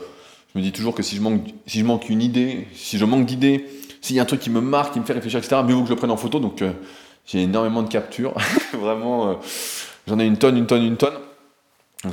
je 0.54 0.60
me 0.60 0.64
dis 0.64 0.72
toujours 0.72 0.96
que 0.96 1.04
si 1.04 1.18
je 1.18 1.22
manque, 1.22 2.10
une 2.10 2.22
idée, 2.22 2.68
si 2.74 2.98
je 2.98 3.06
manque 3.06 3.26
d'idées, 3.26 3.66
s'il 4.02 4.16
y 4.16 4.20
a 4.20 4.22
un 4.22 4.26
truc 4.26 4.40
qui 4.40 4.50
me 4.50 4.62
marque, 4.62 4.94
qui 4.94 5.00
me 5.00 5.06
fait 5.06 5.14
réfléchir, 5.14 5.40
etc., 5.40 5.62
mieux 5.66 5.74
vaut 5.74 5.82
que 5.82 5.88
je 5.88 5.94
le 5.94 5.98
prenne 5.98 6.12
en 6.12 6.18
photo. 6.18 6.40
Donc, 6.40 6.62
euh, 6.62 6.72
j'ai 7.26 7.42
énormément 7.42 7.84
de 7.84 7.90
captures. 7.90 8.34
Vraiment, 8.74 9.40
j'en 10.08 10.20
ai 10.20 10.26
une 10.26 10.38
tonne, 10.38 10.58
une 10.58 10.68
tonne, 10.68 10.84
une 10.84 10.98
tonne. 10.98 11.16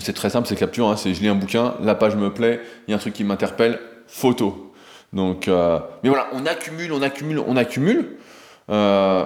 C'est 0.00 0.14
très 0.14 0.30
simple, 0.30 0.48
ces 0.48 0.56
captures. 0.56 0.88
Hein, 0.88 0.96
c'est 0.96 1.14
je 1.14 1.20
lis 1.20 1.28
un 1.28 1.34
bouquin, 1.34 1.74
la 1.82 1.94
page 1.94 2.16
me 2.16 2.32
plaît, 2.32 2.60
il 2.88 2.90
y 2.90 2.94
a 2.94 2.96
un 2.96 3.00
truc 3.00 3.12
qui 3.12 3.24
m'interpelle, 3.24 3.78
photo. 4.06 4.72
Donc, 5.12 5.48
euh, 5.48 5.78
mais 6.02 6.08
voilà, 6.08 6.28
on 6.32 6.46
accumule, 6.46 6.92
on 6.92 7.02
accumule, 7.02 7.38
on 7.46 7.56
accumule. 7.56 8.16
Euh, 8.70 9.24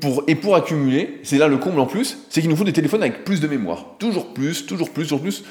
pour, 0.00 0.24
et 0.26 0.34
pour 0.34 0.56
accumuler, 0.56 1.20
c'est 1.22 1.38
là 1.38 1.48
le 1.48 1.58
comble 1.58 1.80
en 1.80 1.86
plus, 1.86 2.18
c'est 2.28 2.40
qu'il 2.40 2.50
nous 2.50 2.56
faut 2.56 2.64
des 2.64 2.72
téléphones 2.72 3.02
avec 3.02 3.24
plus 3.24 3.40
de 3.40 3.48
mémoire. 3.48 3.84
Toujours 3.98 4.32
plus, 4.34 4.66
toujours 4.66 4.90
plus, 4.90 5.04
toujours 5.04 5.20
plus. 5.20 5.44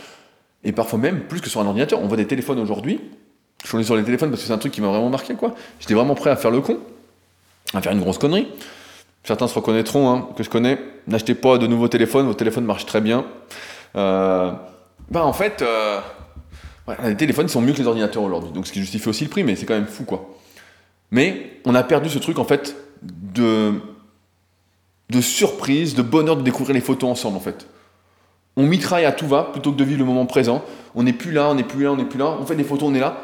Et 0.63 0.71
parfois 0.71 0.99
même 0.99 1.21
plus 1.21 1.41
que 1.41 1.49
sur 1.49 1.61
un 1.61 1.65
ordinateur. 1.65 1.99
On 2.01 2.07
voit 2.07 2.17
des 2.17 2.27
téléphones 2.27 2.59
aujourd'hui. 2.59 3.01
Je 3.63 3.69
suis 3.69 3.85
sur 3.85 3.95
les 3.95 4.03
téléphones 4.03 4.29
parce 4.29 4.41
que 4.41 4.47
c'est 4.47 4.53
un 4.53 4.57
truc 4.57 4.73
qui 4.73 4.81
m'a 4.81 4.87
vraiment 4.87 5.09
marqué, 5.09 5.35
quoi. 5.35 5.55
J'étais 5.79 5.93
vraiment 5.93 6.15
prêt 6.15 6.29
à 6.29 6.35
faire 6.35 6.51
le 6.51 6.61
con 6.61 6.79
à 7.73 7.81
faire 7.81 7.91
une 7.91 8.01
grosse 8.01 8.17
connerie. 8.17 8.47
Certains 9.23 9.47
se 9.47 9.55
reconnaîtront, 9.55 10.11
hein, 10.11 10.27
que 10.35 10.43
je 10.43 10.49
connais. 10.49 10.79
N'achetez 11.07 11.33
pas 11.33 11.57
de 11.57 11.65
nouveaux 11.65 11.87
téléphones, 11.87 12.27
vos 12.27 12.33
téléphones 12.33 12.65
marchent 12.65 12.85
très 12.85 13.01
bien. 13.01 13.25
Euh, 13.95 14.51
bah 15.09 15.23
en 15.23 15.33
fait, 15.33 15.63
les 17.03 17.15
téléphones 17.15 17.47
sont 17.47 17.61
mieux 17.61 17.73
que 17.73 17.79
les 17.79 17.87
ordinateurs 17.87 18.23
aujourd'hui, 18.23 18.51
donc 18.51 18.67
ce 18.67 18.73
qui 18.73 18.79
justifie 18.79 19.07
aussi 19.09 19.23
le 19.23 19.29
prix, 19.29 19.43
mais 19.43 19.55
c'est 19.55 19.65
quand 19.65 19.73
même 19.73 19.87
fou 19.87 20.03
quoi. 20.03 20.35
Mais 21.11 21.59
on 21.65 21.75
a 21.75 21.83
perdu 21.83 22.09
ce 22.09 22.19
truc 22.19 22.39
en 22.39 22.43
fait 22.43 22.75
de, 23.01 23.73
de 25.09 25.21
surprise, 25.21 25.95
de 25.95 26.01
bonheur 26.01 26.35
de 26.35 26.41
découvrir 26.41 26.73
les 26.73 26.81
photos 26.81 27.09
ensemble 27.09 27.37
en 27.37 27.41
fait. 27.41 27.67
On 28.55 28.67
mitraille 28.67 29.05
à 29.05 29.11
tout 29.11 29.27
va 29.27 29.43
plutôt 29.43 29.71
que 29.71 29.77
de 29.77 29.83
vivre 29.83 29.99
le 29.99 30.05
moment 30.05 30.25
présent. 30.25 30.63
On 30.95 31.03
n'est 31.03 31.13
plus 31.13 31.31
là, 31.31 31.49
on 31.49 31.55
n'est 31.55 31.63
plus 31.63 31.83
là, 31.83 31.91
on 31.91 31.97
n'est 31.97 32.05
plus 32.05 32.19
là. 32.19 32.37
On 32.39 32.45
fait 32.45 32.55
des 32.55 32.63
photos, 32.63 32.89
on 32.89 32.93
est 32.93 32.99
là. 32.99 33.17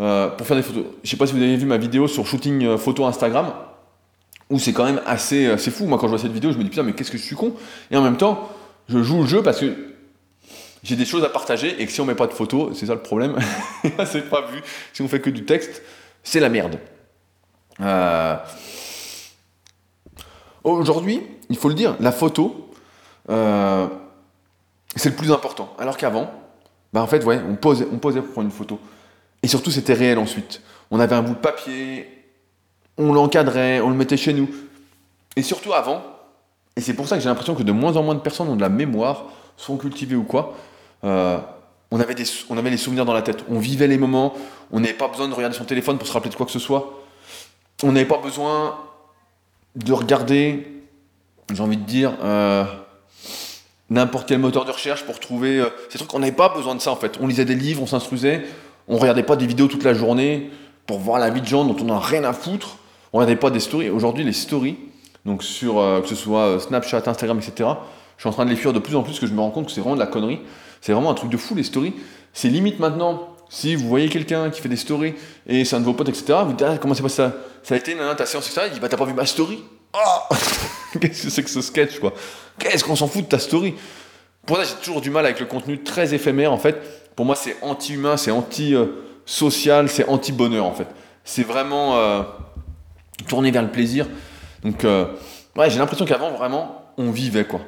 Euh, 0.00 0.28
pour 0.28 0.46
faire 0.46 0.56
des 0.56 0.62
photos. 0.62 0.84
Je 1.04 1.10
sais 1.10 1.16
pas 1.18 1.26
si 1.26 1.34
vous 1.34 1.42
avez 1.42 1.56
vu 1.56 1.66
ma 1.66 1.76
vidéo 1.76 2.08
sur 2.08 2.26
shooting 2.26 2.64
euh, 2.64 2.78
photo 2.78 3.04
Instagram 3.04 3.52
où 4.48 4.58
c'est 4.58 4.72
quand 4.72 4.84
même 4.84 5.00
assez, 5.04 5.46
assez 5.46 5.70
fou. 5.70 5.84
Moi, 5.84 5.98
quand 5.98 6.06
je 6.06 6.12
vois 6.12 6.18
cette 6.18 6.32
vidéo, 6.32 6.52
je 6.52 6.58
me 6.58 6.64
dis 6.64 6.70
putain, 6.70 6.82
mais 6.82 6.94
qu'est-ce 6.94 7.10
que 7.10 7.18
je 7.18 7.22
suis 7.22 7.36
con. 7.36 7.54
Et 7.90 7.96
en 7.96 8.02
même 8.02 8.16
temps, 8.16 8.48
je 8.88 9.02
joue 9.02 9.20
le 9.20 9.26
jeu 9.26 9.42
parce 9.42 9.60
que 9.60 9.66
j'ai 10.82 10.96
des 10.96 11.04
choses 11.04 11.24
à 11.24 11.28
partager 11.28 11.80
et 11.80 11.86
que 11.86 11.92
si 11.92 12.00
on 12.00 12.04
met 12.04 12.14
pas 12.14 12.26
de 12.26 12.32
photos, 12.32 12.76
c'est 12.78 12.86
ça 12.86 12.94
le 12.94 13.02
problème. 13.02 13.36
c'est 14.06 14.28
pas 14.28 14.42
vu. 14.42 14.62
Si 14.92 15.02
on 15.02 15.08
fait 15.08 15.20
que 15.20 15.30
du 15.30 15.44
texte, 15.44 15.82
c'est 16.22 16.40
la 16.40 16.48
merde. 16.48 16.78
Euh... 17.80 18.36
Aujourd'hui, 20.64 21.22
il 21.48 21.56
faut 21.56 21.68
le 21.68 21.74
dire, 21.74 21.96
la 22.00 22.12
photo, 22.12 22.70
euh... 23.28 23.86
c'est 24.96 25.10
le 25.10 25.16
plus 25.16 25.32
important. 25.32 25.74
Alors 25.78 25.96
qu'avant, 25.96 26.30
bah 26.92 27.02
en 27.02 27.06
fait, 27.06 27.24
ouais, 27.24 27.40
on 27.46 27.52
on 27.52 27.98
posait 27.98 28.20
pour 28.20 28.32
prendre 28.32 28.46
une 28.46 28.50
photo. 28.50 28.78
Et 29.42 29.48
surtout, 29.48 29.70
c'était 29.70 29.94
réel 29.94 30.18
ensuite. 30.18 30.62
On 30.90 31.00
avait 31.00 31.14
un 31.14 31.22
bout 31.22 31.34
de 31.34 31.38
papier, 31.38 32.08
on 32.98 33.12
l'encadrait, 33.12 33.80
on 33.80 33.90
le 33.90 33.96
mettait 33.96 34.16
chez 34.16 34.32
nous. 34.32 34.48
Et 35.36 35.42
surtout 35.42 35.72
avant, 35.72 36.02
et 36.76 36.80
c'est 36.80 36.94
pour 36.94 37.08
ça 37.08 37.16
que 37.16 37.22
j'ai 37.22 37.28
l'impression 37.28 37.54
que 37.54 37.62
de 37.62 37.72
moins 37.72 37.96
en 37.96 38.02
moins 38.02 38.14
de 38.14 38.20
personnes 38.20 38.48
ont 38.48 38.56
de 38.56 38.60
la 38.60 38.68
mémoire, 38.68 39.26
sont 39.56 39.76
cultivées 39.76 40.16
ou 40.16 40.24
quoi, 40.24 40.56
euh, 41.04 41.38
on, 41.90 42.00
avait 42.00 42.14
des, 42.14 42.24
on 42.48 42.58
avait 42.58 42.70
les 42.70 42.76
souvenirs 42.76 43.04
dans 43.04 43.12
la 43.12 43.22
tête. 43.22 43.44
On 43.48 43.58
vivait 43.58 43.86
les 43.86 43.98
moments, 43.98 44.34
on 44.70 44.80
n'avait 44.80 44.94
pas 44.94 45.08
besoin 45.08 45.28
de 45.28 45.34
regarder 45.34 45.56
son 45.56 45.64
téléphone 45.64 45.98
pour 45.98 46.06
se 46.06 46.12
rappeler 46.12 46.30
de 46.30 46.36
quoi 46.36 46.46
que 46.46 46.52
ce 46.52 46.58
soit. 46.58 47.02
On 47.82 47.92
n'avait 47.92 48.06
pas 48.06 48.18
besoin 48.18 48.78
de 49.76 49.92
regarder, 49.92 50.66
j'ai 51.52 51.62
envie 51.62 51.76
de 51.76 51.84
dire, 51.84 52.12
euh, 52.22 52.64
n'importe 53.88 54.28
quel 54.28 54.38
moteur 54.38 54.64
de 54.64 54.70
recherche 54.70 55.04
pour 55.04 55.20
trouver 55.20 55.60
euh, 55.60 55.68
ces 55.88 55.98
trucs. 55.98 56.12
On 56.14 56.18
n'avait 56.18 56.32
pas 56.32 56.50
besoin 56.50 56.74
de 56.74 56.80
ça 56.80 56.90
en 56.90 56.96
fait. 56.96 57.18
On 57.20 57.26
lisait 57.26 57.44
des 57.44 57.54
livres, 57.54 57.82
on 57.82 57.86
s'instruisait, 57.86 58.44
on 58.88 58.98
regardait 58.98 59.22
pas 59.22 59.36
des 59.36 59.46
vidéos 59.46 59.68
toute 59.68 59.84
la 59.84 59.94
journée 59.94 60.50
pour 60.86 60.98
voir 60.98 61.18
la 61.18 61.30
vie 61.30 61.40
de 61.40 61.46
gens 61.46 61.64
dont 61.64 61.76
on 61.80 61.84
n'a 61.84 61.98
rien 61.98 62.24
à 62.24 62.32
foutre. 62.32 62.76
On 63.12 63.18
regardait 63.18 63.36
pas 63.36 63.50
des 63.50 63.60
stories. 63.60 63.90
Aujourd'hui, 63.90 64.24
les 64.24 64.32
stories, 64.32 64.76
donc 65.24 65.42
sur 65.42 65.74
que 66.02 66.08
ce 66.08 66.14
soit 66.14 66.60
Snapchat, 66.60 67.02
Instagram, 67.06 67.38
etc. 67.38 67.70
Je 68.16 68.22
suis 68.22 68.28
en 68.28 68.32
train 68.32 68.44
de 68.44 68.50
les 68.50 68.56
fuir 68.56 68.72
de 68.72 68.78
plus 68.78 68.94
en 68.96 69.02
plus 69.02 69.18
que 69.18 69.26
je 69.26 69.32
me 69.32 69.40
rends 69.40 69.50
compte 69.50 69.66
que 69.66 69.72
c'est 69.72 69.80
vraiment 69.80 69.96
de 69.96 70.00
la 70.00 70.06
connerie. 70.06 70.40
C'est 70.80 70.92
vraiment 70.92 71.10
un 71.10 71.14
truc 71.14 71.30
de 71.30 71.36
fou 71.36 71.54
les 71.54 71.62
stories. 71.62 71.94
C'est 72.32 72.48
limite 72.48 72.78
maintenant. 72.78 73.36
Si 73.48 73.74
vous 73.74 73.88
voyez 73.88 74.08
quelqu'un 74.08 74.48
qui 74.50 74.60
fait 74.60 74.68
des 74.68 74.76
stories 74.76 75.14
et 75.48 75.64
c'est 75.64 75.74
un 75.74 75.80
de 75.80 75.84
vos 75.84 75.92
potes, 75.92 76.08
etc., 76.08 76.38
vous 76.44 76.52
dites 76.52 76.62
ah, 76.62 76.78
comment 76.78 76.94
ça 76.94 77.32
Ça 77.62 77.74
a 77.74 77.76
été 77.76 77.96
ta 78.16 78.26
séance, 78.26 78.46
etc. 78.46 78.66
Il 78.68 78.74
dit 78.74 78.80
bah 78.80 78.88
t'as 78.88 78.96
pas 78.96 79.04
vu 79.04 79.12
ma 79.12 79.26
story 79.26 79.64
oh 79.92 80.34
Qu'est-ce 81.00 81.24
que 81.24 81.30
c'est 81.30 81.42
que 81.42 81.50
ce 81.50 81.60
sketch 81.60 81.98
quoi? 81.98 82.14
Qu'est-ce 82.58 82.84
qu'on 82.84 82.94
s'en 82.94 83.08
fout 83.08 83.24
de 83.24 83.28
ta 83.28 83.40
story? 83.40 83.74
Pour 84.46 84.56
ça, 84.56 84.62
j'ai 84.64 84.74
toujours 84.82 85.00
du 85.00 85.10
mal 85.10 85.24
avec 85.24 85.40
le 85.40 85.46
contenu 85.46 85.82
très 85.82 86.14
éphémère 86.14 86.52
en 86.52 86.58
fait. 86.58 86.76
Pour 87.16 87.26
moi, 87.26 87.34
c'est 87.34 87.56
anti-humain, 87.62 88.16
c'est 88.16 88.30
anti-social, 88.30 89.88
c'est 89.88 90.08
anti-bonheur 90.08 90.64
en 90.64 90.72
fait. 90.72 90.86
C'est 91.24 91.42
vraiment. 91.42 91.96
Euh, 91.96 92.22
tourner 93.26 93.50
vers 93.50 93.62
le 93.62 93.70
plaisir. 93.70 94.06
Donc, 94.62 94.84
euh, 94.84 95.06
ouais, 95.56 95.70
j'ai 95.70 95.78
l'impression 95.78 96.04
qu'avant, 96.04 96.32
vraiment, 96.32 96.92
on 96.96 97.10
vivait, 97.10 97.44
quoi. 97.44 97.60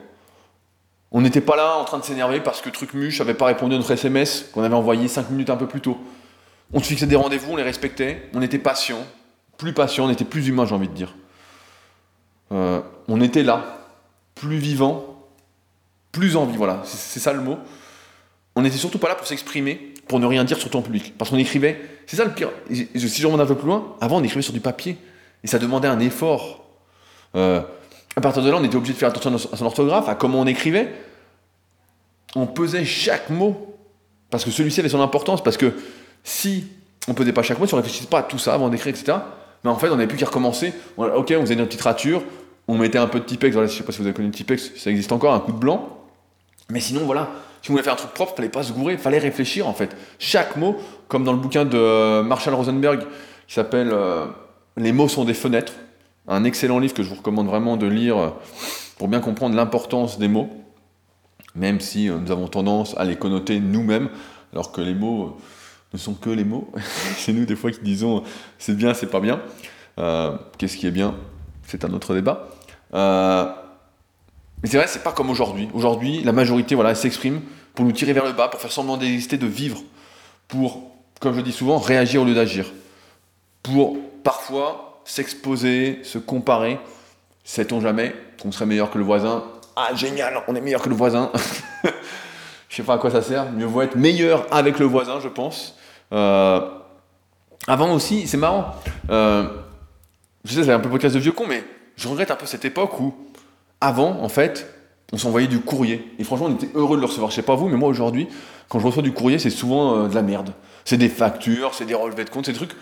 On 1.13 1.21
n'était 1.21 1.43
pas 1.43 1.57
là 1.57 1.77
en 1.77 1.85
train 1.85 1.99
de 1.99 2.05
s'énerver 2.05 2.41
parce 2.41 2.63
que 2.63 2.71
Truc 2.71 2.95
Muche 2.95 3.19
n'avait 3.19 3.35
pas 3.35 3.47
répondu 3.47 3.75
à 3.75 3.79
notre 3.79 3.91
SMS 3.91 4.49
qu'on 4.53 4.63
avait 4.63 4.75
envoyé 4.75 5.09
5 5.09 5.31
minutes 5.31 5.51
un 5.51 5.57
peu 5.57 5.67
plus 5.67 5.83
tôt. 5.83 5.99
On 6.73 6.81
se 6.81 6.87
fixait 6.87 7.07
des 7.07 7.17
rendez-vous, 7.17 7.53
on 7.53 7.57
les 7.57 7.63
respectait, 7.63 8.31
on 8.35 8.41
était 8.41 8.59
patient, 8.59 8.99
plus 9.59 9.75
patient, 9.75 10.07
on 10.07 10.11
était 10.11 10.25
plus 10.25 10.49
humain, 10.49 10.65
j'ai 10.65 10.75
envie 10.75 10.89
de 10.89 10.95
dire. 10.95 11.15
Euh, 12.51 12.81
on 13.09 13.21
était 13.21 13.43
là, 13.43 13.91
plus 14.35 14.57
vivant, 14.57 15.29
plus 16.13 16.37
en 16.37 16.47
vie, 16.47 16.57
voilà, 16.57 16.81
c'est 16.85 17.21
ça 17.21 17.35
le 17.35 17.41
mot. 17.43 17.59
On 18.57 18.63
n'était 18.63 18.79
surtout 18.79 18.99
pas 18.99 19.09
là 19.09 19.15
pour 19.15 19.27
s'exprimer, 19.27 19.93
pour 20.09 20.19
ne 20.19 20.27
rien 20.27 20.45
dire 20.45 20.59
sur 20.59 20.71
ton 20.71 20.81
public. 20.81 21.15
Parce 21.19 21.31
qu'on 21.31 21.39
écrivait, 21.39 21.81
c'est 22.07 22.17
ça 22.17 22.25
le 22.25 22.33
pire. 22.33 22.51
Si 22.71 22.89
je 22.95 23.27
remonte 23.27 23.41
un 23.41 23.47
peu 23.47 23.55
plus 23.55 23.67
loin, 23.67 23.97
avant 24.01 24.19
on 24.19 24.25
écrivait 24.25 24.43
sur 24.43 24.53
du 24.53 24.61
papier. 24.61 24.97
Et 25.45 25.47
ça 25.47 25.59
demandait 25.59 25.89
un 25.89 26.01
effort. 26.01 26.65
Euh, 27.35 27.63
à 28.17 28.21
partir 28.21 28.43
de 28.43 28.51
là, 28.51 28.57
on 28.61 28.65
était 28.65 28.77
obligé 28.77 28.93
de 28.93 28.99
faire 28.99 29.09
attention 29.09 29.35
à 29.53 29.57
son 29.57 29.67
orthographe, 29.67 30.09
à 30.09 30.15
comment 30.15 30.41
on 30.41 30.47
écrivait. 30.47 30.93
On 32.35 32.47
pesait 32.47 32.85
chaque 32.85 33.31
mot. 33.31 33.77
Parce 34.31 34.45
que 34.45 34.51
celui-ci 34.51 34.81
avait 34.81 34.89
son 34.89 35.01
importance. 35.01 35.43
Parce 35.43 35.57
que 35.57 35.73
si 36.25 36.67
on 37.09 37.15
pesait 37.15 37.33
pas 37.33 37.43
chaque 37.43 37.59
mot, 37.59 37.67
si 37.67 37.75
on 37.75 37.79
réfléchissait 37.79 38.09
pas 38.09 38.21
à 38.21 38.23
tout 38.23 38.39
ça 38.39 38.55
avant 38.55 38.69
d'écrire, 38.69 38.95
etc., 38.95 39.19
mais 39.65 39.71
en 39.71 39.77
fait, 39.77 39.89
on 39.89 39.97
n'avait 39.97 40.09
plus 40.09 40.19
qu'à 40.19 40.27
recommencer. 40.27 40.73
ok, 40.97 41.35
on 41.37 41.41
faisait 41.43 41.55
notre 41.55 41.69
petite 41.69 41.83
rature, 41.83 42.23
on 42.69 42.77
mettait 42.77 42.99
un 42.99 43.07
peu 43.07 43.21
de 43.21 43.25
Tipex. 43.25 43.57
Je 43.57 43.67
sais 43.67 43.83
pas 43.85 43.93
si 43.93 43.99
vous 43.99 44.07
avez 44.07 44.15
connu 44.15 44.31
Tipex, 44.31 44.73
ça 44.77 44.91
existe 44.91 45.13
encore, 45.13 45.35
un 45.35 45.41
coup 45.41 45.53
de 45.53 45.59
blanc. 45.59 45.99
Mais 46.69 46.81
sinon, 46.81 47.05
voilà, 47.05 47.31
si 47.63 47.71
on 47.71 47.75
voulait 47.75 47.85
faire 47.85 47.93
un 47.93 47.97
truc 47.97 48.11
propre, 48.11 48.35
fallait 48.35 48.49
pas 48.49 48.63
se 48.63 48.73
gourer, 48.73 48.97
fallait 48.97 49.19
réfléchir 49.19 49.69
en 49.69 49.73
fait. 49.73 49.97
Chaque 50.19 50.57
mot, 50.57 50.77
comme 51.09 51.23
dans 51.23 51.33
le 51.33 51.39
bouquin 51.39 51.65
de 51.65 52.23
Marshall 52.23 52.55
Rosenberg, 52.55 53.01
qui 53.47 53.55
s'appelle 53.55 53.91
euh, 53.93 54.27
les 54.77 54.93
mots 54.93 55.09
sont 55.09 55.25
des 55.25 55.35
fenêtres. 55.35 55.75
Un 56.29 56.45
excellent 56.45 56.79
livre 56.79 56.95
que 56.95 57.03
je 57.03 57.09
vous 57.09 57.17
recommande 57.17 57.47
vraiment 57.47 57.77
de 57.77 57.87
lire. 57.87 58.35
pour 58.99 59.09
bien 59.09 59.21
comprendre 59.21 59.57
l'importance 59.57 60.19
des 60.19 60.29
mots, 60.29 60.49
même 61.57 61.81
si 61.81 62.09
euh, 62.09 62.19
nous 62.19 62.31
avons 62.31 62.47
tendance 62.47 62.97
à 62.97 63.05
les 63.05 63.17
connoter 63.17 63.59
nous-mêmes, 63.59 64.09
alors 64.53 64.71
que 64.71 64.81
les 64.81 64.95
mots 64.95 65.25
euh, 65.25 65.31
ne 65.95 65.99
sont 65.99 66.15
que 66.15 66.31
les 66.31 66.45
mots. 66.45 66.71
c'est 67.17 67.33
nous 67.33 67.45
des 67.45 67.57
fois 67.57 67.73
qui 67.73 67.81
disons 67.83 68.23
c'est 68.59 68.77
bien, 68.77 68.95
c'est 68.95 69.11
pas 69.11 69.21
bien. 69.21 69.41
Qu'est-ce 70.59 70.77
qui 70.77 70.87
est 70.87 70.93
bien? 70.93 71.15
C'est 71.67 71.85
un 71.85 71.93
autre 71.93 72.15
débat. 72.15 72.49
mais 72.93 74.69
c'est 74.69 74.77
vrai, 74.77 74.87
c'est 74.87 75.03
pas 75.03 75.13
comme 75.13 75.31
aujourd'hui. 75.31 75.69
Aujourd'hui, 75.75 76.23
la 76.23 76.33
majorité 76.33 76.75
voilà, 76.75 76.95
s'exprime 76.95 77.41
pour 77.75 77.85
nous 77.85 77.93
tirer 77.93 78.13
vers 78.13 78.25
le 78.25 78.33
bas, 78.33 78.49
pour 78.49 78.61
faire 78.61 78.73
semblant 78.73 78.97
d'exister, 78.97 79.39
de 79.39 79.47
vivre, 79.47 79.83
pour, 80.49 80.93
comme 81.21 81.35
je 81.35 81.41
dis 81.41 81.53
souvent, 81.53 81.79
réagir 81.79 82.23
au 82.23 82.25
lieu 82.25 82.35
d'agir, 82.35 82.67
pour 83.63 83.97
parfois 84.23 84.92
s'exposer, 85.05 86.01
se 86.03 86.19
comparer. 86.19 86.79
Sait-on 87.45 87.81
jamais 87.81 88.15
qu'on 88.41 88.53
serait 88.53 88.67
meilleur 88.67 88.91
que 88.91 88.99
le 88.99 89.05
voisin? 89.05 89.45
Ah, 89.77 89.95
génial, 89.95 90.43
on 90.49 90.55
est 90.55 90.61
meilleur 90.61 90.83
que 90.83 90.89
le 90.89 90.95
voisin. 90.95 91.31
je 92.69 92.77
sais 92.77 92.83
pas 92.83 92.95
à 92.95 92.99
quoi 92.99 93.11
ça 93.11 93.23
sert. 93.23 93.51
Mieux 93.53 93.67
vaut 93.67 93.83
être 93.83 93.97
meilleur 93.97 94.47
avec 94.51 94.79
le 94.79 94.87
voisin, 94.87 95.21
je 95.21 95.29
pense. 95.29 95.77
Euh, 96.13 96.61
avant 97.67 97.93
aussi, 97.95 98.27
c'est 98.27 98.37
marrant. 98.37 98.75
Euh, 99.11 99.45
je 100.45 100.55
sais, 100.55 100.65
c'est 100.65 100.73
un 100.73 100.81
peu 100.81 100.91
podcast 100.91 101.15
de 101.15 101.21
vieux 101.21 101.33
con, 101.33 101.47
mais 101.49 101.65
je 101.97 102.09
regrette 102.09 102.31
un 102.31 102.37
peu 102.37 102.47
cette 102.47 102.65
époque 102.65 102.99
où, 103.01 103.15
avant, 103.81 104.21
en 104.21 104.29
fait, 104.29 104.67
on 105.13 105.19
s'envoyait 105.19 105.47
du 105.47 105.61
courrier. 105.61 106.13
Et 106.19 106.25
franchement, 106.25 106.47
on 106.47 106.55
était 106.55 106.71
heureux 106.75 106.97
de 106.97 107.03
le 107.03 107.07
recevoir. 107.07 107.31
Je 107.31 107.37
sais 107.37 107.43
pas 107.43 107.55
vous, 107.55 107.69
mais 107.69 107.77
moi 107.77 107.89
aujourd'hui, 107.89 108.29
quand 108.69 108.79
je 108.79 108.87
reçois 108.87 109.03
du 109.03 109.13
courrier, 109.13 109.39
c'est 109.39 109.51
souvent 109.51 109.97
euh, 109.97 110.09
de 110.09 110.15
la 110.15 110.23
merde. 110.23 110.53
C'est 110.85 110.97
des 110.97 111.09
factures, 111.09 111.75
c'est 111.75 111.85
des 111.85 111.95
relevés 111.95 112.25
de 112.25 112.31
compte, 112.31 112.47
ces 112.47 112.53
trucs. 112.53 112.75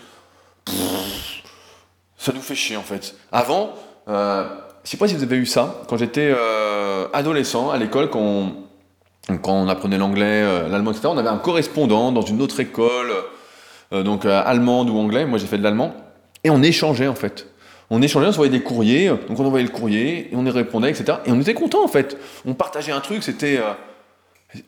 Ça 2.21 2.31
nous 2.33 2.41
fait 2.41 2.55
chier 2.55 2.77
en 2.77 2.83
fait. 2.83 3.15
Avant, 3.31 3.73
euh, 4.07 4.43
je 4.83 4.89
sais 4.89 4.97
pas 4.97 5.07
si 5.07 5.15
vous 5.15 5.23
avez 5.23 5.37
eu 5.37 5.45
ça, 5.45 5.81
quand 5.87 5.97
j'étais 5.97 6.31
euh, 6.33 7.07
adolescent 7.13 7.71
à 7.71 7.77
l'école, 7.77 8.09
quand 8.09 8.53
on, 9.29 9.67
apprenait 9.67 9.97
l'anglais, 9.97 10.43
euh, 10.43 10.67
l'allemand, 10.67 10.91
etc., 10.91 11.07
on 11.11 11.17
avait 11.17 11.29
un 11.29 11.37
correspondant 11.37 12.11
dans 12.11 12.21
une 12.21 12.41
autre 12.41 12.59
école, 12.59 13.11
donc 13.91 14.25
allemande 14.25 14.89
ou 14.89 14.97
anglais. 14.97 15.25
Moi 15.25 15.37
j'ai 15.37 15.47
fait 15.47 15.57
de 15.57 15.63
l'allemand. 15.63 15.93
Et 16.43 16.49
on 16.49 16.63
échangeait 16.63 17.07
en 17.07 17.15
fait 17.15 17.47
on 17.93 18.01
échangeait, 18.01 18.27
on 18.27 18.31
s'envoyait 18.31 18.57
des 18.57 18.63
courriers, 18.63 19.09
donc 19.09 19.37
on 19.37 19.45
envoyait 19.45 19.65
le 19.65 19.71
courrier, 19.71 20.31
et 20.31 20.35
on 20.35 20.45
y 20.45 20.49
répondait, 20.49 20.89
etc. 20.89 21.17
Et 21.25 21.31
on 21.31 21.41
était 21.41 21.53
content 21.53 21.83
en 21.83 21.89
fait. 21.89 22.17
On 22.45 22.53
partageait 22.53 22.93
un 22.93 23.01
truc, 23.01 23.21
c'était. 23.21 23.57
Euh, 23.57 23.73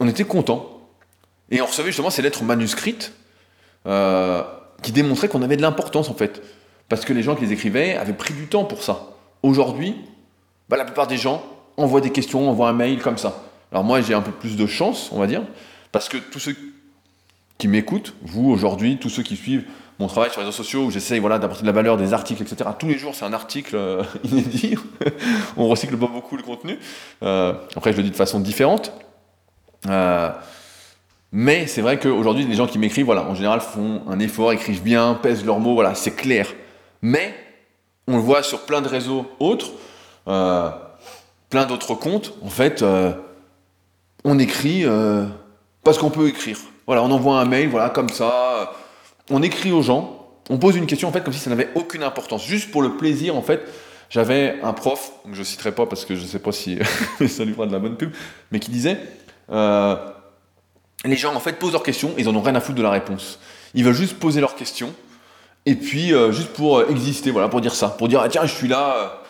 on 0.02 0.10
était 0.10 0.26
content. 0.26 0.82
Et 1.50 1.62
on 1.62 1.66
recevait 1.66 1.88
justement 1.88 2.10
ces 2.10 2.22
lettres 2.22 2.44
manuscrites 2.44 3.14
euh, 3.88 4.44
qui 4.82 4.92
démontraient 4.92 5.30
qu'on 5.30 5.42
avait 5.42 5.56
de 5.56 5.62
l'importance 5.62 6.10
en 6.10 6.14
fait. 6.14 6.42
Parce 6.90 7.06
que 7.06 7.14
les 7.14 7.24
gens 7.24 7.36
qui 7.36 7.46
les 7.46 7.54
écrivaient 7.54 7.96
avaient 7.96 8.14
pris 8.14 8.34
du 8.34 8.48
temps 8.48 8.66
pour 8.66 8.84
ça. 8.84 9.08
Aujourd'hui, 9.42 9.96
bah, 10.70 10.78
la 10.78 10.86
plupart 10.86 11.08
des 11.08 11.18
gens 11.18 11.44
envoient 11.78 12.02
des 12.02 12.12
questions, 12.12 12.50
envoient 12.50 12.70
un 12.70 12.74
mail 12.74 13.02
comme 13.02 13.18
ça. 13.18 13.44
Alors 13.72 13.84
moi 13.84 14.02
j'ai 14.02 14.14
un 14.14 14.22
peu 14.22 14.32
plus 14.32 14.56
de 14.56 14.68
chance, 14.68 15.10
on 15.12 15.20
va 15.20 15.26
dire, 15.26 15.42
parce 15.92 16.08
que 16.08 16.18
tous 16.18 16.40
ceux 16.40 16.56
qui 17.58 17.68
m'écoutent, 17.68 18.14
vous 18.22 18.50
aujourd'hui, 18.50 18.98
tous 18.98 19.10
ceux 19.10 19.24
qui 19.24 19.36
suivent 19.36 19.66
mon 20.00 20.08
travail 20.08 20.30
sur 20.32 20.42
les 20.42 20.46
réseaux 20.46 20.56
sociaux 20.56 20.86
où 20.86 20.92
j'essaye 20.92 21.20
voilà, 21.20 21.40
d'apporter 21.40 21.62
de 21.62 21.68
la 21.68 21.74
valeur, 21.74 21.98
des 21.98 22.14
articles, 22.14 22.42
etc. 22.42 22.70
Tous 22.78 22.88
les 22.88 22.98
jours, 22.98 23.16
c'est 23.16 23.26
un 23.26 23.34
article 23.34 23.76
euh, 23.76 24.04
inédit. 24.24 24.76
On 25.58 25.68
recycle 25.68 25.98
pas 25.98 26.08
beaucoup 26.08 26.36
le 26.36 26.44
contenu. 26.44 26.78
Euh, 27.24 27.54
après, 27.76 27.92
je 27.92 27.98
le 27.98 28.04
dis 28.04 28.12
de 28.12 28.16
façon 28.16 28.40
différente. 28.40 28.92
Euh, 29.88 30.30
mais 31.32 31.68
c'est 31.68 31.82
vrai 31.82 32.00
qu'aujourd'hui, 32.00 32.46
les 32.46 32.56
gens 32.56 32.68
qui 32.68 32.80
m'écrivent, 32.80 33.06
voilà, 33.06 33.24
en 33.24 33.36
général, 33.36 33.62
font 33.62 34.02
un 34.10 34.20
effort, 34.20 34.52
écrivent 34.52 34.84
bien, 34.84 35.14
pèsent 35.16 35.46
leurs 35.46 35.60
mots, 35.60 35.74
voilà, 35.74 35.96
c'est 35.96 36.16
clair. 36.16 36.48
Mais 37.04 37.36
on 38.08 38.16
le 38.16 38.22
voit 38.24 38.42
sur 38.42 38.62
plein 38.62 38.82
de 38.82 38.88
réseaux 38.88 39.28
autres, 39.40 39.68
plein 40.26 41.66
d'autres 41.68 41.94
comptes. 41.94 42.34
En 42.42 42.50
fait, 42.50 42.84
on 44.24 44.40
écrit 44.40 44.86
parce 45.84 46.00
qu'on 46.00 46.10
peut 46.10 46.28
écrire. 46.28 46.58
Voilà, 46.88 47.04
on 47.04 47.12
envoie 47.12 47.40
un 47.40 47.46
mail, 47.46 47.70
voilà, 47.70 47.90
comme 47.92 48.10
ça 48.10 48.74
on 49.30 49.42
écrit 49.42 49.72
aux 49.72 49.82
gens, 49.82 50.28
on 50.50 50.58
pose 50.58 50.76
une 50.76 50.86
question 50.86 51.08
en 51.08 51.12
fait 51.12 51.24
comme 51.24 51.34
si 51.34 51.40
ça 51.40 51.50
n'avait 51.50 51.70
aucune 51.76 52.04
importance, 52.04 52.46
juste 52.46 52.72
pour 52.72 52.82
le 52.82 52.98
plaisir 52.98 53.36
en 53.36 53.42
fait. 53.42 53.62
J'avais 54.10 54.60
un 54.62 54.74
prof, 54.74 55.12
que 55.26 55.34
je 55.34 55.40
ne 55.40 55.44
citerai 55.44 55.72
pas 55.72 55.88
parce 55.88 56.06
que 56.06 56.16
je 56.16 56.22
ne 56.22 56.28
sais 56.28 56.40
pas 56.40 56.52
si 56.52 56.78
ça 57.28 57.46
lui 57.46 57.54
fera 57.54 57.66
de 57.66 57.72
la 57.72 57.80
bonne 57.80 57.98
pub, 57.98 58.12
mais 58.52 58.60
qui 58.60 58.70
disait 58.70 59.00
euh, 59.50 59.96
les 61.04 61.16
gens 61.16 61.34
en 61.34 61.40
fait 61.40 61.54
posent 61.54 61.72
leurs 61.72 61.84
questions, 61.84 62.14
ils 62.18 62.30
en 62.30 62.36
ont 62.36 62.42
rien 62.42 62.56
à 62.56 62.62
foutre 62.62 62.78
de 62.78 62.84
la 62.84 62.92
réponse. 62.92 63.40
Ils 63.74 63.84
veulent 63.84 63.96
juste 63.96 64.20
poser 64.20 64.40
leurs 64.40 64.56
questions 64.56 64.94
et 65.66 65.76
puis 65.76 66.14
euh, 66.14 66.32
juste 66.32 66.54
pour 66.54 66.80
euh, 66.80 66.88
exister, 66.90 67.32
voilà, 67.32 67.50
pour 67.50 67.62
dire 67.62 67.74
ça, 67.74 67.90
pour 67.90 68.08
dire 68.08 68.22
ah, 68.24 68.30
tiens 68.30 68.46
je 68.46 68.54
suis 68.54 68.68
là. 68.68 69.22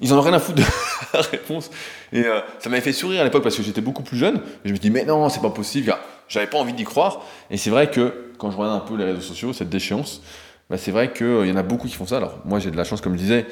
ils 0.00 0.12
en 0.12 0.18
ont 0.18 0.22
rien 0.22 0.34
à 0.34 0.38
foutre 0.38 0.58
de 0.58 0.64
la 1.14 1.20
réponse. 1.20 1.70
Et 2.12 2.24
ça 2.58 2.68
m'avait 2.68 2.82
fait 2.82 2.92
sourire 2.92 3.22
à 3.22 3.24
l'époque 3.24 3.42
parce 3.42 3.56
que 3.56 3.62
j'étais 3.62 3.80
beaucoup 3.80 4.02
plus 4.02 4.16
jeune. 4.16 4.40
Je 4.64 4.72
me 4.72 4.78
dis 4.78 4.90
mais 4.90 5.04
non 5.04 5.28
c'est 5.28 5.40
pas 5.40 5.50
possible. 5.50 5.94
J'avais 6.28 6.46
pas 6.46 6.58
envie 6.58 6.72
d'y 6.72 6.84
croire. 6.84 7.20
Et 7.50 7.56
c'est 7.56 7.70
vrai 7.70 7.90
que 7.90 8.32
quand 8.38 8.50
je 8.50 8.56
regarde 8.56 8.82
un 8.82 8.84
peu 8.84 8.96
les 8.96 9.04
réseaux 9.04 9.20
sociaux, 9.20 9.52
cette 9.52 9.68
déchéance, 9.68 10.22
bah, 10.70 10.78
c'est 10.78 10.90
vrai 10.90 11.12
qu'il 11.12 11.26
euh, 11.26 11.46
y 11.46 11.52
en 11.52 11.56
a 11.56 11.62
beaucoup 11.62 11.86
qui 11.86 11.94
font 11.94 12.06
ça. 12.06 12.16
Alors 12.16 12.38
moi 12.44 12.58
j'ai 12.58 12.70
de 12.70 12.76
la 12.76 12.84
chance, 12.84 13.00
comme 13.00 13.12
je 13.12 13.18
disais, 13.18 13.46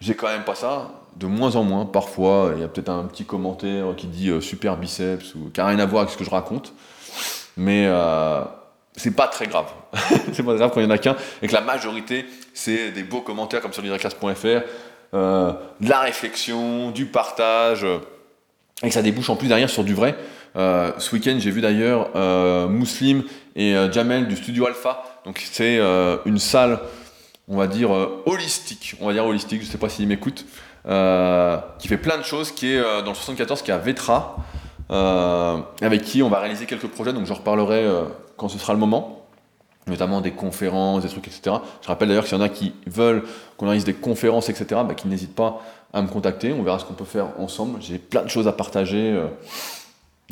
j'ai 0.00 0.14
quand 0.14 0.28
même 0.28 0.44
pas 0.44 0.54
ça. 0.54 0.92
De 1.16 1.26
moins 1.26 1.56
en 1.56 1.64
moins, 1.64 1.84
parfois, 1.84 2.52
il 2.54 2.62
y 2.62 2.64
a 2.64 2.68
peut-être 2.68 2.88
un 2.88 3.04
petit 3.04 3.24
commentaire 3.24 3.94
qui 3.96 4.06
dit 4.06 4.30
euh, 4.30 4.40
super 4.40 4.76
biceps 4.76 5.34
ou 5.34 5.50
qui 5.52 5.60
n'a 5.60 5.66
rien 5.66 5.78
à 5.78 5.84
voir 5.84 6.02
avec 6.02 6.12
ce 6.12 6.16
que 6.16 6.24
je 6.24 6.30
raconte. 6.30 6.72
Mais 7.56 7.86
euh, 7.86 8.42
c'est 8.96 9.14
pas 9.14 9.28
très 9.28 9.46
grave. 9.46 9.66
c'est 10.32 10.42
pas 10.42 10.54
grave 10.54 10.70
quand 10.72 10.80
il 10.80 10.84
y 10.84 10.86
en 10.86 10.90
a 10.90 10.98
qu'un 10.98 11.16
et 11.42 11.46
que 11.46 11.52
la 11.52 11.60
majorité, 11.60 12.26
c'est 12.54 12.90
des 12.90 13.02
beaux 13.02 13.20
commentaires 13.20 13.60
comme 13.60 13.72
sur 13.72 13.82
leaderclass.fr, 13.82 14.62
euh, 15.14 15.52
de 15.80 15.88
la 15.88 16.00
réflexion, 16.00 16.90
du 16.90 17.06
partage, 17.06 17.84
et 18.82 18.88
que 18.88 18.94
ça 18.94 19.02
débouche 19.02 19.30
en 19.30 19.36
plus 19.36 19.48
derrière 19.48 19.70
sur 19.70 19.84
du 19.84 19.94
vrai. 19.94 20.16
Euh, 20.56 20.92
ce 20.98 21.14
week-end, 21.14 21.36
j'ai 21.38 21.50
vu 21.50 21.60
d'ailleurs 21.60 22.10
euh, 22.14 22.68
Mouslim 22.68 23.24
et 23.56 23.74
euh, 23.74 23.90
Jamel 23.90 24.28
du 24.28 24.36
Studio 24.36 24.66
Alpha. 24.66 25.02
Donc 25.24 25.42
c'est 25.50 25.80
une 26.26 26.38
salle, 26.38 26.80
on 27.48 27.56
va 27.56 27.66
dire 27.66 27.90
holistique, 28.26 28.96
on 29.00 29.06
va 29.06 29.12
dire 29.12 29.24
holistique. 29.24 29.62
Je 29.62 29.66
sais 29.66 29.78
pas 29.78 29.88
s'ils 29.88 30.08
m'écoutent, 30.08 30.44
qui 30.84 31.88
fait 31.88 31.96
plein 31.96 32.18
de 32.18 32.24
choses, 32.24 32.50
qui 32.52 32.72
est 32.72 32.80
dans 32.80 33.10
le 33.10 33.14
74, 33.14 33.62
qui 33.62 33.70
est 33.70 33.74
à 33.74 33.78
Vetra, 33.78 34.36
avec 34.92 36.02
qui 36.02 36.22
on 36.22 36.28
va 36.28 36.38
réaliser 36.40 36.66
quelques 36.66 36.88
projets. 36.88 37.12
Donc 37.12 37.26
je 37.26 37.32
reparlerai 37.32 37.86
quand 38.36 38.48
ce 38.48 38.58
sera 38.58 38.72
le 38.72 38.78
moment 38.78 39.18
notamment 39.88 40.20
des 40.20 40.30
conférences, 40.30 41.02
des 41.02 41.08
trucs, 41.08 41.26
etc. 41.26 41.56
Je 41.82 41.88
rappelle 41.88 42.06
d'ailleurs 42.06 42.24
qu'il 42.24 42.38
y 42.38 42.40
en 42.40 42.44
a 42.44 42.48
qui 42.48 42.72
veulent 42.86 43.24
qu'on 43.56 43.66
réalise 43.66 43.84
des 43.84 43.94
conférences, 43.94 44.48
etc., 44.48 44.82
bah, 44.86 44.94
qui 44.94 45.08
n'hésitent 45.08 45.34
pas 45.34 45.60
à 45.92 46.02
me 46.02 46.06
contacter. 46.06 46.52
On 46.52 46.62
verra 46.62 46.78
ce 46.78 46.84
qu'on 46.84 46.94
peut 46.94 47.04
faire 47.04 47.30
ensemble. 47.40 47.82
J'ai 47.82 47.98
plein 47.98 48.22
de 48.22 48.28
choses 48.28 48.46
à 48.46 48.52
partager. 48.52 49.20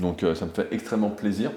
Donc 0.01 0.23
euh, 0.23 0.35
ça 0.35 0.47
me 0.47 0.51
fait 0.51 0.69
extrêmement 0.73 1.11
plaisir. 1.11 1.51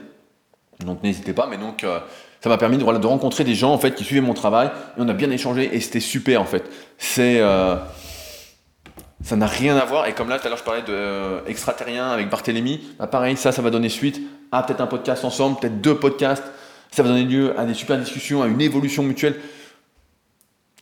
Donc 0.86 1.04
n'hésitez 1.04 1.34
pas, 1.34 1.48
mais 1.48 1.58
donc 1.58 1.84
euh, 1.84 2.00
ça 2.42 2.50
m'a 2.50 2.58
permis 2.58 2.78
de, 2.78 2.84
de, 2.84 3.08
rencontrer 3.08 3.44
des 3.44 3.56
gens 3.56 3.72
en 3.72 3.78
fait 3.78 3.96
qui 3.96 4.04
suivaient 4.04 4.22
mon 4.22 4.34
travail 4.34 4.68
et 4.68 5.00
on 5.02 5.08
a 5.08 5.14
bien 5.14 5.32
échangé 5.32 5.76
et 5.76 5.80
c'était 5.80 6.00
super 6.00 6.42
en 6.42 6.46
fait. 6.46 6.64
C'est 6.98 7.40
euh, 7.40 7.76
ça 9.24 9.36
n'a 9.36 9.48
rien 9.48 9.78
à 9.78 9.86
voir 9.86 10.06
et 10.06 10.14
comme 10.14 10.30
là 10.30 10.38
tout 10.38 10.48
à 10.48 10.50
l'heure 10.50 10.60
je 10.60 10.64
parlais 10.64 10.82
de 10.82 11.48
extraterrien 11.48 12.10
avec 12.10 12.30
Barthélemy, 12.30 12.82
bah, 13.00 13.08
pareil 13.08 13.38
ça 13.38 13.52
ça 13.52 13.62
va 13.62 13.70
donner 13.70 13.90
suite 13.90 14.22
à 14.52 14.62
peut-être 14.64 14.82
un 14.82 14.88
podcast 14.88 15.24
ensemble, 15.26 15.60
peut-être 15.60 15.82
deux 15.82 15.98
podcasts, 15.98 16.44
ça 16.92 17.02
va 17.02 17.10
donner 17.10 17.24
lieu 17.24 17.58
à 17.58 17.66
des 17.66 17.74
super 17.74 17.98
discussions, 17.98 18.44
à 18.44 18.48
une 18.48 18.62
évolution 18.62 19.02
mutuelle. 19.02 19.40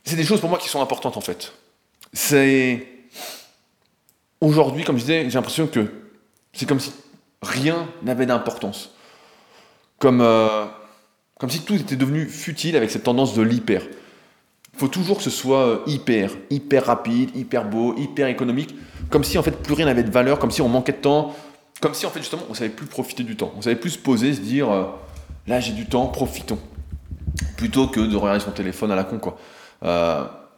C'est 0.04 0.16
des 0.16 0.24
choses 0.24 0.40
pour 0.40 0.50
moi 0.50 0.58
qui 0.58 0.68
sont 0.68 0.82
importantes 0.82 1.16
en 1.16 1.20
fait. 1.20 1.52
C'est 2.12 2.86
aujourd'hui 4.40 4.84
comme 4.84 4.96
je 4.96 5.02
disais, 5.02 5.24
j'ai 5.24 5.34
l'impression 5.34 5.66
que 5.66 5.86
c'est 6.52 6.66
comme 6.66 6.80
si 6.80 6.92
rien 7.42 7.88
n'avait 8.02 8.26
d'importance. 8.26 8.94
Comme, 9.98 10.20
euh, 10.20 10.66
comme 11.38 11.48
si 11.48 11.62
tout 11.62 11.74
était 11.74 11.96
devenu 11.96 12.26
futile 12.26 12.76
avec 12.76 12.90
cette 12.90 13.04
tendance 13.04 13.34
de 13.34 13.42
l'hyper. 13.42 13.82
Il 14.74 14.78
faut 14.78 14.88
toujours 14.88 15.18
que 15.18 15.22
ce 15.22 15.30
soit 15.30 15.66
euh, 15.66 15.78
hyper, 15.86 16.30
hyper 16.50 16.86
rapide, 16.86 17.34
hyper 17.36 17.64
beau, 17.64 17.94
hyper 17.96 18.28
économique, 18.28 18.74
comme 19.10 19.24
si 19.24 19.38
en 19.38 19.42
fait 19.42 19.62
plus 19.62 19.74
rien 19.74 19.86
n'avait 19.86 20.02
de 20.02 20.10
valeur, 20.10 20.38
comme 20.38 20.50
si 20.50 20.62
on 20.62 20.68
manquait 20.68 20.92
de 20.92 20.98
temps, 20.98 21.34
comme 21.80 21.94
si 21.94 22.06
en 22.06 22.10
fait 22.10 22.20
justement 22.20 22.42
on 22.48 22.54
savait 22.54 22.70
plus 22.70 22.86
profiter 22.86 23.22
du 23.22 23.36
temps, 23.36 23.52
on 23.56 23.62
savait 23.62 23.76
plus 23.76 23.90
se 23.90 23.98
poser, 23.98 24.32
se 24.32 24.40
dire 24.40 24.70
euh, 24.70 24.84
là 25.46 25.60
j'ai 25.60 25.72
du 25.72 25.86
temps, 25.86 26.06
profitons, 26.06 26.58
plutôt 27.56 27.86
que 27.86 28.00
de 28.00 28.16
regarder 28.16 28.40
son 28.40 28.52
téléphone 28.52 28.90
à 28.90 28.96
la 28.96 29.04
con 29.04 29.18
quoi, 29.18 29.36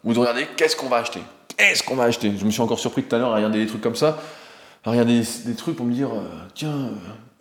ou 0.05 0.13
de 0.13 0.19
regarder 0.19 0.47
qu'est-ce 0.57 0.77
qu'on 0.77 0.89
va 0.89 0.99
acheter, 0.99 1.21
qu'est-ce 1.57 1.83
qu'on 1.83 1.97
va 1.97 2.05
acheter? 2.05 2.33
Je 2.39 2.45
me 2.45 2.51
suis 2.51 2.63
encore 2.63 2.79
surpris 2.79 3.03
tout 3.03 3.17
à 3.17 3.19
l'heure 3.19 3.33
à 3.33 3.37
regarder 3.37 3.59
des 3.59 3.67
trucs 3.67 3.83
comme 3.83 3.97
ça 3.97 4.19
regarder 4.91 5.23
des, 5.47 5.55
trucs 5.55 5.77
pour 5.77 5.87
me 5.87 5.93
dire, 5.93 6.13
euh, 6.13 6.29
tiens, 6.55 6.77
euh, 6.77 6.91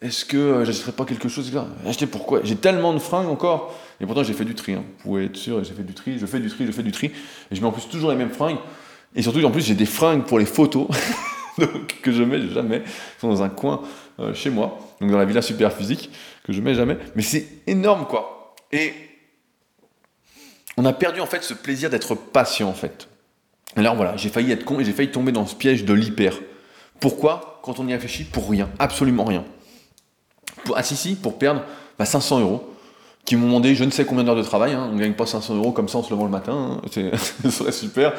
est-ce 0.04 0.26
que 0.26 0.36
euh, 0.36 0.66
j'achèterais 0.66 0.92
pas 0.92 1.06
quelque 1.06 1.30
chose 1.30 1.50
Acheter 1.88 2.08
pourquoi 2.08 2.42
J'ai 2.44 2.58
tellement 2.58 2.94
de 2.94 3.00
fringues 3.00 3.30
encore. 3.30 3.74
Et 4.02 4.06
pourtant, 4.06 4.22
j'ai 4.22 4.34
fait 4.34 4.44
du 4.44 4.54
tri. 4.54 4.74
Hein. 4.74 4.84
Vous 4.98 5.04
pouvez 5.04 5.26
être 5.26 5.38
sûr, 5.38 5.64
j'ai 5.64 5.74
fait 5.74 5.84
du 5.84 5.94
tri, 5.94 6.20
je 6.20 6.26
fais 6.26 6.40
du 6.40 6.50
tri, 6.50 6.66
je 6.68 6.72
fais 6.74 6.84
du 6.84 6.92
tri. 6.92 7.08
Et 7.50 7.56
je 7.56 7.62
mets 7.62 7.68
en 7.68 7.72
plus 7.72 7.88
toujours 7.88 8.12
les 8.12 8.18
mêmes 8.18 8.32
fringues. 8.32 8.58
Et 9.16 9.22
surtout, 9.22 9.42
en 9.46 9.52
plus, 9.52 9.66
j'ai 9.66 9.76
des 9.76 9.86
fringues 9.86 10.26
pour 10.26 10.40
les 10.40 10.46
photos 10.46 10.88
que 12.02 12.12
je 12.12 12.22
mets 12.22 12.50
jamais. 12.50 12.84
Ils 12.86 13.22
sont 13.22 13.30
dans 13.30 13.44
un 13.44 13.50
coin 13.50 13.82
chez 14.34 14.50
moi, 14.50 14.78
donc 15.00 15.10
dans 15.10 15.18
la 15.18 15.26
villa 15.26 15.42
super 15.42 15.72
physique, 15.72 16.12
que 16.44 16.52
je 16.52 16.62
mets 16.62 16.76
jamais. 16.76 16.98
Mais 17.16 17.22
c'est 17.22 17.48
énorme, 17.66 18.06
quoi. 18.06 18.56
Et 18.74 18.94
on 20.76 20.84
a 20.86 20.92
perdu 20.92 21.22
en 21.22 21.26
fait 21.26 21.44
ce 21.44 21.54
plaisir 21.54 21.90
d'être 21.90 22.16
patient, 22.16 22.68
en 22.68 22.74
fait. 22.74 23.08
Alors 23.76 23.96
voilà, 23.96 24.18
j'ai 24.18 24.30
failli 24.30 24.52
être 24.52 24.66
con 24.66 24.80
et 24.80 24.84
j'ai 24.84 24.92
failli 24.92 25.12
tomber 25.12 25.32
dans 25.32 25.46
ce 25.46 25.56
piège 25.56 25.86
de 25.86 25.94
l'hyper. 25.94 26.40
Pourquoi? 27.00 27.62
Quand 27.64 27.80
on 27.80 27.88
y 27.88 27.94
réfléchit, 27.94 28.26
pour 28.26 28.50
rien, 28.50 28.70
absolument 28.80 29.24
rien. 29.24 29.46
Pour, 30.66 30.78
ah 30.78 30.84
si, 30.84 30.96
si, 30.96 31.16
pour 31.16 31.38
perdre 31.38 31.64
500 32.00 32.38
bah, 32.38 32.42
euros, 32.42 32.74
qui 33.26 33.36
m'ont 33.36 33.48
demandé 33.48 33.76
je 33.76 33.84
ne 33.84 33.92
sais 33.92 34.06
combien 34.06 34.24
d'heures 34.24 34.36
de 34.36 34.44
travail, 34.44 34.74
hein. 34.74 34.90
on 34.92 34.96
ne 34.96 35.00
gagne 35.00 35.14
pas 35.14 35.26
500 35.26 35.56
euros 35.56 35.72
comme 35.72 35.88
ça 35.88 36.00
en 36.00 36.04
se 36.04 36.10
levant 36.10 36.26
le 36.26 36.32
matin, 36.32 36.80
hein. 36.84 36.88
ce 37.44 37.50
serait 37.50 37.72
super, 37.72 38.14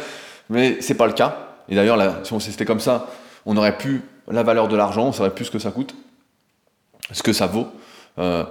mais 0.49 0.78
c'est 0.80 0.95
pas 0.95 1.07
le 1.07 1.12
cas. 1.12 1.49
Et 1.68 1.74
d'ailleurs, 1.74 1.99
si 2.24 2.32
on 2.32 2.40
c'était 2.40 2.64
comme 2.64 2.80
ça, 2.80 3.09
on 3.47 3.57
aurait 3.57 3.78
pu 3.78 4.03
la 4.28 4.42
valeur 4.42 4.68
de 4.68 4.76
l'argent, 4.76 5.07
on 5.09 5.12
saurait 5.12 5.34
plus 5.34 5.47
ce 5.47 5.51
que 5.51 5.59
ça 5.59 5.70
coûte, 5.70 5.95
ce 7.11 7.22
que 7.22 7.32
ça 7.32 7.47
vaut. 7.47 7.68
Euh, 8.18 8.45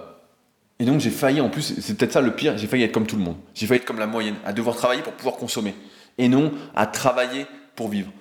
et 0.79 0.85
donc 0.85 0.99
j'ai 0.99 1.09
failli, 1.09 1.41
en 1.41 1.49
plus, 1.49 1.75
c'est 1.79 1.97
peut-être 1.97 2.13
ça 2.13 2.21
le 2.21 2.35
pire, 2.35 2.57
j'ai 2.57 2.67
failli 2.67 2.83
être 2.83 2.91
comme 2.91 3.07
tout 3.07 3.15
le 3.15 3.23
monde. 3.23 3.37
J'ai 3.53 3.67
failli 3.67 3.79
être 3.79 3.85
comme 3.85 3.99
la 3.99 4.07
moyenne, 4.07 4.35
à 4.45 4.53
devoir 4.53 4.75
travailler 4.75 5.01
pour 5.01 5.13
pouvoir 5.13 5.35
consommer, 5.35 5.75
et 6.17 6.27
non 6.27 6.51
à 6.75 6.85
travailler 6.85 7.45
pour 7.75 7.89
vivre. 7.89 8.11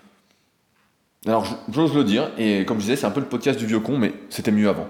Alors 1.26 1.46
j'ose 1.70 1.94
le 1.94 2.04
dire, 2.04 2.30
et 2.36 2.64
comme 2.64 2.78
je 2.78 2.82
disais, 2.82 2.96
c'est 2.96 3.06
un 3.06 3.10
peu 3.10 3.20
le 3.20 3.26
podcast 3.26 3.58
du 3.58 3.66
vieux 3.66 3.80
con, 3.80 3.98
mais 3.98 4.12
c'était 4.28 4.50
mieux 4.50 4.68
avant. 4.68 4.88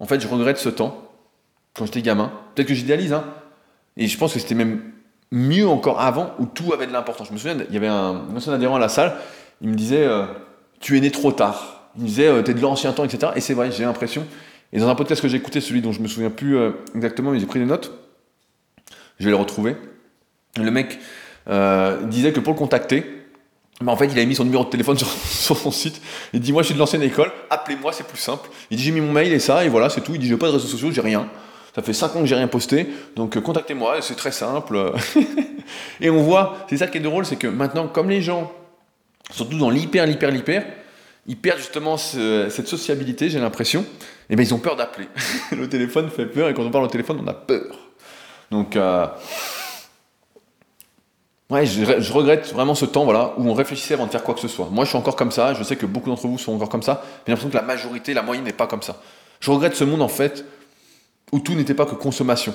En 0.00 0.06
fait, 0.06 0.20
je 0.20 0.26
regrette 0.26 0.58
ce 0.58 0.70
temps, 0.70 1.10
quand 1.74 1.84
j'étais 1.86 2.02
gamin. 2.02 2.32
Peut-être 2.54 2.68
que 2.68 2.74
j'idéalise, 2.74 3.12
hein. 3.12 3.24
Et 3.96 4.06
je 4.06 4.18
pense 4.18 4.32
que 4.32 4.38
c'était 4.38 4.54
même 4.54 4.82
mieux 5.30 5.68
encore 5.68 6.00
avant, 6.00 6.32
où 6.38 6.46
tout 6.46 6.72
avait 6.72 6.86
de 6.86 6.92
l'importance. 6.92 7.28
Je 7.28 7.32
me 7.32 7.38
souviens, 7.38 7.56
il 7.68 7.74
y 7.74 7.76
avait 7.76 7.86
un 7.86 8.24
ancien 8.34 8.52
adhérent 8.52 8.76
à 8.76 8.78
la 8.78 8.88
salle, 8.88 9.14
il 9.60 9.68
me 9.68 9.74
disait 9.74 10.04
euh, 10.04 10.26
Tu 10.80 10.96
es 10.96 11.00
né 11.00 11.10
trop 11.10 11.32
tard. 11.32 11.90
Il 11.96 12.02
me 12.02 12.06
disait 12.06 12.26
euh, 12.26 12.42
T'es 12.42 12.54
de 12.54 12.60
l'ancien 12.60 12.92
temps, 12.92 13.04
etc. 13.04 13.32
Et 13.36 13.40
c'est 13.40 13.54
vrai, 13.54 13.70
j'ai 13.70 13.84
l'impression. 13.84 14.26
Et 14.72 14.78
dans 14.78 14.88
un 14.88 14.94
podcast 14.94 15.20
que 15.20 15.28
j'ai 15.28 15.36
écouté, 15.36 15.60
celui 15.60 15.82
dont 15.82 15.92
je 15.92 16.00
me 16.00 16.08
souviens 16.08 16.30
plus 16.30 16.56
euh, 16.56 16.72
exactement, 16.94 17.32
mais 17.32 17.40
j'ai 17.40 17.46
pris 17.46 17.60
des 17.60 17.66
notes, 17.66 17.92
je 19.18 19.24
vais 19.24 19.30
le 19.30 19.36
retrouver. 19.36 19.76
Le 20.56 20.70
mec 20.70 20.98
disait 22.08 22.32
que 22.32 22.40
pour 22.40 22.52
le 22.52 22.58
contacter, 22.58 23.19
bah, 23.80 23.92
en 23.92 23.96
fait, 23.96 24.06
il 24.06 24.18
a 24.18 24.24
mis 24.24 24.34
son 24.34 24.44
numéro 24.44 24.64
de 24.64 24.70
téléphone 24.70 24.98
sur, 25.24 25.56
son 25.56 25.70
site. 25.70 26.00
Il 26.32 26.40
dit 26.40 26.52
Moi, 26.52 26.62
je 26.62 26.66
suis 26.66 26.74
de 26.74 26.78
l'ancienne 26.78 27.02
école, 27.02 27.32
appelez-moi, 27.48 27.92
c'est 27.92 28.06
plus 28.06 28.18
simple. 28.18 28.48
Il 28.70 28.76
dit 28.76 28.82
J'ai 28.84 28.90
mis 28.92 29.00
mon 29.00 29.12
mail 29.12 29.32
et 29.32 29.38
ça, 29.38 29.64
et 29.64 29.68
voilà, 29.68 29.88
c'est 29.88 30.02
tout. 30.02 30.14
Il 30.14 30.20
dit 30.20 30.28
J'ai 30.28 30.36
pas 30.36 30.48
de 30.48 30.52
réseaux 30.52 30.66
sociaux, 30.66 30.90
j'ai 30.90 31.00
rien. 31.00 31.28
Ça 31.74 31.82
fait 31.82 31.92
5 31.92 32.16
ans 32.16 32.20
que 32.20 32.26
j'ai 32.26 32.34
rien 32.34 32.48
posté, 32.48 32.88
donc 33.14 33.36
euh, 33.36 33.40
contactez-moi, 33.40 34.02
c'est 34.02 34.16
très 34.16 34.32
simple. 34.32 34.92
et 36.00 36.10
on 36.10 36.22
voit, 36.22 36.66
c'est 36.68 36.76
ça 36.76 36.88
qui 36.88 36.98
est 36.98 37.00
drôle, 37.00 37.24
c'est 37.24 37.36
que 37.36 37.46
maintenant, 37.46 37.86
comme 37.86 38.10
les 38.10 38.22
gens, 38.22 38.52
surtout 39.30 39.56
dans 39.56 39.70
l'hyper, 39.70 40.04
l'hyper, 40.04 40.32
l'hyper, 40.32 40.64
ils 41.28 41.36
perdent 41.36 41.58
justement 41.58 41.96
cette 41.96 42.66
sociabilité, 42.66 43.30
j'ai 43.30 43.38
l'impression, 43.38 43.84
et 44.28 44.34
bien 44.34 44.44
ils 44.44 44.52
ont 44.52 44.58
peur 44.58 44.74
d'appeler. 44.74 45.06
le 45.52 45.68
téléphone 45.68 46.10
fait 46.10 46.26
peur, 46.26 46.48
et 46.48 46.54
quand 46.54 46.64
on 46.64 46.70
parle 46.70 46.84
au 46.84 46.88
téléphone, 46.88 47.20
on 47.22 47.28
a 47.28 47.34
peur. 47.34 47.78
Donc, 48.50 48.74
euh, 48.74 49.06
Ouais, 51.50 51.66
je, 51.66 52.12
regrette 52.12 52.52
vraiment 52.52 52.76
ce 52.76 52.84
temps 52.84 53.04
voilà, 53.04 53.34
où 53.36 53.48
on 53.48 53.54
réfléchissait 53.54 53.94
avant 53.94 54.06
de 54.06 54.12
faire 54.12 54.22
quoi 54.22 54.34
que 54.34 54.40
ce 54.40 54.46
soit. 54.46 54.68
Moi, 54.70 54.84
je 54.84 54.90
suis 54.90 54.98
encore 54.98 55.16
comme 55.16 55.32
ça, 55.32 55.52
je 55.52 55.64
sais 55.64 55.74
que 55.74 55.84
beaucoup 55.84 56.08
d'entre 56.08 56.28
vous 56.28 56.38
sont 56.38 56.54
encore 56.54 56.68
comme 56.68 56.82
ça, 56.82 57.02
mais 57.02 57.08
j'ai 57.26 57.32
l'impression 57.32 57.50
que 57.50 57.56
la 57.56 57.62
majorité, 57.62 58.14
la 58.14 58.22
moyenne 58.22 58.44
n'est 58.44 58.52
pas 58.52 58.68
comme 58.68 58.82
ça. 58.82 59.02
Je 59.40 59.50
regrette 59.50 59.74
ce 59.74 59.82
monde, 59.82 60.00
en 60.00 60.08
fait, 60.08 60.44
où 61.32 61.40
tout 61.40 61.54
n'était 61.54 61.74
pas 61.74 61.86
que 61.86 61.96
consommation, 61.96 62.54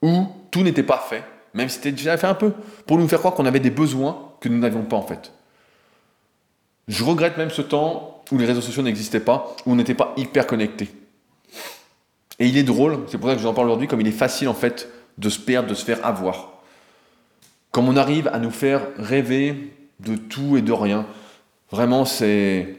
où 0.00 0.28
tout 0.52 0.62
n'était 0.62 0.84
pas 0.84 1.04
fait, 1.08 1.24
même 1.54 1.68
si 1.68 1.76
c'était 1.76 1.90
déjà 1.90 2.16
fait 2.16 2.28
un 2.28 2.34
peu, 2.34 2.52
pour 2.86 2.98
nous 2.98 3.08
faire 3.08 3.18
croire 3.18 3.34
qu'on 3.34 3.46
avait 3.46 3.58
des 3.58 3.70
besoins 3.70 4.30
que 4.38 4.48
nous 4.48 4.58
n'avions 4.58 4.82
pas, 4.82 4.96
en 4.96 5.02
fait. 5.02 5.32
Je 6.86 7.02
regrette 7.02 7.36
même 7.36 7.50
ce 7.50 7.62
temps 7.62 8.22
où 8.30 8.38
les 8.38 8.46
réseaux 8.46 8.60
sociaux 8.60 8.82
n'existaient 8.82 9.18
pas, 9.18 9.56
où 9.66 9.72
on 9.72 9.74
n'était 9.74 9.94
pas 9.94 10.14
hyper 10.16 10.46
connecté. 10.46 10.88
Et 12.38 12.46
il 12.46 12.56
est 12.56 12.62
drôle, 12.62 13.00
c'est 13.08 13.18
pour 13.18 13.28
ça 13.28 13.34
que 13.34 13.40
je 13.40 13.44
vous 13.44 13.50
en 13.50 13.54
parle 13.54 13.66
aujourd'hui, 13.66 13.88
comme 13.88 14.00
il 14.00 14.06
est 14.06 14.12
facile, 14.12 14.48
en 14.48 14.54
fait, 14.54 14.88
de 15.18 15.28
se 15.28 15.40
perdre, 15.40 15.68
de 15.68 15.74
se 15.74 15.84
faire 15.84 16.04
avoir. 16.06 16.53
Comme 17.74 17.88
on 17.88 17.96
arrive 17.96 18.28
à 18.28 18.38
nous 18.38 18.52
faire 18.52 18.82
rêver 18.98 19.72
de 19.98 20.14
tout 20.14 20.56
et 20.56 20.62
de 20.62 20.70
rien. 20.70 21.06
Vraiment, 21.72 22.04
c'est. 22.04 22.76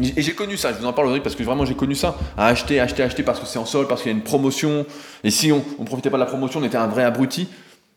Et 0.00 0.22
j'ai 0.22 0.34
connu 0.34 0.56
ça, 0.56 0.72
je 0.72 0.78
vous 0.78 0.86
en 0.86 0.92
parle 0.92 1.06
aujourd'hui 1.06 1.22
parce 1.22 1.36
que 1.36 1.44
vraiment 1.44 1.64
j'ai 1.64 1.76
connu 1.76 1.94
ça. 1.94 2.18
À 2.36 2.48
acheter, 2.48 2.80
acheter, 2.80 3.04
acheter 3.04 3.22
parce 3.22 3.38
que 3.38 3.46
c'est 3.46 3.60
en 3.60 3.64
sol, 3.64 3.86
parce 3.86 4.02
qu'il 4.02 4.10
y 4.10 4.14
a 4.14 4.18
une 4.18 4.24
promotion. 4.24 4.84
Et 5.22 5.30
si 5.30 5.52
on 5.52 5.62
ne 5.78 5.84
profitait 5.84 6.10
pas 6.10 6.16
de 6.16 6.24
la 6.24 6.26
promotion, 6.26 6.58
on 6.58 6.64
était 6.64 6.76
un 6.76 6.88
vrai 6.88 7.04
abruti. 7.04 7.46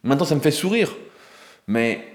Maintenant, 0.03 0.25
ça 0.25 0.35
me 0.35 0.41
fait 0.41 0.51
sourire. 0.51 0.95
Mais 1.65 2.05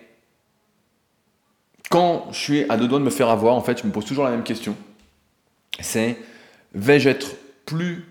quand 1.90 2.28
je 2.30 2.38
suis 2.38 2.64
à 2.68 2.76
deux 2.76 2.86
doigts 2.86 3.01
de 3.01 3.05
me 3.05 3.11
faire 3.11 3.28
avoir, 3.28 3.57
en 3.57 3.61
fait, 3.61 3.80
je 3.82 3.86
me 3.88 3.90
pose 3.90 4.05
toujours 4.05 4.22
la 4.22 4.30
même 4.30 4.45
question. 4.45 4.76
C'est 5.80 6.16
vais-je 6.74 7.09
être 7.09 7.34
plus 7.66 8.07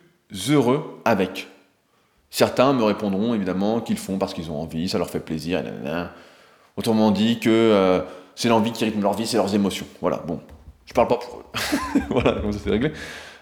heureux 0.50 1.00
avec? 1.06 1.48
Certains 2.32 2.72
me 2.72 2.84
répondront 2.84 3.34
évidemment 3.34 3.82
qu'ils 3.82 3.98
font 3.98 4.18
parce 4.18 4.34
qu'ils 4.34 4.50
ont 4.50 4.62
envie, 4.62 4.88
ça 4.88 4.98
leur 4.98 5.10
fait 5.10 5.20
plaisir. 5.20 5.62
Autrement 6.78 7.12
dit 7.12 7.40
que 7.40 7.50
euh, 7.50 8.00
c'est 8.36 8.48
l'envie 8.48 8.72
qui 8.72 8.86
rythme 8.86 9.02
leur 9.02 9.14
vie, 9.14 9.28
c'est 9.28 9.36
leurs 9.36 9.54
émotions. 9.54 9.86
Voilà, 10.00 10.24
bon, 10.26 10.40
je 10.86 10.94
parle 10.94 11.10
pas 11.10 11.18
pour 11.18 11.40
eux. 11.40 12.02
voilà, 12.10 12.40
comme 12.40 12.54
ça 12.54 12.60
c'est 12.64 12.70
réglé. 12.70 12.94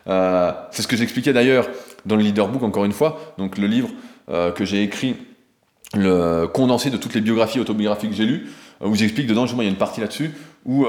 Euh, 0.07 0.51
c'est 0.71 0.81
ce 0.81 0.87
que 0.87 0.97
j'expliquais 0.97 1.33
d'ailleurs 1.33 1.67
dans 2.07 2.15
le 2.15 2.23
Leader 2.23 2.47
Book, 2.47 2.63
encore 2.63 2.83
une 2.83 2.91
fois, 2.91 3.19
donc 3.37 3.59
le 3.59 3.67
livre 3.67 3.89
euh, 4.31 4.51
que 4.51 4.65
j'ai 4.65 4.81
écrit, 4.81 5.15
le 5.93 6.47
condensé 6.47 6.89
de 6.89 6.97
toutes 6.97 7.13
les 7.13 7.21
biographies 7.21 7.59
autobiographiques 7.59 8.09
que 8.09 8.15
j'ai 8.15 8.25
lues, 8.25 8.49
où 8.81 8.95
j'explique 8.95 9.27
dedans, 9.27 9.43
justement, 9.43 9.61
il 9.61 9.65
y 9.65 9.69
a 9.69 9.71
une 9.71 9.77
partie 9.77 10.01
là-dessus, 10.01 10.31
où 10.65 10.85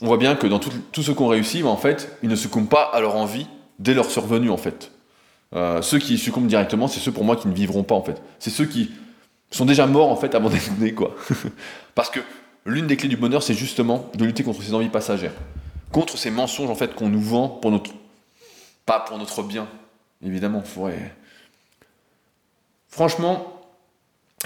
on 0.00 0.06
voit 0.06 0.18
bien 0.18 0.34
que 0.34 0.46
dans 0.46 0.58
tous 0.58 1.02
ceux 1.02 1.14
qui 1.14 1.22
ont 1.22 1.28
réussi, 1.28 1.62
en 1.62 1.76
fait, 1.76 2.16
ils 2.22 2.28
ne 2.28 2.36
succombent 2.36 2.68
pas 2.68 2.82
à 2.82 3.00
leur 3.00 3.16
envie 3.16 3.46
dès 3.78 3.92
leur 3.94 4.06
survenue, 4.10 4.50
en 4.50 4.56
fait. 4.56 4.92
Euh, 5.54 5.82
ceux 5.82 5.98
qui 5.98 6.16
succombent 6.16 6.46
directement, 6.46 6.88
c'est 6.88 7.00
ceux 7.00 7.12
pour 7.12 7.24
moi 7.24 7.36
qui 7.36 7.48
ne 7.48 7.54
vivront 7.54 7.82
pas 7.82 7.94
en 7.94 8.02
fait. 8.02 8.22
C'est 8.38 8.50
ceux 8.50 8.64
qui 8.64 8.90
sont 9.50 9.66
déjà 9.66 9.86
morts 9.86 10.10
en 10.10 10.16
fait 10.16 10.34
avant 10.34 10.48
d'être 10.48 10.78
nés 10.78 10.94
quoi. 10.94 11.14
Parce 11.94 12.10
que 12.10 12.20
l'une 12.64 12.86
des 12.86 12.96
clés 12.96 13.08
du 13.08 13.16
bonheur, 13.16 13.42
c'est 13.42 13.54
justement 13.54 14.10
de 14.14 14.24
lutter 14.24 14.44
contre 14.44 14.62
ces 14.62 14.72
envies 14.74 14.88
passagères, 14.88 15.34
contre 15.90 16.16
ces 16.16 16.30
mensonges 16.30 16.70
en 16.70 16.74
fait 16.74 16.94
qu'on 16.94 17.08
nous 17.08 17.20
vend 17.20 17.48
pour 17.48 17.70
notre, 17.70 17.90
pas 18.86 19.00
pour 19.00 19.18
notre 19.18 19.42
bien, 19.42 19.68
évidemment. 20.24 20.62
Faudrait... 20.62 21.14
Franchement, 22.88 23.60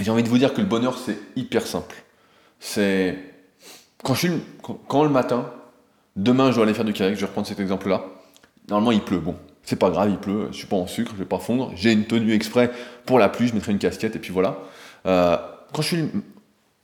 j'ai 0.00 0.11
envie 0.11 0.24
de 0.24 0.28
vous 0.28 0.38
dire 0.38 0.54
que 0.54 0.61
le 0.61 0.66
bonheur 0.66 0.98
c'est 0.98 1.18
hyper 1.36 1.66
simple. 1.66 1.94
C'est 2.59 3.16
quand 4.02 4.14
je 4.14 4.28
quand 4.88 5.04
le 5.04 5.11
matin, 5.11 5.52
demain 6.16 6.50
je 6.50 6.57
dois 6.57 6.64
aller 6.64 6.74
faire 6.74 6.84
du 6.84 6.92
kayak, 6.92 7.14
je 7.14 7.20
vais 7.20 7.26
reprendre 7.26 7.46
cet 7.46 7.61
exemple 7.61 7.88
là. 7.88 8.04
Normalement 8.68 8.90
il 8.90 9.02
pleut, 9.02 9.20
bon, 9.20 9.36
c'est 9.66 9.76
pas 9.76 9.90
grave, 9.90 10.10
il 10.10 10.16
pleut, 10.16 10.48
je 10.52 10.56
suis 10.56 10.66
pas 10.66 10.76
en 10.76 10.86
sucre, 10.86 11.10
je 11.12 11.18
vais 11.18 11.28
pas 11.28 11.40
fondre. 11.40 11.72
J'ai 11.74 11.92
une 11.92 12.04
tenue 12.04 12.32
exprès 12.32 12.70
pour 13.04 13.18
la 13.18 13.28
pluie, 13.28 13.48
je 13.48 13.54
mettrai 13.54 13.72
une 13.72 13.78
casquette 13.78 14.14
et 14.14 14.20
puis 14.20 14.32
voilà. 14.32 14.58
Euh, 15.06 15.36
quand 15.72 15.82
je 15.82 15.88
suis 15.88 16.04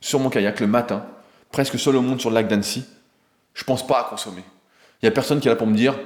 sur 0.01 0.19
mon 0.19 0.29
kayak 0.29 0.59
le 0.59 0.67
matin, 0.67 1.05
presque 1.51 1.79
seul 1.79 1.95
au 1.95 2.01
monde 2.01 2.19
sur 2.19 2.29
le 2.29 2.35
lac 2.35 2.49
d'Annecy, 2.49 2.83
je 3.53 3.63
pense 3.63 3.87
pas 3.87 4.01
à 4.01 4.03
consommer. 4.03 4.43
Il 5.01 5.05
y 5.05 5.07
a 5.07 5.11
personne 5.11 5.39
qui 5.39 5.47
est 5.47 5.51
là 5.51 5.55
pour 5.55 5.65
me 5.65 5.75
dire 5.75 5.97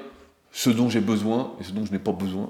ce 0.51 0.69
dont 0.69 0.87
j'ai 0.87 0.99
besoin 0.99 1.51
et 1.59 1.63
ce 1.63 1.71
dont 1.71 1.83
je 1.83 1.91
n'ai 1.91 1.99
pas 1.99 2.11
besoin. 2.11 2.47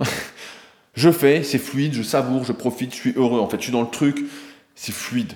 je 0.93 1.09
fais, 1.09 1.41
c'est 1.41 1.57
fluide, 1.57 1.93
je 1.93 2.03
savoure, 2.03 2.43
je 2.43 2.51
profite, 2.51 2.91
je 2.93 2.99
suis 2.99 3.13
heureux. 3.15 3.39
En 3.39 3.47
fait, 3.47 3.57
je 3.57 3.63
suis 3.63 3.71
dans 3.71 3.81
le 3.81 3.89
truc, 3.89 4.25
c'est 4.75 4.91
fluide. 4.91 5.33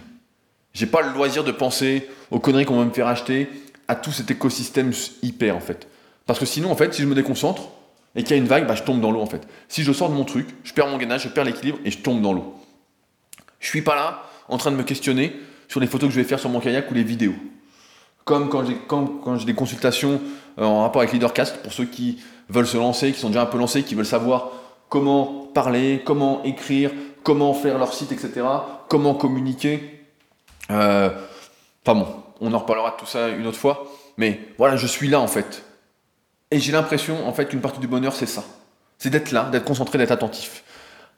J'ai 0.74 0.86
pas 0.86 1.02
le 1.02 1.14
loisir 1.14 1.46
de 1.46 1.52
penser 1.54 2.10
aux 2.30 2.40
conneries 2.40 2.66
qu'on 2.66 2.78
va 2.78 2.86
me 2.86 2.92
faire 2.92 3.08
acheter, 3.08 3.48
à 3.88 3.96
tout 3.96 4.12
cet 4.12 4.32
écosystème 4.32 4.92
hyper 5.22 5.56
en 5.56 5.62
fait. 5.62 5.88
Parce 6.26 6.40
que 6.40 6.46
sinon, 6.46 6.72
en 6.72 6.76
fait, 6.76 6.94
si 6.94 7.02
je 7.02 7.08
me 7.08 7.16
déconcentre, 7.16 7.70
et 8.16 8.24
qu'il 8.24 8.32
y 8.32 8.40
a 8.40 8.42
une 8.42 8.48
vague, 8.48 8.68
bah, 8.68 8.76
je 8.76 8.84
tombe 8.84 9.00
dans 9.00 9.12
l'eau 9.12 9.22
en 9.22 9.26
fait. 9.26 9.48
Si 9.68 9.84
je 9.84 9.92
sors 9.92 10.10
de 10.10 10.14
mon 10.14 10.26
truc, 10.26 10.48
je 10.64 10.74
perds 10.74 10.88
mon 10.88 10.98
gainage, 10.98 11.24
je 11.24 11.30
perds 11.30 11.46
l'équilibre 11.46 11.80
et 11.86 11.92
je 11.92 12.00
tombe 12.00 12.22
dans 12.22 12.34
l'eau. 12.34 12.56
Je 13.60 13.68
suis 13.68 13.82
pas 13.82 13.96
là 13.96 14.24
en 14.50 14.58
train 14.58 14.72
de 14.72 14.76
me 14.76 14.84
questionner 14.84 15.36
sur 15.68 15.80
les 15.80 15.88
photos 15.88 16.10
que 16.10 16.16
je 16.16 16.20
vais 16.20 16.28
faire 16.28 16.40
sur 16.40 16.50
mon 16.50 16.60
kayak 16.60 16.92
ou 16.92 16.94
les 16.94 17.04
vidéos. 17.04 17.36
Comme 18.26 18.50
quand 18.50 18.66
j'ai, 19.38 19.46
des 19.46 19.54
consultations 19.54 20.22
euh, 20.60 20.64
en 20.64 20.82
rapport 20.82 21.02
avec 21.02 21.14
Leadercast, 21.14 21.58
pour 21.64 21.74
ceux 21.74 21.86
qui 21.86 22.22
veulent 22.50 22.68
se 22.68 22.78
lancer, 22.78 23.12
qui 23.12 23.20
sont 23.20 23.30
déjà 23.30 23.44
un 23.44 23.48
peu 23.48 23.58
lancés, 23.58 23.84
qui 23.84 23.96
veulent 23.96 24.06
savoir 24.06 24.52
comment 24.90 25.50
parler, 25.54 26.02
comment 26.06 26.44
écrire, 26.44 26.92
comment 27.24 27.54
faire 27.54 27.78
leur 27.78 27.94
site, 27.94 28.12
etc., 28.12 28.46
comment 28.90 29.14
communiquer. 29.14 30.06
Euh, 30.70 31.10
enfin 31.86 32.00
bon, 32.00 32.08
on 32.42 32.54
en 32.54 32.60
reparlera 32.60 32.92
de 32.92 32.96
tout 32.98 33.06
ça 33.06 33.30
une 33.30 33.48
autre 33.48 33.58
fois. 33.58 33.88
Mais 34.18 34.40
voilà, 34.58 34.76
je 34.76 34.88
suis 34.88 35.08
là 35.08 35.20
en 35.20 35.28
fait. 35.28 35.64
Et 36.52 36.60
j'ai 36.60 36.74
l'impression, 36.74 37.28
en 37.28 37.34
fait, 37.34 37.46
qu'une 37.46 37.62
partie 37.62 37.80
du 37.80 37.88
bonheur, 37.88 38.14
c'est 38.14 38.26
ça. 38.26 38.44
C'est 38.98 39.10
d'être 39.10 39.32
là, 39.32 39.50
d'être 39.52 39.64
concentré, 39.64 39.98
d'être 39.98 40.12
attentif. 40.12 40.64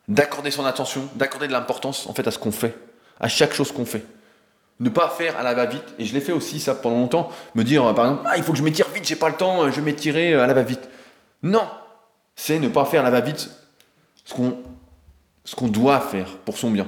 D'accorder 0.08 0.52
son 0.52 0.64
attention, 0.64 1.10
d'accorder 1.16 1.48
de 1.48 1.52
l'importance, 1.52 2.08
en 2.08 2.14
fait, 2.14 2.28
à 2.28 2.32
ce 2.32 2.38
qu'on 2.38 2.52
fait. 2.52 2.78
À 3.20 3.28
chaque 3.28 3.54
chose 3.54 3.72
qu'on 3.72 3.86
fait. 3.86 4.06
Ne 4.80 4.90
pas 4.90 5.10
faire 5.10 5.38
à 5.38 5.44
la 5.44 5.54
va-vite. 5.56 5.84
Et 5.98 6.06
je 6.06 6.14
l'ai 6.14 6.22
fait 6.22 6.32
aussi, 6.32 6.60
ça, 6.60 6.76
pendant 6.76 6.98
longtemps. 6.98 7.30
Me 7.56 7.64
dire, 7.64 7.84
par 7.96 8.06
exemple, 8.06 8.24
ah, 8.26 8.38
il 8.38 8.44
faut 8.44 8.52
que 8.52 8.58
je 8.58 8.64
m'étire 8.64 8.88
vite, 8.90 9.08
j'ai 9.08 9.16
pas 9.16 9.30
le 9.30 9.36
temps, 9.36 9.70
je 9.72 9.76
vais 9.76 9.82
m'étirer 9.82 10.36
à 10.36 10.46
la 10.46 10.54
va-vite. 10.54 10.88
Non. 11.42 11.68
C'est 12.36 12.60
ne 12.60 12.68
pas 12.68 12.86
faire 12.86 13.02
à 13.02 13.04
la 13.04 13.12
va-vite 13.12 13.50
ce 14.26 14.34
qu'on, 14.34 14.58
ce 15.46 15.56
qu'on 15.56 15.68
doit 15.68 16.00
faire 16.00 16.28
pour 16.46 16.58
son 16.58 16.70
bien. 16.70 16.88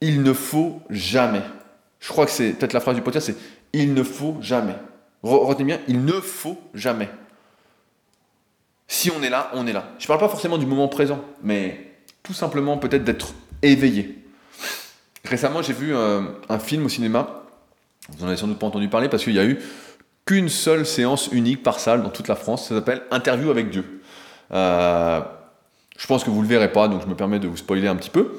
Il 0.00 0.22
ne 0.22 0.32
faut 0.32 0.80
jamais. 0.90 1.42
Je 2.00 2.08
crois 2.08 2.26
que 2.26 2.32
c'est 2.32 2.50
peut-être 2.52 2.72
la 2.72 2.80
phrase 2.80 2.94
du 2.94 3.02
podcast, 3.02 3.26
c'est 3.26 3.36
il 3.72 3.94
ne 3.94 4.02
faut 4.02 4.36
jamais 4.40 4.76
Retenez 5.26 5.64
bien, 5.64 5.80
il 5.88 6.04
ne 6.04 6.20
faut 6.20 6.60
jamais. 6.74 7.08
Si 8.88 9.10
on 9.10 9.22
est 9.22 9.30
là, 9.30 9.50
on 9.54 9.66
est 9.66 9.72
là. 9.72 9.84
Je 9.98 10.04
ne 10.04 10.08
parle 10.08 10.20
pas 10.20 10.28
forcément 10.28 10.58
du 10.58 10.66
moment 10.66 10.88
présent, 10.88 11.20
mais 11.42 11.92
tout 12.22 12.32
simplement 12.32 12.78
peut-être 12.78 13.04
d'être 13.04 13.34
éveillé. 13.62 14.22
Récemment, 15.24 15.62
j'ai 15.62 15.72
vu 15.72 15.94
euh, 15.94 16.22
un 16.48 16.58
film 16.58 16.86
au 16.86 16.88
cinéma. 16.88 17.42
Vous 18.10 18.22
n'en 18.22 18.28
avez 18.28 18.36
sans 18.36 18.46
doute 18.46 18.60
pas 18.60 18.66
entendu 18.66 18.88
parler 18.88 19.08
parce 19.08 19.24
qu'il 19.24 19.34
y 19.34 19.40
a 19.40 19.44
eu 19.44 19.58
qu'une 20.24 20.48
seule 20.48 20.86
séance 20.86 21.28
unique 21.32 21.62
par 21.64 21.80
salle 21.80 22.02
dans 22.02 22.10
toute 22.10 22.28
la 22.28 22.36
France. 22.36 22.68
Ça 22.68 22.76
s'appelle 22.76 23.02
Interview 23.10 23.50
avec 23.50 23.70
Dieu. 23.70 24.02
Euh, 24.52 25.20
je 25.98 26.06
pense 26.06 26.22
que 26.22 26.30
vous 26.30 26.42
le 26.42 26.48
verrez 26.48 26.70
pas, 26.70 26.86
donc 26.86 27.02
je 27.02 27.08
me 27.08 27.16
permets 27.16 27.40
de 27.40 27.48
vous 27.48 27.56
spoiler 27.56 27.88
un 27.88 27.96
petit 27.96 28.10
peu. 28.10 28.32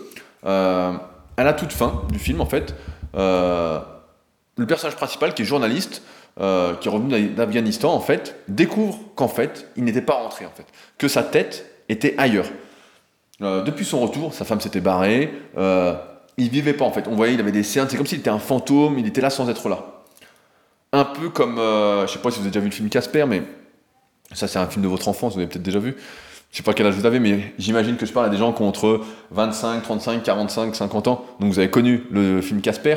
Euh, 0.45 0.93
à 1.35 1.43
la 1.43 1.53
toute 1.53 1.73
fin 1.73 2.03
du 2.09 2.19
film, 2.19 2.39
en 2.39 2.45
fait, 2.45 2.73
le 3.13 4.65
personnage 4.65 4.95
principal, 4.95 5.33
qui 5.33 5.41
est 5.41 5.45
journaliste, 5.45 6.01
euh, 6.39 6.75
qui 6.75 6.87
est 6.87 6.91
revenu 6.91 7.29
d'Afghanistan, 7.29 7.93
en 7.93 7.99
fait, 7.99 8.35
découvre 8.47 8.99
qu'en 9.15 9.27
fait, 9.27 9.69
il 9.75 9.83
n'était 9.83 10.01
pas 10.01 10.15
rentré, 10.15 10.45
en 10.45 10.51
fait, 10.51 10.65
que 10.97 11.07
sa 11.07 11.23
tête 11.23 11.69
était 11.89 12.15
ailleurs. 12.17 12.49
depuis 13.39 13.85
son 13.85 13.99
retour, 14.01 14.33
sa 14.33 14.45
femme 14.45 14.59
s'était 14.61 14.81
barrée, 14.81 15.31
il 16.37 16.49
vivait 16.49 16.73
pas, 16.73 16.85
en 16.85 16.91
fait. 16.91 17.07
On 17.07 17.15
voyait, 17.15 17.33
il 17.33 17.39
avait 17.39 17.51
des 17.51 17.63
cernes, 17.63 17.87
c'est 17.89 17.97
comme 17.97 18.05
s'il 18.05 18.19
était 18.19 18.29
un 18.29 18.39
fantôme, 18.39 18.99
il 18.99 19.07
était 19.07 19.21
là 19.21 19.29
sans 19.29 19.49
être 19.49 19.69
là. 19.69 20.03
Un 20.93 21.05
peu 21.05 21.29
comme, 21.29 21.55
je 21.57 22.11
sais 22.11 22.19
pas 22.19 22.31
si 22.31 22.39
vous 22.39 22.45
avez 22.45 22.51
déjà 22.51 22.59
vu 22.59 22.67
le 22.67 22.73
film 22.73 22.89
Casper, 22.89 23.25
mais 23.25 23.43
ça 24.33 24.47
c'est 24.47 24.59
un 24.59 24.67
film 24.67 24.83
de 24.83 24.87
votre 24.87 25.07
enfance, 25.07 25.33
vous 25.33 25.39
avez 25.39 25.47
peut-être 25.47 25.63
déjà 25.63 25.79
vu 25.79 25.95
je 26.51 26.57
sais 26.57 26.63
pas 26.63 26.73
quel 26.73 26.87
âge 26.87 26.95
vous 26.95 27.05
avez, 27.05 27.19
mais 27.19 27.53
j'imagine 27.57 27.97
que 27.97 28.05
je 28.05 28.13
parle 28.13 28.27
à 28.27 28.29
des 28.29 28.37
gens 28.37 28.53
qui 28.53 28.61
ont 28.61 28.67
entre 28.67 29.01
25, 29.31 29.83
35, 29.83 30.23
45, 30.23 30.75
50 30.75 31.07
ans. 31.07 31.25
Donc 31.39 31.51
vous 31.51 31.59
avez 31.59 31.69
connu 31.69 32.03
le 32.09 32.41
film 32.41 32.61
Casper. 32.61 32.95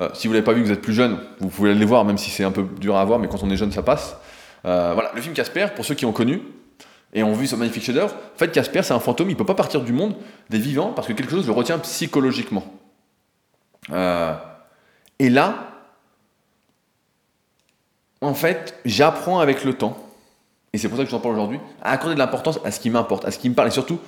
Euh, 0.00 0.08
si 0.14 0.26
vous 0.26 0.32
l'avez 0.32 0.44
pas 0.44 0.52
vu, 0.52 0.62
que 0.62 0.66
vous 0.66 0.72
êtes 0.72 0.82
plus 0.82 0.92
jeune, 0.94 1.18
vous 1.40 1.48
pouvez 1.48 1.70
aller 1.70 1.80
le 1.80 1.86
voir, 1.86 2.04
même 2.04 2.18
si 2.18 2.30
c'est 2.30 2.44
un 2.44 2.52
peu 2.52 2.64
dur 2.78 2.96
à 2.96 3.04
voir, 3.04 3.18
mais 3.18 3.28
quand 3.28 3.42
on 3.42 3.50
est 3.50 3.56
jeune, 3.56 3.72
ça 3.72 3.82
passe. 3.82 4.16
Euh, 4.64 4.92
voilà, 4.94 5.10
le 5.14 5.20
film 5.20 5.34
Casper, 5.34 5.68
pour 5.74 5.84
ceux 5.84 5.94
qui 5.94 6.06
ont 6.06 6.12
connu 6.12 6.42
et 7.12 7.22
ont 7.22 7.32
vu 7.32 7.46
ce 7.46 7.56
magnifique 7.56 7.84
chef-d'œuvre, 7.84 8.14
en 8.14 8.38
fait, 8.38 8.52
Casper, 8.52 8.82
c'est 8.82 8.94
un 8.94 9.00
fantôme, 9.00 9.30
il 9.30 9.36
peut 9.36 9.46
pas 9.46 9.54
partir 9.54 9.80
du 9.80 9.92
monde 9.92 10.14
des 10.50 10.58
vivants 10.58 10.92
parce 10.92 11.08
que 11.08 11.12
quelque 11.12 11.30
chose 11.30 11.46
le 11.46 11.52
retient 11.52 11.78
psychologiquement. 11.78 12.64
Euh, 13.90 14.34
et 15.18 15.30
là, 15.30 15.72
en 18.20 18.34
fait, 18.34 18.74
j'apprends 18.84 19.40
avec 19.40 19.64
le 19.64 19.72
temps 19.72 19.96
et 20.72 20.78
c'est 20.78 20.88
pour 20.88 20.98
ça 20.98 21.04
que 21.04 21.10
je 21.10 21.16
en 21.16 21.20
parle 21.20 21.34
aujourd'hui, 21.34 21.60
à 21.82 21.92
accorder 21.92 22.14
de 22.14 22.18
l'importance 22.18 22.60
à 22.64 22.70
ce 22.70 22.80
qui 22.80 22.90
m'importe, 22.90 23.24
à 23.24 23.30
ce 23.30 23.38
qui 23.38 23.48
me 23.48 23.54
parle, 23.54 23.68
et 23.68 23.72
surtout 23.72 23.98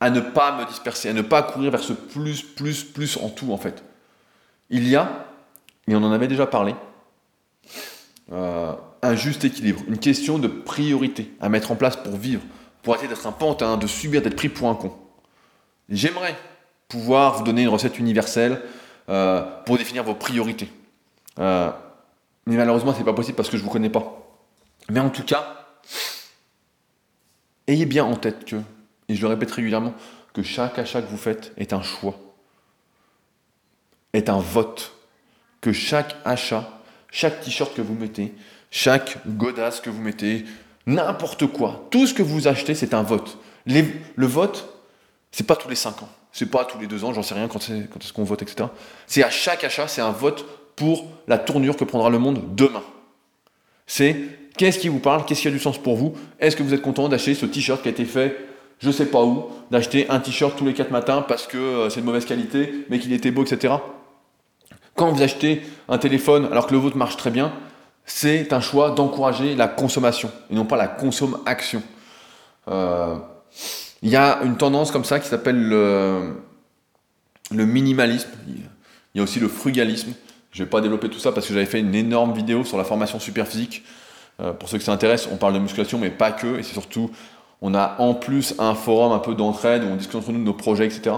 à 0.00 0.10
ne 0.10 0.20
pas 0.20 0.56
me 0.58 0.66
disperser, 0.66 1.10
à 1.10 1.12
ne 1.12 1.22
pas 1.22 1.42
courir 1.42 1.70
vers 1.70 1.82
ce 1.82 1.92
plus, 1.92 2.42
plus, 2.42 2.82
plus 2.82 3.16
en 3.18 3.28
tout 3.28 3.52
en 3.52 3.58
fait. 3.58 3.84
Il 4.72 4.88
y 4.88 4.96
a, 4.96 5.26
et 5.86 5.94
on 5.94 6.02
en 6.02 6.10
avait 6.10 6.26
déjà 6.26 6.48
parlé, 6.48 6.74
euh, 8.32 8.72
un 9.02 9.14
juste 9.14 9.44
équilibre, 9.44 9.82
une 9.86 9.98
question 9.98 10.40
de 10.40 10.48
priorité 10.48 11.32
à 11.40 11.48
mettre 11.48 11.70
en 11.70 11.76
place 11.76 11.94
pour 11.94 12.16
vivre, 12.16 12.42
pour 12.82 12.94
arrêter 12.94 13.08
d'être 13.08 13.28
un 13.28 13.32
pantin, 13.32 13.76
de 13.76 13.86
subir, 13.86 14.20
d'être 14.20 14.34
pris 14.34 14.48
pour 14.48 14.68
un 14.68 14.74
con. 14.74 14.92
J'aimerais 15.88 16.36
pouvoir 16.88 17.38
vous 17.38 17.44
donner 17.44 17.62
une 17.62 17.68
recette 17.68 18.00
universelle 18.00 18.60
euh, 19.08 19.44
pour 19.64 19.78
définir 19.78 20.02
vos 20.02 20.14
priorités. 20.14 20.72
Euh, 21.38 21.70
mais 22.46 22.56
malheureusement, 22.56 22.92
c'est 22.96 23.04
pas 23.04 23.12
possible 23.12 23.36
parce 23.36 23.48
que 23.48 23.56
je 23.56 23.62
vous 23.62 23.70
connais 23.70 23.90
pas. 23.90 24.18
Mais 24.90 24.98
en 24.98 25.10
tout 25.10 25.22
cas, 25.22 25.62
Ayez 27.68 27.86
bien 27.86 28.04
en 28.04 28.16
tête 28.16 28.44
que, 28.44 28.56
et 29.08 29.14
je 29.14 29.22
le 29.22 29.28
répète 29.28 29.50
régulièrement, 29.50 29.94
que 30.34 30.42
chaque 30.42 30.78
achat 30.78 31.00
que 31.00 31.08
vous 31.08 31.16
faites 31.16 31.52
est 31.56 31.72
un 31.72 31.82
choix, 31.82 32.14
est 34.12 34.28
un 34.28 34.38
vote. 34.38 34.92
Que 35.60 35.72
chaque 35.72 36.16
achat, 36.24 36.68
chaque 37.10 37.40
t-shirt 37.40 37.74
que 37.74 37.82
vous 37.82 37.94
mettez, 37.94 38.34
chaque 38.70 39.18
godasse 39.26 39.80
que 39.80 39.90
vous 39.90 40.02
mettez, 40.02 40.44
n'importe 40.86 41.46
quoi, 41.46 41.86
tout 41.90 42.06
ce 42.06 42.14
que 42.14 42.22
vous 42.22 42.48
achetez, 42.48 42.74
c'est 42.74 42.94
un 42.94 43.02
vote. 43.02 43.38
le 43.66 44.26
vote, 44.26 44.68
c'est 45.30 45.46
pas 45.46 45.56
tous 45.56 45.68
les 45.68 45.76
5 45.76 46.02
ans, 46.02 46.08
c'est 46.32 46.50
pas 46.50 46.64
tous 46.64 46.78
les 46.78 46.86
2 46.86 47.04
ans, 47.04 47.12
j'en 47.12 47.22
sais 47.22 47.34
rien 47.34 47.46
quand, 47.48 47.60
est-ce 47.60 48.12
qu'on 48.12 48.24
vote, 48.24 48.42
etc. 48.42 48.68
C'est 49.06 49.22
à 49.22 49.30
chaque 49.30 49.62
achat, 49.62 49.86
c'est 49.86 50.00
un 50.00 50.10
vote 50.10 50.44
pour 50.74 51.06
la 51.28 51.38
tournure 51.38 51.76
que 51.76 51.84
prendra 51.84 52.10
le 52.10 52.18
monde 52.18 52.56
demain. 52.56 52.82
C'est 53.86 54.16
Qu'est-ce 54.56 54.78
qui 54.78 54.88
vous 54.88 54.98
parle 54.98 55.24
Qu'est-ce 55.24 55.40
qui 55.40 55.48
a 55.48 55.50
du 55.50 55.58
sens 55.58 55.78
pour 55.78 55.96
vous? 55.96 56.14
Est-ce 56.38 56.56
que 56.56 56.62
vous 56.62 56.74
êtes 56.74 56.82
content 56.82 57.08
d'acheter 57.08 57.34
ce 57.34 57.46
t-shirt 57.46 57.80
qui 57.80 57.88
a 57.88 57.90
été 57.90 58.04
fait 58.04 58.36
je 58.82 58.90
sais 58.90 59.06
pas 59.06 59.22
où, 59.22 59.46
d'acheter 59.70 60.10
un 60.10 60.18
t-shirt 60.18 60.58
tous 60.58 60.64
les 60.64 60.74
4 60.74 60.90
matins 60.90 61.22
parce 61.22 61.46
que 61.46 61.56
euh, 61.56 61.88
c'est 61.88 62.00
de 62.00 62.04
mauvaise 62.06 62.24
qualité, 62.24 62.84
mais 62.90 62.98
qu'il 62.98 63.12
était 63.12 63.30
beau, 63.30 63.44
etc. 63.44 63.74
Quand 64.94 65.10
vous 65.10 65.22
achetez 65.22 65.62
un 65.88 65.98
téléphone 65.98 66.46
alors 66.50 66.66
que 66.66 66.72
le 66.72 66.78
vôtre 66.78 66.96
marche 66.96 67.16
très 67.16 67.30
bien, 67.30 67.52
c'est 68.04 68.52
un 68.52 68.60
choix 68.60 68.90
d'encourager 68.90 69.54
la 69.54 69.68
consommation 69.68 70.30
et 70.50 70.54
non 70.54 70.64
pas 70.64 70.76
la 70.76 70.88
consomme-action. 70.88 71.82
Euh, 72.68 73.16
il 74.02 74.10
y 74.10 74.16
a 74.16 74.40
une 74.42 74.56
tendance 74.56 74.90
comme 74.90 75.04
ça 75.04 75.20
qui 75.20 75.28
s'appelle 75.28 75.68
le, 75.68 76.34
minimalisme. 77.50 78.30
Il 78.48 79.18
y 79.18 79.20
a 79.20 79.22
aussi 79.22 79.40
le 79.40 79.48
frugalisme. 79.48 80.12
Je 80.50 80.60
ne 80.60 80.64
vais 80.64 80.70
pas 80.70 80.80
développer 80.80 81.08
tout 81.08 81.18
ça 81.18 81.32
parce 81.32 81.46
que 81.46 81.54
j'avais 81.54 81.66
fait 81.66 81.80
une 81.80 81.94
énorme 81.94 82.34
vidéo 82.34 82.64
sur 82.64 82.76
la 82.76 82.84
formation 82.84 83.20
super 83.20 83.46
physique 83.46 83.84
euh, 84.40 84.52
pour 84.52 84.68
ceux 84.68 84.78
qui 84.78 84.84
s'intéressent, 84.84 85.30
on 85.32 85.36
parle 85.36 85.54
de 85.54 85.58
musculation, 85.58 85.98
mais 85.98 86.10
pas 86.10 86.32
que. 86.32 86.58
Et 86.58 86.62
c'est 86.62 86.72
surtout, 86.72 87.10
on 87.60 87.74
a 87.74 87.96
en 87.98 88.14
plus 88.14 88.54
un 88.58 88.74
forum 88.74 89.12
un 89.12 89.18
peu 89.18 89.34
d'entraide 89.34 89.84
où 89.84 89.86
on 89.86 89.96
discute 89.96 90.16
entre 90.16 90.32
nous 90.32 90.38
de 90.38 90.44
nos 90.44 90.54
projets, 90.54 90.86
etc. 90.86 91.16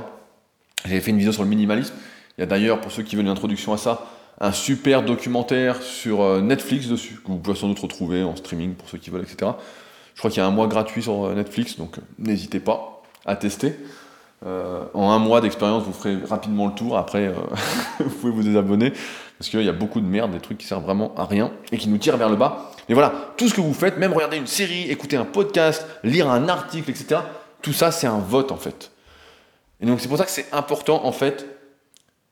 J'avais 0.84 1.00
fait 1.00 1.10
une 1.10 1.18
vidéo 1.18 1.32
sur 1.32 1.42
le 1.42 1.48
minimalisme. 1.48 1.94
Il 2.36 2.40
y 2.40 2.44
a 2.44 2.46
d'ailleurs, 2.46 2.80
pour 2.80 2.90
ceux 2.90 3.02
qui 3.02 3.16
veulent 3.16 3.26
une 3.26 3.30
introduction 3.30 3.72
à 3.72 3.78
ça, 3.78 4.06
un 4.40 4.52
super 4.52 5.02
documentaire 5.02 5.82
sur 5.82 6.22
euh, 6.22 6.40
Netflix 6.40 6.88
dessus, 6.88 7.20
que 7.24 7.28
vous 7.28 7.38
pouvez 7.38 7.56
sans 7.56 7.68
doute 7.68 7.78
retrouver 7.78 8.22
en 8.24 8.34
streaming 8.34 8.74
pour 8.74 8.88
ceux 8.88 8.98
qui 8.98 9.10
veulent, 9.10 9.22
etc. 9.22 9.52
Je 10.14 10.18
crois 10.18 10.30
qu'il 10.30 10.40
y 10.40 10.42
a 10.42 10.46
un 10.46 10.50
mois 10.50 10.66
gratuit 10.66 11.02
sur 11.02 11.26
euh, 11.26 11.34
Netflix, 11.34 11.76
donc 11.76 11.96
n'hésitez 12.18 12.60
pas 12.60 13.02
à 13.24 13.36
tester. 13.36 13.74
en 14.42 15.10
un 15.10 15.18
mois 15.18 15.40
d'expérience, 15.40 15.84
vous 15.84 15.92
ferez 15.92 16.18
rapidement 16.28 16.66
le 16.66 16.74
tour. 16.74 16.98
Après, 16.98 17.32
vous 18.00 18.10
pouvez 18.10 18.32
vous 18.32 18.42
désabonner 18.42 18.92
parce 19.38 19.50
qu'il 19.50 19.62
y 19.62 19.68
a 19.68 19.72
beaucoup 19.72 20.00
de 20.00 20.06
merde, 20.06 20.32
des 20.32 20.40
trucs 20.40 20.58
qui 20.58 20.66
servent 20.66 20.84
vraiment 20.84 21.14
à 21.16 21.24
rien 21.24 21.50
et 21.72 21.78
qui 21.78 21.88
nous 21.88 21.98
tirent 21.98 22.16
vers 22.16 22.28
le 22.28 22.36
bas. 22.36 22.70
Mais 22.88 22.94
voilà, 22.94 23.12
tout 23.36 23.48
ce 23.48 23.54
que 23.54 23.60
vous 23.60 23.74
faites, 23.74 23.98
même 23.98 24.12
regarder 24.12 24.36
une 24.36 24.46
série, 24.46 24.90
écouter 24.90 25.16
un 25.16 25.24
podcast, 25.24 25.86
lire 26.02 26.30
un 26.30 26.48
article, 26.48 26.90
etc., 26.90 27.20
tout 27.62 27.72
ça, 27.72 27.90
c'est 27.90 28.06
un 28.06 28.18
vote 28.18 28.52
en 28.52 28.56
fait. 28.56 28.90
Et 29.80 29.86
donc 29.86 30.00
c'est 30.00 30.08
pour 30.08 30.18
ça 30.18 30.24
que 30.24 30.30
c'est 30.30 30.52
important 30.52 31.04
en 31.04 31.12
fait 31.12 31.46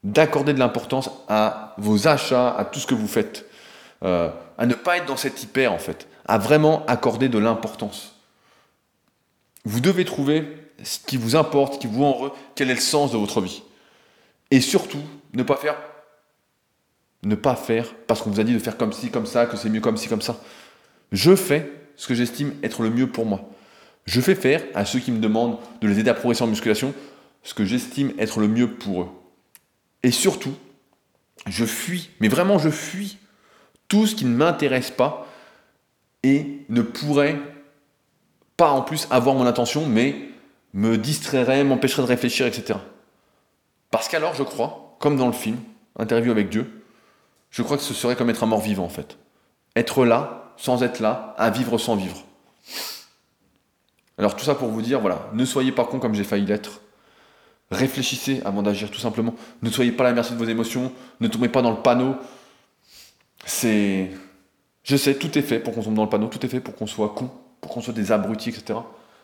d'accorder 0.05 0.53
de 0.53 0.59
l'importance 0.59 1.11
à 1.28 1.74
vos 1.78 2.09
achats, 2.09 2.57
à 2.57 2.64
tout 2.64 2.80
ce 2.80 2.86
que 2.86 2.94
vous 2.94 3.09
faites, 3.09 3.46
euh, 4.05 4.30
à 4.59 4.66
ne 4.66 4.74
pas 4.74 4.96
être 4.96 5.07
dans 5.07 5.16
cette 5.16 5.42
hyper 5.42 5.72
en 5.72 5.78
fait, 5.78 6.09
à 6.26 6.38
vraiment 6.38 6.84
accorder 6.86 7.28
de 7.28 7.38
l'importance. 7.38 8.16
Vous 9.64 9.80
devez 9.80 10.05
trouver 10.05 10.46
ce 10.82 10.98
qui 10.98 11.16
vous 11.16 11.36
importe, 11.36 11.74
ce 11.74 11.78
qui 11.78 11.86
vous 11.86 12.05
heureux, 12.05 12.32
quel 12.55 12.70
est 12.70 12.74
le 12.74 12.80
sens 12.80 13.12
de 13.12 13.16
votre 13.16 13.40
vie. 13.40 13.62
Et 14.50 14.61
surtout, 14.61 15.03
ne 15.32 15.42
pas 15.42 15.57
faire 15.57 15.76
ne 17.24 17.34
pas 17.34 17.55
faire 17.55 17.94
parce 18.07 18.20
qu'on 18.20 18.30
vous 18.30 18.40
a 18.40 18.44
dit 18.44 18.55
de 18.55 18.59
faire 18.59 18.76
comme 18.76 18.92
ci, 18.92 19.11
comme 19.11 19.26
ça, 19.26 19.46
que 19.46 19.57
c'est 19.57 19.68
mieux 19.68 19.80
comme 19.80 19.96
ci, 19.96 20.09
comme 20.09 20.22
ça. 20.22 20.40
Je 21.12 21.36
fais 21.36 21.70
ce 21.96 22.07
que 22.07 22.14
j'estime 22.14 22.55
être 22.62 22.82
le 22.82 22.90
mieux 22.90 23.07
pour 23.07 23.26
moi. 23.26 23.48
Je 24.05 24.20
fais 24.20 24.34
faire 24.34 24.62
à 24.74 24.84
ceux 24.84 24.98
qui 24.98 25.12
me 25.12 25.20
demandent 25.20 25.59
de 25.80 25.88
les 25.88 26.00
aider 26.00 26.11
à 26.11 26.14
progresser 26.14 26.42
en 26.42 26.48
musculation 26.48 26.92
ce 27.44 27.55
que 27.55 27.64
j'estime 27.64 28.12
être 28.18 28.40
le 28.40 28.48
mieux 28.48 28.68
pour 28.68 29.03
eux. 29.03 29.09
Et 30.03 30.11
surtout, 30.11 30.55
je 31.46 31.64
fuis, 31.64 32.11
mais 32.20 32.28
vraiment 32.28 32.59
je 32.59 32.70
fuis 32.70 33.18
tout 33.88 34.07
ce 34.07 34.14
qui 34.14 34.24
ne 34.24 34.34
m'intéresse 34.34 34.90
pas 34.90 35.26
et 36.22 36.64
ne 36.68 36.82
pourrait 36.82 37.38
pas 38.57 38.70
en 38.70 38.82
plus 38.82 39.07
avoir 39.11 39.34
mon 39.34 39.46
attention, 39.46 39.86
mais 39.86 40.16
me 40.72 40.96
distrairait, 40.96 41.64
m'empêcherait 41.64 42.03
de 42.03 42.09
réfléchir, 42.09 42.46
etc. 42.46 42.78
Parce 43.90 44.09
qu'alors, 44.09 44.34
je 44.34 44.42
crois, 44.42 44.96
comme 44.98 45.16
dans 45.16 45.26
le 45.26 45.32
film, 45.32 45.59
Interview 45.98 46.30
avec 46.30 46.48
Dieu, 46.48 46.84
je 47.50 47.62
crois 47.62 47.76
que 47.76 47.82
ce 47.82 47.92
serait 47.92 48.16
comme 48.16 48.30
être 48.30 48.42
un 48.42 48.46
mort-vivant 48.46 48.84
en 48.84 48.88
fait. 48.88 49.18
Être 49.76 50.07
là, 50.07 50.55
sans 50.57 50.82
être 50.82 51.00
là, 51.00 51.34
à 51.36 51.50
vivre 51.50 51.76
sans 51.76 51.96
vivre. 51.96 52.24
Alors 54.16 54.36
tout 54.36 54.44
ça 54.44 54.55
pour 54.55 54.68
vous 54.68 54.80
dire, 54.80 55.00
voilà, 55.00 55.28
ne 55.34 55.44
soyez 55.44 55.72
pas 55.72 55.84
con 55.84 55.98
comme 55.98 56.14
j'ai 56.14 56.24
failli 56.24 56.46
l'être. 56.46 56.80
Réfléchissez 57.72 58.42
avant 58.44 58.62
d'agir 58.62 58.90
tout 58.90 59.00
simplement. 59.00 59.34
Ne 59.62 59.70
soyez 59.70 59.92
pas 59.92 60.04
à 60.04 60.08
la 60.08 60.14
merci 60.14 60.34
de 60.34 60.38
vos 60.38 60.44
émotions. 60.44 60.92
Ne 61.20 61.28
tombez 61.28 61.48
pas 61.48 61.62
dans 61.62 61.70
le 61.70 61.78
panneau. 61.78 62.16
C'est... 63.44 64.10
Je 64.84 64.96
sais, 64.96 65.14
tout 65.14 65.38
est 65.38 65.42
fait 65.42 65.58
pour 65.58 65.74
qu'on 65.74 65.82
tombe 65.82 65.94
dans 65.94 66.02
le 66.02 66.08
panneau, 66.08 66.26
tout 66.26 66.44
est 66.44 66.48
fait 66.48 66.60
pour 66.60 66.74
qu'on 66.74 66.86
soit 66.86 67.10
con, 67.10 67.30
pour 67.60 67.70
qu'on 67.70 67.80
soit 67.80 67.94
des 67.94 68.10
abrutis, 68.10 68.50
etc. 68.50 68.78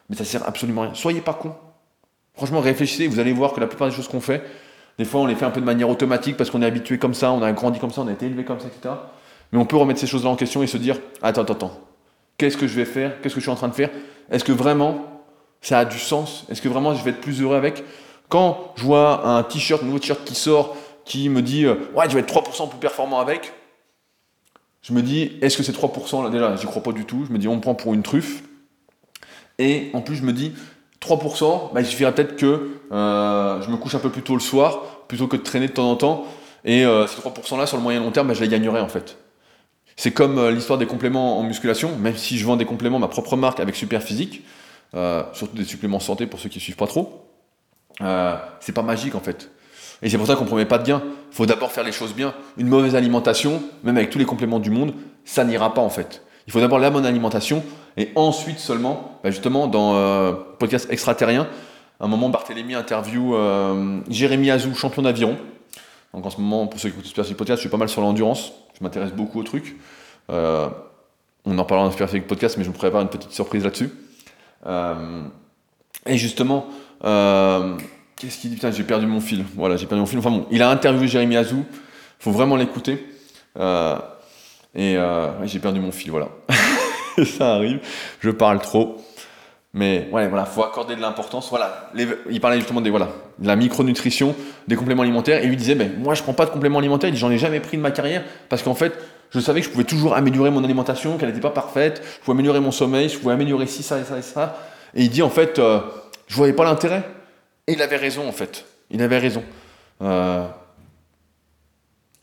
Mais 0.09 0.17
ça 0.17 0.25
sert 0.25 0.47
absolument 0.47 0.83
à 0.83 0.85
rien. 0.87 0.95
Soyez 0.95 1.21
pas 1.21 1.35
con. 1.35 1.55
Franchement, 2.35 2.61
réfléchissez, 2.61 3.09
vous 3.09 3.19
allez 3.19 3.33
voir 3.33 3.53
que 3.53 3.61
la 3.61 3.67
plupart 3.67 3.89
des 3.89 3.95
choses 3.95 4.07
qu'on 4.07 4.21
fait, 4.21 4.45
des 4.97 5.05
fois, 5.05 5.21
on 5.21 5.27
les 5.27 5.35
fait 5.35 5.45
un 5.45 5.51
peu 5.51 5.61
de 5.61 5.67
manière 5.67 5.91
automatique 5.91 6.37
parce 6.37 6.51
qu'on 6.51 6.63
est 6.63 6.67
habitué 6.67 6.99
comme 6.99 7.15
ça, 7.15 7.33
on 7.33 7.43
a 7.43 7.53
grandi 7.53 7.81
comme 7.81 7.91
ça, 7.91 8.01
on 8.03 8.09
a 8.09 8.13
été 8.13 8.27
élevé 8.27 8.45
comme 8.45 8.61
ça, 8.61 8.67
etc. 8.67 8.95
Mais 9.53 9.59
on 9.59 9.67
peut 9.67 9.77
remettre 9.77 10.01
ces 10.01 10.07
choses-là 10.07 10.31
en 10.31 10.37
question 10.37 10.63
et 10.63 10.67
se 10.67 10.77
dire 10.77 10.99
Attends, 11.21 11.43
attends, 11.43 11.55
attends. 11.55 11.81
Qu'est-ce 12.37 12.57
que 12.57 12.69
je 12.69 12.77
vais 12.77 12.85
faire? 12.85 13.21
Qu'est-ce 13.21 13.35
que 13.35 13.41
je 13.41 13.45
suis 13.45 13.51
en 13.51 13.57
train 13.57 13.69
de 13.69 13.75
faire? 13.75 13.91
Est-ce 14.31 14.45
que 14.45 14.53
vraiment 14.53 15.23
ça 15.61 15.81
a 15.81 15.85
du 15.85 15.99
sens? 15.99 16.47
Est-ce 16.49 16.63
que 16.63 16.69
vraiment 16.69 16.95
je 16.95 17.03
vais 17.03 17.11
être 17.11 17.21
plus 17.21 17.43
heureux 17.43 17.57
avec? 17.57 17.83
Quand 18.29 18.73
je 18.77 18.85
vois 18.85 19.27
un 19.27 19.43
t-shirt, 19.43 19.83
un 19.83 19.87
nouveau 19.87 19.99
t-shirt 19.99 20.23
qui 20.25 20.35
sort, 20.35 20.77
qui 21.05 21.29
me 21.29 21.43
dit 21.43 21.65
euh, 21.65 21.77
Ouais, 21.95 22.09
je 22.09 22.15
vais 22.15 22.21
être 22.21 22.33
3% 22.33 22.69
plus 22.69 22.79
performant 22.79 23.21
avec, 23.21 23.53
je 24.83 24.93
me 24.93 25.03
dis 25.03 25.33
Est-ce 25.41 25.57
que 25.57 25.63
c'est 25.63 25.73
3% 25.73 26.23
là 26.23 26.31
Déjà, 26.31 26.55
j'y 26.57 26.67
crois 26.67 26.83
pas 26.83 26.93
du 26.93 27.05
tout. 27.05 27.25
Je 27.27 27.33
me 27.33 27.39
dis 27.39 27.49
On 27.49 27.57
me 27.57 27.61
prend 27.61 27.75
pour 27.75 27.95
une 27.95 28.03
truffe. 28.03 28.43
Et 29.59 29.91
en 29.95 30.03
plus, 30.03 30.17
je 30.17 30.23
me 30.23 30.33
dis 30.33 30.53
3%, 31.01 31.73
bah, 31.73 31.81
il 31.81 31.87
suffirait 31.87 32.15
peut-être 32.15 32.37
que 32.37 32.81
euh, 32.93 33.63
je 33.63 33.71
me 33.71 33.77
couche 33.77 33.95
un 33.95 33.99
peu 33.99 34.11
plus 34.11 34.23
tôt 34.23 34.35
le 34.35 34.41
soir, 34.41 34.83
plutôt 35.09 35.27
que 35.27 35.37
de 35.37 35.43
traîner 35.43 35.67
de 35.67 35.73
temps 35.73 35.91
en 35.91 35.97
temps. 35.97 36.27
Et 36.65 36.85
euh, 36.85 37.07
ces 37.07 37.21
3% 37.21 37.59
là, 37.59 37.67
sur 37.67 37.77
le 37.77 37.83
moyen 37.83 38.01
long 38.01 38.11
terme, 38.11 38.29
bah, 38.29 38.35
je 38.35 38.41
les 38.41 38.49
gagnerai 38.49 38.81
en 38.81 38.89
fait. 38.89 39.17
C'est 39.97 40.13
comme 40.13 40.49
l'histoire 40.51 40.79
des 40.79 40.87
compléments 40.87 41.41
en 41.41 41.43
musculation, 41.43 41.97
même 41.97 42.17
si 42.17 42.39
je 42.39 42.47
vends 42.47 42.57
des 42.57 42.67
compléments, 42.67 43.01
ma 43.01 43.09
propre 43.09 43.37
marque 43.37 43.59
avec 43.59 43.75
Super 43.75 44.01
Physique, 44.01 44.45
surtout 45.33 45.57
des 45.57 45.65
suppléments 45.65 45.99
santé 45.99 46.27
pour 46.27 46.39
ceux 46.39 46.49
qui 46.49 46.59
ne 46.59 46.63
suivent 46.63 46.77
pas 46.77 46.87
trop, 46.87 47.28
euh, 48.01 48.37
c'est 48.61 48.73
pas 48.73 48.83
magique 48.83 49.15
en 49.15 49.21
fait. 49.21 49.51
Et 50.03 50.09
c'est 50.09 50.19
pour 50.19 50.27
ça 50.27 50.37
qu'on 50.37 50.45
ne 50.45 50.49
promet 50.49 50.65
pas 50.65 50.79
de 50.79 50.87
gain. 50.87 51.03
Il 51.31 51.37
faut 51.37 51.47
d'abord 51.47 51.73
faire 51.73 51.85
les 51.85 51.93
choses 51.93 52.15
bien. 52.15 52.35
Une 52.57 52.69
mauvaise 52.69 52.95
alimentation, 52.95 53.63
même 53.83 53.97
avec 53.97 54.11
tous 54.11 54.19
les 54.19 54.25
compléments 54.25 54.61
du 54.61 54.71
monde, 54.71 54.95
ça 55.25 55.45
n'ira 55.45 55.75
pas 55.75 55.81
en 55.81 55.91
fait. 55.91 56.23
Il 56.47 56.53
faut 56.53 56.61
d'abord 56.61 56.79
la 56.79 56.91
bonne 56.91 57.05
alimentation 57.05 57.63
et 57.97 58.11
ensuite 58.15 58.59
seulement, 58.59 59.19
bah, 59.23 59.31
justement, 59.31 59.67
dans 59.67 59.97
euh, 59.97 60.33
podcast 60.59 60.87
extraterrien, 60.91 61.49
un 62.01 62.07
moment 62.07 62.29
Barthélémy 62.29 62.75
interview 62.75 63.35
euh, 63.35 64.01
Jérémy 64.09 64.51
Azou, 64.51 64.75
champion 64.75 65.03
d'aviron. 65.03 65.37
Donc 66.15 66.25
en 66.25 66.31
ce 66.31 66.41
moment, 66.41 66.67
pour 66.69 66.81
ceux 66.81 66.89
qui 66.91 66.95
écoutent 66.95 67.07
Super 67.07 67.25
Podcast, 67.37 67.59
je 67.59 67.63
suis 67.63 67.69
pas 67.69 67.77
mal 67.77 67.89
sur 67.89 68.01
l'endurance. 68.01 68.53
Je 68.79 68.85
m'intéresse 68.85 69.13
beaucoup 69.13 69.41
au 69.41 69.43
truc. 69.43 69.77
On 70.29 71.59
en 71.59 71.65
parlera 71.65 71.89
dans 71.89 71.91
Super 71.91 72.09
Podcast, 72.27 72.57
mais 72.57 72.65
je 72.65 72.71
vous 72.71 72.77
prépare 72.77 73.03
une 73.03 73.09
petite 73.09 73.33
surprise 73.33 73.65
là-dessus. 73.65 73.91
Et 76.07 76.17
justement, 76.17 76.67
euh, 77.05 77.77
qu'est-ce 78.17 78.39
qu'il 78.39 78.51
dit? 78.51 78.57
Putain, 78.57 78.71
j'ai 78.71 78.85
perdu 78.85 79.07
mon 79.07 79.21
fil. 79.21 79.45
Voilà, 79.55 79.77
j'ai 79.77 79.87
perdu 79.87 80.01
mon 80.01 80.07
fil. 80.07 80.19
Enfin 80.19 80.31
bon, 80.31 80.47
il 80.51 80.63
a 80.63 80.71
interviewé 80.71 81.09
Jérémy 81.09 81.37
Azou. 81.37 81.65
faut 82.19 82.33
vraiment 82.33 82.57
l'écouter. 82.57 83.07
Euh, 83.59 83.97
et 84.75 84.97
ouais, 84.97 85.47
j'ai 85.47 85.59
perdu 85.59 85.81
mon 85.81 85.93
fil, 85.93 86.11
voilà. 86.11 86.29
ça 87.25 87.55
arrive. 87.55 87.81
Je 88.21 88.31
parle 88.31 88.61
trop. 88.61 88.99
Mais 89.75 90.09
ouais, 90.13 90.29
voilà, 90.29 90.47
faut 90.47 90.65
accorder 90.65 90.97
de 90.97 91.01
l'importance. 91.01 91.51
Voilà, 91.51 91.91
il 92.31 92.41
parlait 92.41 92.59
justement 92.59 92.81
des 92.81 92.91
voilà, 92.91 93.11
de 93.39 93.47
la 93.47 93.55
micronutrition, 93.55 94.35
des 94.67 94.77
compléments 94.77 95.03
alimentaires, 95.03 95.41
et 95.41 95.45
il 95.45 95.51
lui 95.51 95.57
disait, 95.57 95.75
ben 95.75 95.93
moi 95.99 96.15
je 96.15 96.23
prends 96.23 96.33
pas 96.33 96.47
de 96.47 96.51
compléments 96.51 96.79
alimentaires, 96.79 97.15
j'en 97.15 97.31
ai 97.31 97.39
jamais 97.39 97.61
pris 97.61 97.77
de 97.77 97.83
ma 97.83 97.91
carrière 97.91 98.25
parce 98.49 98.63
qu'en 98.63 98.75
fait, 98.75 98.95
je 99.31 99.41
savais 99.41 99.61
que 99.61 99.67
je 99.67 99.71
pouvais 99.71 99.85
toujours 99.85 100.15
améliorer 100.15 100.51
mon 100.51 100.65
alimentation, 100.65 101.19
qu'elle 101.19 101.29
n'était 101.29 101.41
pas 101.41 101.51
parfaite, 101.51 102.03
je 102.03 102.25
pouvais 102.25 102.35
améliorer 102.35 102.61
mon 102.61 102.73
sommeil, 102.73 103.11
je 103.11 103.19
pouvais 103.19 103.35
améliorer 103.35 103.67
ci, 103.67 103.83
ça 103.83 103.99
et 103.99 104.05
ça 104.05 104.19
et 104.19 104.23
ça. 104.23 104.57
Et 104.95 105.03
il 105.03 105.11
dit 105.11 105.21
en 105.21 105.29
fait, 105.29 105.59
euh, 105.59 105.81
je 106.29 106.37
voyais 106.37 106.53
pas 106.53 106.65
l'intérêt. 106.65 107.05
Et 107.67 107.73
il 107.73 107.83
avait 107.83 107.97
raison 107.97 108.29
en 108.29 108.33
fait. 108.33 108.65
Il 108.91 109.03
avait 109.03 109.19
raison. 109.19 109.43
Euh, 110.01 110.47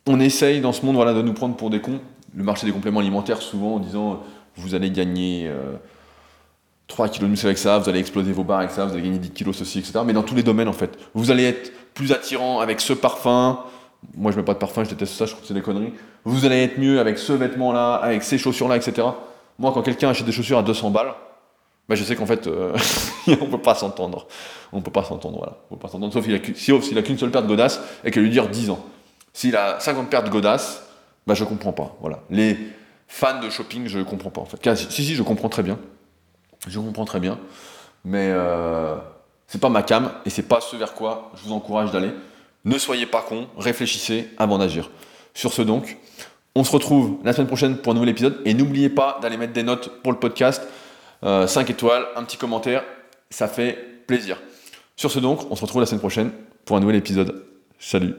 on 0.08 0.20
essaye 0.20 0.62
dans 0.62 0.72
ce 0.72 0.86
monde 0.86 0.95
voilà, 0.95 1.14
de 1.14 1.22
nous 1.22 1.34
prendre 1.34 1.56
pour 1.56 1.70
des 1.70 1.82
cons. 1.82 1.99
Le 2.34 2.43
marché 2.43 2.66
des 2.66 2.74
compléments 2.74 2.99
alimentaires, 2.99 3.41
souvent 3.41 3.76
en 3.76 3.80
disant, 3.80 4.24
vous 4.56 4.76
allez 4.76 4.91
gagner. 4.91 5.47
Euh, 5.47 5.76
3 6.88 7.10
kilos 7.10 7.28
de 7.28 7.32
muscle 7.32 7.47
avec 7.47 7.58
ça, 7.58 7.80
vous 7.80 7.89
allez 7.89 7.99
exploser 7.99 8.32
vos 8.32 8.43
barres 8.43 8.60
avec 8.60 8.72
ça, 8.72 8.86
vous 8.86 8.93
allez 8.93 9.01
gagner 9.01 9.18
10 9.18 9.32
kilos 9.32 9.58
ceci, 9.58 9.80
etc. 9.80 9.99
Mais 10.06 10.14
dans 10.14 10.24
tous 10.24 10.36
les 10.36 10.43
domaines, 10.43 10.68
en 10.68 10.74
fait. 10.74 10.97
Vous 11.14 11.32
allez 11.32 11.43
être 11.43 11.72
plus 11.93 12.12
attirant 12.12 12.60
avec 12.60 12.80
ce 12.80 12.93
parfum. 12.93 13.60
Moi, 14.16 14.32
je 14.32 14.38
mets 14.38 14.43
pas 14.43 14.53
de 14.53 14.60
parfum, 14.60 14.84
je 14.84 14.89
déteste 14.89 15.14
ça, 15.14 15.26
je 15.26 15.32
trouve 15.32 15.41
que 15.41 15.47
c'est 15.47 15.53
des 15.53 15.62
conneries. 15.62 15.93
Vous 16.26 16.45
allez 16.45 16.64
être 16.64 16.78
mieux 16.78 16.99
avec 16.99 17.18
ce 17.18 17.34
vêtement-là, 17.34 17.95
avec 17.95 18.24
ces 18.24 18.38
chaussures-là, 18.38 18.78
etc. 18.78 19.08
Moi, 19.58 19.72
quand 19.74 19.82
quelqu'un 19.82 20.10
achète 20.10 20.26
des 20.26 20.32
chaussures 20.32 20.60
à 20.60 20.64
200 20.64 20.91
balles, 20.91 21.14
bah, 21.88 21.96
je 21.96 22.04
sais 22.04 22.16
qu'en 22.16 22.26
fait, 22.26 22.48
euh, 22.48 22.76
on 23.28 23.48
peut 23.48 23.62
pas 23.62 23.76
s'entendre. 23.76 24.28
On 24.72 24.82
peut 24.82 24.92
pas 24.92 25.04
s'entendre, 25.04 25.38
voilà. 25.38 25.58
On 25.70 25.76
peut 25.76 25.82
pas 25.82 25.88
s'entendre, 25.88 26.14
sauf 26.14 26.26
s'il 26.26 26.98
a, 26.98 27.02
qu'une 27.02 27.18
seule 27.18 27.32
paire 27.32 27.44
de 27.44 27.48
godasses 27.48 27.80
et 28.04 28.12
qu'elle 28.12 28.24
lui 28.24 28.32
dire 28.32 28.50
10 28.50 28.72
ans. 28.72 28.84
S'il 29.34 29.56
a 29.56 29.80
50 29.80 30.10
paires 30.10 30.24
de 30.24 30.30
godasses, 30.30 30.84
bah, 31.28 31.34
je 31.34 31.44
comprends 31.44 31.74
pas. 31.74 31.96
Les 32.30 32.58
fans 33.08 33.40
de 33.40 33.50
shopping, 33.50 33.88
je 33.88 34.00
comprends 34.00 34.32
pas. 34.32 34.44
Si, 34.76 35.04
si, 35.04 35.16
je 35.16 35.24
comprends 35.24 35.50
très 35.50 35.64
bien. 35.64 35.78
Je 36.68 36.80
comprends 36.80 37.06
très 37.06 37.20
bien, 37.20 37.38
mais 38.04 38.30
euh, 38.32 38.96
c'est 39.46 39.62
pas 39.62 39.70
ma 39.70 39.84
cam 39.84 40.12
et 40.26 40.32
c'est 40.32 40.48
pas 40.48 40.62
ce 40.62 40.76
vers 40.76 40.94
quoi 40.94 41.32
je 41.36 41.44
vous 41.44 41.54
encourage 41.54 41.92
d'aller. 41.92 42.10
Ne 42.64 42.80
soyez 42.80 43.06
pas 43.06 43.22
con, 43.22 43.48
réfléchissez 43.58 44.30
avant 44.38 44.58
d'agir. 44.58 44.90
Sur 45.36 45.54
ce 45.54 45.62
donc, 45.62 45.98
on 46.56 46.64
se 46.64 46.72
retrouve 46.72 47.18
la 47.24 47.34
semaine 47.34 47.48
prochaine 47.48 47.78
pour 47.78 47.92
un 47.92 47.96
nouvel 47.96 48.10
épisode 48.10 48.42
et 48.46 48.56
n'oubliez 48.56 48.90
pas 48.90 49.20
d'aller 49.22 49.38
mettre 49.38 49.54
des 49.54 49.62
notes 49.62 50.02
pour 50.02 50.12
le 50.12 50.18
podcast, 50.18 50.68
5 51.22 51.26
euh, 51.26 51.72
étoiles, 51.72 52.05
un 52.16 52.24
petit 52.24 52.38
commentaire, 52.38 52.84
ça 53.30 53.47
fait 53.47 54.05
plaisir. 54.07 54.41
Sur 54.95 55.11
ce 55.11 55.20
donc, 55.20 55.49
on 55.51 55.55
se 55.55 55.61
retrouve 55.61 55.82
la 55.82 55.88
semaine 55.88 55.99
prochaine 55.99 56.32
pour 56.66 56.78
un 56.78 56.80
nouvel 56.80 56.95
épisode. 56.95 57.45
Salut 57.80 58.16